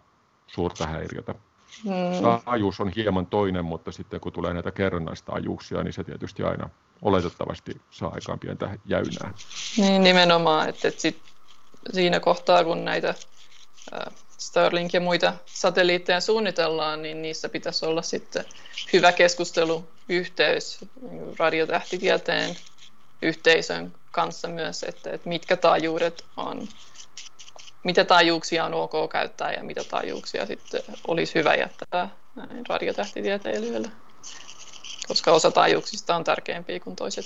suurta 0.47 0.87
häiriötä? 0.87 1.35
Hmm. 1.85 2.41
Taajuus 2.45 2.81
on 2.81 2.93
hieman 2.97 3.27
toinen, 3.27 3.65
mutta 3.65 3.93
sitten 3.93 4.21
kun 4.21 4.33
tulee 4.33 4.53
näitä 4.55 4.71
kerrannaistajuuksia, 4.71 5.83
niin 5.83 5.93
se 5.93 6.05
tietysti 6.05 6.43
aina 6.43 6.69
oletettavasti 7.03 7.81
saa 7.91 8.11
aikaan 8.15 8.39
pientä 8.39 8.79
jäynää. 8.85 9.35
Niin 9.77 10.03
nimenomaan, 10.03 10.69
että, 10.69 10.89
että 10.89 11.01
sit 11.01 11.19
siinä 11.93 12.21
kohtaa, 12.21 12.65
kun 12.65 12.85
näitä 12.85 13.15
Starlink 14.39 14.93
ja 14.93 15.01
muita 15.01 15.33
satelliitteja 15.47 16.21
suunnitellaan, 16.21 17.03
niin 17.03 17.23
niissä 17.23 17.49
pitäisi 17.49 17.87
olla 17.87 18.03
sitten 18.03 18.45
hyvä 18.93 19.13
keskusteluyhteys 19.13 20.79
radiotähtitieteen 21.39 22.57
yhteisön 23.23 23.95
kanssa 24.11 24.49
myös, 24.49 24.83
että, 24.83 25.11
että 25.11 25.29
mitkä 25.29 25.57
taajuudet 25.57 26.25
on, 26.37 26.69
mitä 27.85 28.05
taajuuksia 28.05 28.65
on 28.65 28.75
ok 28.75 28.93
käyttää 29.13 29.53
ja 29.53 29.65
mitä 29.65 29.85
taajuuksia 29.85 30.47
sitten 30.47 30.83
olisi 31.09 31.35
hyvä 31.35 31.55
jättää 31.55 32.09
radiotähtitieteilijöille 32.69 33.89
koska 35.13 35.33
osa 35.33 35.51
taajuuksista 35.51 36.17
on 36.17 36.25
tärkeämpiä 36.25 36.81
kuin 36.81 36.97
toiset. 36.97 37.25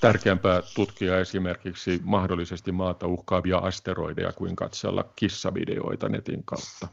Tärkeämpää 0.00 0.62
tutkia 0.74 1.20
esimerkiksi 1.20 2.00
mahdollisesti 2.04 2.72
maata 2.72 3.06
uhkaavia 3.06 3.58
asteroideja 3.58 4.32
kuin 4.32 4.56
katsella 4.56 5.04
kissavideoita 5.16 6.08
netin 6.08 6.44
kautta. 6.44 6.88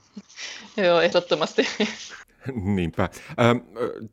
Joo, 0.86 1.02
ehdottomasti. 1.02 1.68
Niinpä. 2.76 3.10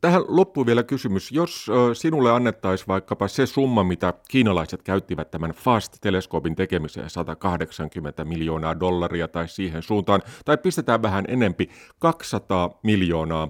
Tähän 0.00 0.22
loppuu 0.28 0.66
vielä 0.66 0.82
kysymys. 0.82 1.32
Jos 1.32 1.66
sinulle 1.92 2.30
annettaisiin 2.32 2.88
vaikkapa 2.88 3.28
se 3.28 3.46
summa, 3.46 3.84
mitä 3.84 4.14
kiinalaiset 4.28 4.82
käyttivät 4.82 5.30
tämän 5.30 5.50
FAST-teleskoopin 5.50 6.56
tekemiseen, 6.56 7.10
180 7.10 8.24
miljoonaa 8.24 8.80
dollaria 8.80 9.28
tai 9.28 9.48
siihen 9.48 9.82
suuntaan, 9.82 10.22
tai 10.44 10.58
pistetään 10.58 11.02
vähän 11.02 11.24
enempi, 11.28 11.70
200 11.98 12.78
miljoonaa 12.82 13.48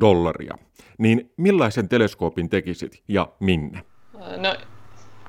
dollaria, 0.00 0.54
niin 0.98 1.32
millaisen 1.36 1.88
teleskoopin 1.88 2.50
tekisit 2.50 3.02
ja 3.08 3.28
minne? 3.40 3.84
No, 4.36 4.56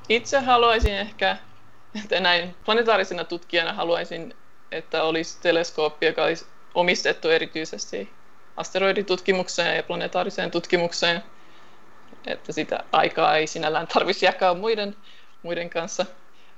itse 0.09 0.39
haluaisin 0.39 0.93
ehkä, 0.93 1.38
että 2.03 2.20
näin 2.20 2.55
planetaarisena 2.66 3.24
tutkijana 3.24 3.74
haluaisin, 3.74 4.34
että 4.72 5.03
olisi 5.03 5.41
teleskooppi, 5.41 6.05
joka 6.05 6.24
olisi 6.24 6.45
omistettu 6.74 7.30
erityisesti 7.30 8.09
asteroiditutkimukseen 8.57 9.75
ja 9.75 9.83
planetaariseen 9.83 10.51
tutkimukseen, 10.51 11.23
että 12.27 12.51
sitä 12.51 12.83
aikaa 12.91 13.37
ei 13.37 13.47
sinällään 13.47 13.87
tarvitsisi 13.87 14.25
jakaa 14.25 14.53
muiden, 14.53 14.95
muiden 15.43 15.69
kanssa. 15.69 16.05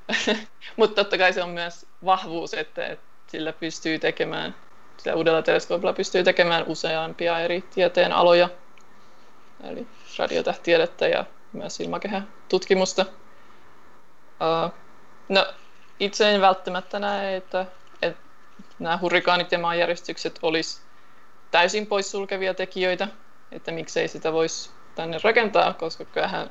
Mutta 0.77 0.95
totta 0.95 1.17
kai 1.17 1.33
se 1.33 1.43
on 1.43 1.49
myös 1.49 1.85
vahvuus, 2.05 2.53
että, 2.53 2.85
että 2.85 3.05
sillä 3.27 3.53
pystyy 3.53 3.99
tekemään, 3.99 4.55
sillä 4.97 5.15
uudella 5.15 5.41
teleskoopilla 5.41 5.93
pystyy 5.93 6.23
tekemään 6.23 6.63
useampia 6.67 7.39
eri 7.39 7.61
tieteen 7.61 8.11
aloja, 8.11 8.49
eli 9.63 9.87
radiotähtiedettä 10.17 11.07
ja 11.07 11.25
myös 11.53 11.79
ilmakehätutkimusta. 11.79 13.05
Uh, 14.41 14.73
no, 15.29 15.45
itse 15.99 16.31
en 16.31 16.41
välttämättä 16.41 16.99
näe, 16.99 17.35
että, 17.35 17.65
että 18.01 18.21
nämä 18.79 18.99
hurrikaanit 19.01 19.51
ja 19.51 19.59
maanjäristykset 19.59 20.39
olisi 20.41 20.86
täysin 21.51 21.87
poissulkevia 21.87 22.53
tekijöitä, 22.53 23.07
että 23.51 23.71
miksei 23.71 24.07
sitä 24.07 24.33
voisi 24.33 24.71
tänne 24.95 25.17
rakentaa, 25.23 25.73
koska 25.73 26.05
kyllähän 26.05 26.49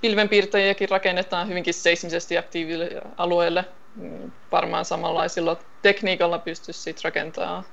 pilvenpiirtäjiäkin 0.00 0.88
rakennetaan 0.88 1.48
hyvinkin 1.48 1.74
seismisesti 1.74 2.38
aktiivisille 2.38 2.90
alueille. 3.16 3.64
Mm, 3.94 4.32
varmaan 4.52 4.84
samanlaisilla 4.84 5.56
tekniikalla 5.82 6.38
pystyisi 6.38 6.80
sitten 6.80 7.04
rakentamaan 7.04 7.64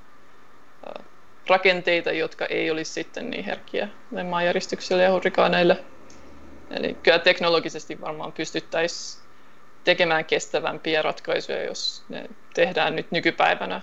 rakenteita, 1.50 2.12
jotka 2.12 2.46
ei 2.46 2.72
olisi 2.72 2.94
sitten 2.94 3.30
niin 3.30 3.46
herkkiä 3.46 3.88
maanjäristyksille 4.30 5.04
ja 5.04 5.12
hurrikaaneille. 5.12 5.86
Eli 6.72 6.94
kyllä 6.94 7.20
teknologisesti 7.20 8.02
varmaan 8.02 8.34
pystyttäisiin 8.34 9.28
tekemään 9.84 10.26
kestävämpiä 10.26 11.02
ratkaisuja, 11.02 11.64
jos 11.64 12.06
ne 12.10 12.30
tehdään 12.54 12.96
nyt 12.96 13.12
nykypäivänä 13.12 13.82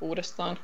uudestaan 0.00 0.58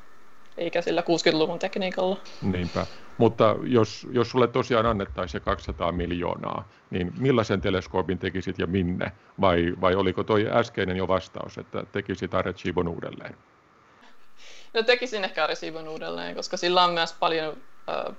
eikä 0.57 0.81
sillä 0.81 1.01
60-luvun 1.01 1.59
tekniikalla. 1.59 2.17
Niinpä. 2.41 2.85
Mutta 3.17 3.55
jos, 3.63 4.07
jos 4.11 4.29
sulle 4.29 4.47
tosiaan 4.47 4.85
annettaisiin 4.85 5.41
se 5.41 5.45
200 5.45 5.91
miljoonaa, 5.91 6.67
niin 6.89 7.13
millaisen 7.17 7.61
teleskoopin 7.61 8.17
tekisit 8.17 8.59
ja 8.59 8.67
minne? 8.67 9.11
Vai, 9.41 9.73
vai 9.81 9.95
oliko 9.95 10.23
toi 10.23 10.47
äskeinen 10.51 10.97
jo 10.97 11.07
vastaus, 11.07 11.57
että 11.57 11.83
tekisit 11.91 12.33
Arechivon 12.33 12.87
uudelleen? 12.87 13.35
No 14.73 14.83
tekisin 14.83 15.23
ehkä 15.23 15.43
Arechivon 15.43 15.87
uudelleen, 15.87 16.35
koska 16.35 16.57
sillä 16.57 16.83
on 16.83 16.93
myös 16.93 17.13
paljon 17.13 17.57
äh, 17.89 18.15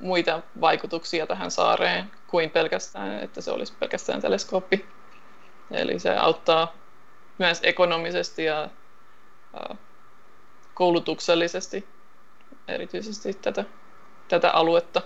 muita 0.00 0.42
vaikutuksia 0.60 1.26
tähän 1.26 1.50
saareen 1.50 2.10
kuin 2.26 2.50
pelkästään, 2.50 3.20
että 3.20 3.40
se 3.40 3.50
olisi 3.50 3.72
pelkästään 3.80 4.20
teleskooppi. 4.20 4.86
Eli 5.70 5.98
se 5.98 6.16
auttaa 6.16 6.72
myös 7.38 7.60
ekonomisesti 7.62 8.44
ja 8.44 8.62
äh, 8.62 9.78
koulutuksellisesti 10.76 11.84
erityisesti 12.68 13.34
tätä, 13.34 13.64
tätä 14.28 14.50
aluetta. 14.50 15.02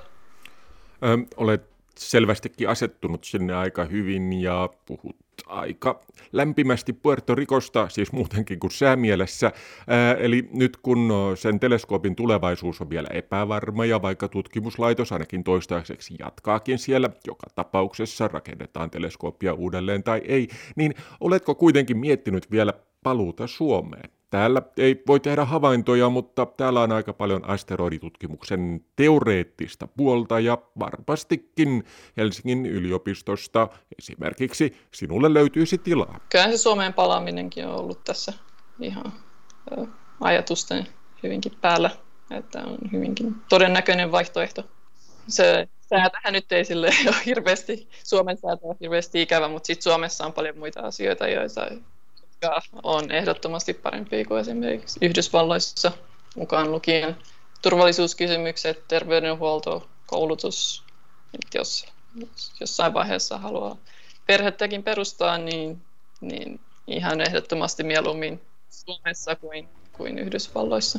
Ö, 1.02 1.18
olet 1.36 1.62
selvästikin 1.98 2.68
asettunut 2.68 3.24
sinne 3.24 3.54
aika 3.54 3.84
hyvin 3.84 4.32
ja 4.32 4.68
puhut 4.86 5.16
aika 5.46 6.00
lämpimästi 6.32 6.92
Puerto 6.92 7.34
Ricosta, 7.34 7.88
siis 7.88 8.12
muutenkin 8.12 8.60
kuin 8.60 8.70
säämielessä. 8.70 9.52
Ää, 9.86 10.14
eli 10.14 10.48
nyt 10.52 10.76
kun 10.76 11.12
sen 11.34 11.60
teleskoopin 11.60 12.16
tulevaisuus 12.16 12.80
on 12.80 12.90
vielä 12.90 13.08
epävarma 13.12 13.84
ja 13.84 14.02
vaikka 14.02 14.28
tutkimuslaitos 14.28 15.12
ainakin 15.12 15.44
toistaiseksi 15.44 16.14
jatkaakin 16.18 16.78
siellä, 16.78 17.10
joka 17.26 17.46
tapauksessa 17.54 18.28
rakennetaan 18.28 18.90
teleskooppia 18.90 19.54
uudelleen 19.54 20.02
tai 20.02 20.22
ei, 20.24 20.48
niin 20.76 20.94
oletko 21.20 21.54
kuitenkin 21.54 21.98
miettinyt 21.98 22.50
vielä 22.50 22.72
paluuta 23.02 23.46
Suomeen? 23.46 24.19
Täällä 24.30 24.62
ei 24.76 25.02
voi 25.06 25.20
tehdä 25.20 25.44
havaintoja, 25.44 26.08
mutta 26.08 26.46
täällä 26.46 26.80
on 26.80 26.92
aika 26.92 27.12
paljon 27.12 27.44
asteroiditutkimuksen 27.44 28.84
teoreettista 28.96 29.86
puolta 29.86 30.40
ja 30.40 30.58
varmastikin 30.78 31.84
Helsingin 32.16 32.66
yliopistosta 32.66 33.68
esimerkiksi 33.98 34.76
sinulle 34.94 35.34
löytyisi 35.34 35.78
tilaa. 35.78 36.20
Kyllä 36.28 36.50
se 36.50 36.56
Suomeen 36.56 36.92
palaaminenkin 36.92 37.66
on 37.66 37.74
ollut 37.74 38.04
tässä 38.04 38.32
ihan 38.80 39.12
ajatusten 40.20 40.86
hyvinkin 41.22 41.52
päällä, 41.60 41.90
että 42.30 42.64
on 42.64 42.78
hyvinkin 42.92 43.34
todennäköinen 43.48 44.12
vaihtoehto. 44.12 44.64
Se 45.28 45.68
säätähän 45.88 46.32
nyt 46.32 46.52
ei 46.52 46.64
sille 46.64 46.90
ole 47.06 47.16
hirveästi, 47.26 47.88
Suomen 48.04 48.36
säätö 48.36 48.66
on 48.66 48.76
hirveästi 48.80 49.22
ikävä, 49.22 49.48
mutta 49.48 49.66
sitten 49.66 49.82
Suomessa 49.82 50.26
on 50.26 50.32
paljon 50.32 50.58
muita 50.58 50.80
asioita, 50.80 51.28
joita 51.28 51.66
jotka 52.42 52.62
on 52.82 53.10
ehdottomasti 53.10 53.74
parempi 53.74 54.24
kuin 54.24 54.40
esimerkiksi 54.40 54.98
Yhdysvalloissa 55.02 55.92
mukaan 56.36 56.72
lukien 56.72 57.16
turvallisuuskysymykset, 57.62 58.88
terveydenhuolto, 58.88 59.88
koulutus. 60.06 60.84
Et 61.34 61.54
jos, 61.54 61.86
jos 62.14 62.52
jossain 62.60 62.94
vaiheessa 62.94 63.38
haluaa 63.38 63.76
perhettäkin 64.26 64.82
perustaa, 64.82 65.38
niin, 65.38 65.78
niin 66.20 66.60
ihan 66.86 67.20
ehdottomasti 67.20 67.82
mieluummin 67.82 68.40
Suomessa 68.70 69.36
kuin, 69.36 69.68
kuin 69.92 70.18
Yhdysvalloissa. 70.18 70.98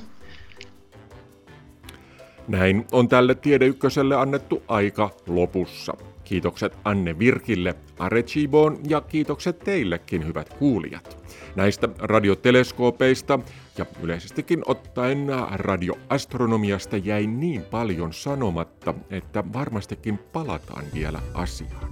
Näin 2.47 2.87
on 2.91 3.07
tälle 3.07 3.35
Tiede 3.35 3.65
Ykköselle 3.65 4.15
annettu 4.15 4.63
aika 4.67 5.09
lopussa. 5.27 5.93
Kiitokset 6.23 6.77
Anne 6.83 7.19
Virkille, 7.19 7.75
Arechiboon 7.99 8.79
ja 8.89 9.01
kiitokset 9.01 9.59
teillekin 9.59 10.27
hyvät 10.27 10.53
kuulijat. 10.53 11.20
Näistä 11.55 11.89
radioteleskoopeista 11.99 13.39
ja 13.77 13.85
yleisestikin 14.01 14.61
ottaen 14.65 15.27
radioastronomiasta 15.51 16.97
jäi 16.97 17.27
niin 17.27 17.61
paljon 17.61 18.13
sanomatta, 18.13 18.93
että 19.09 19.43
varmastikin 19.53 20.17
palataan 20.17 20.85
vielä 20.93 21.19
asiaan. 21.33 21.91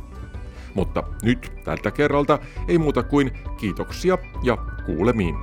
Mutta 0.74 1.03
nyt 1.24 1.51
tältä 1.64 1.91
kerralta 1.91 2.39
ei 2.68 2.78
muuta 2.78 3.03
kuin 3.03 3.32
kiitoksia 3.57 4.18
ja 4.43 4.57
kuulemiin. 4.86 5.36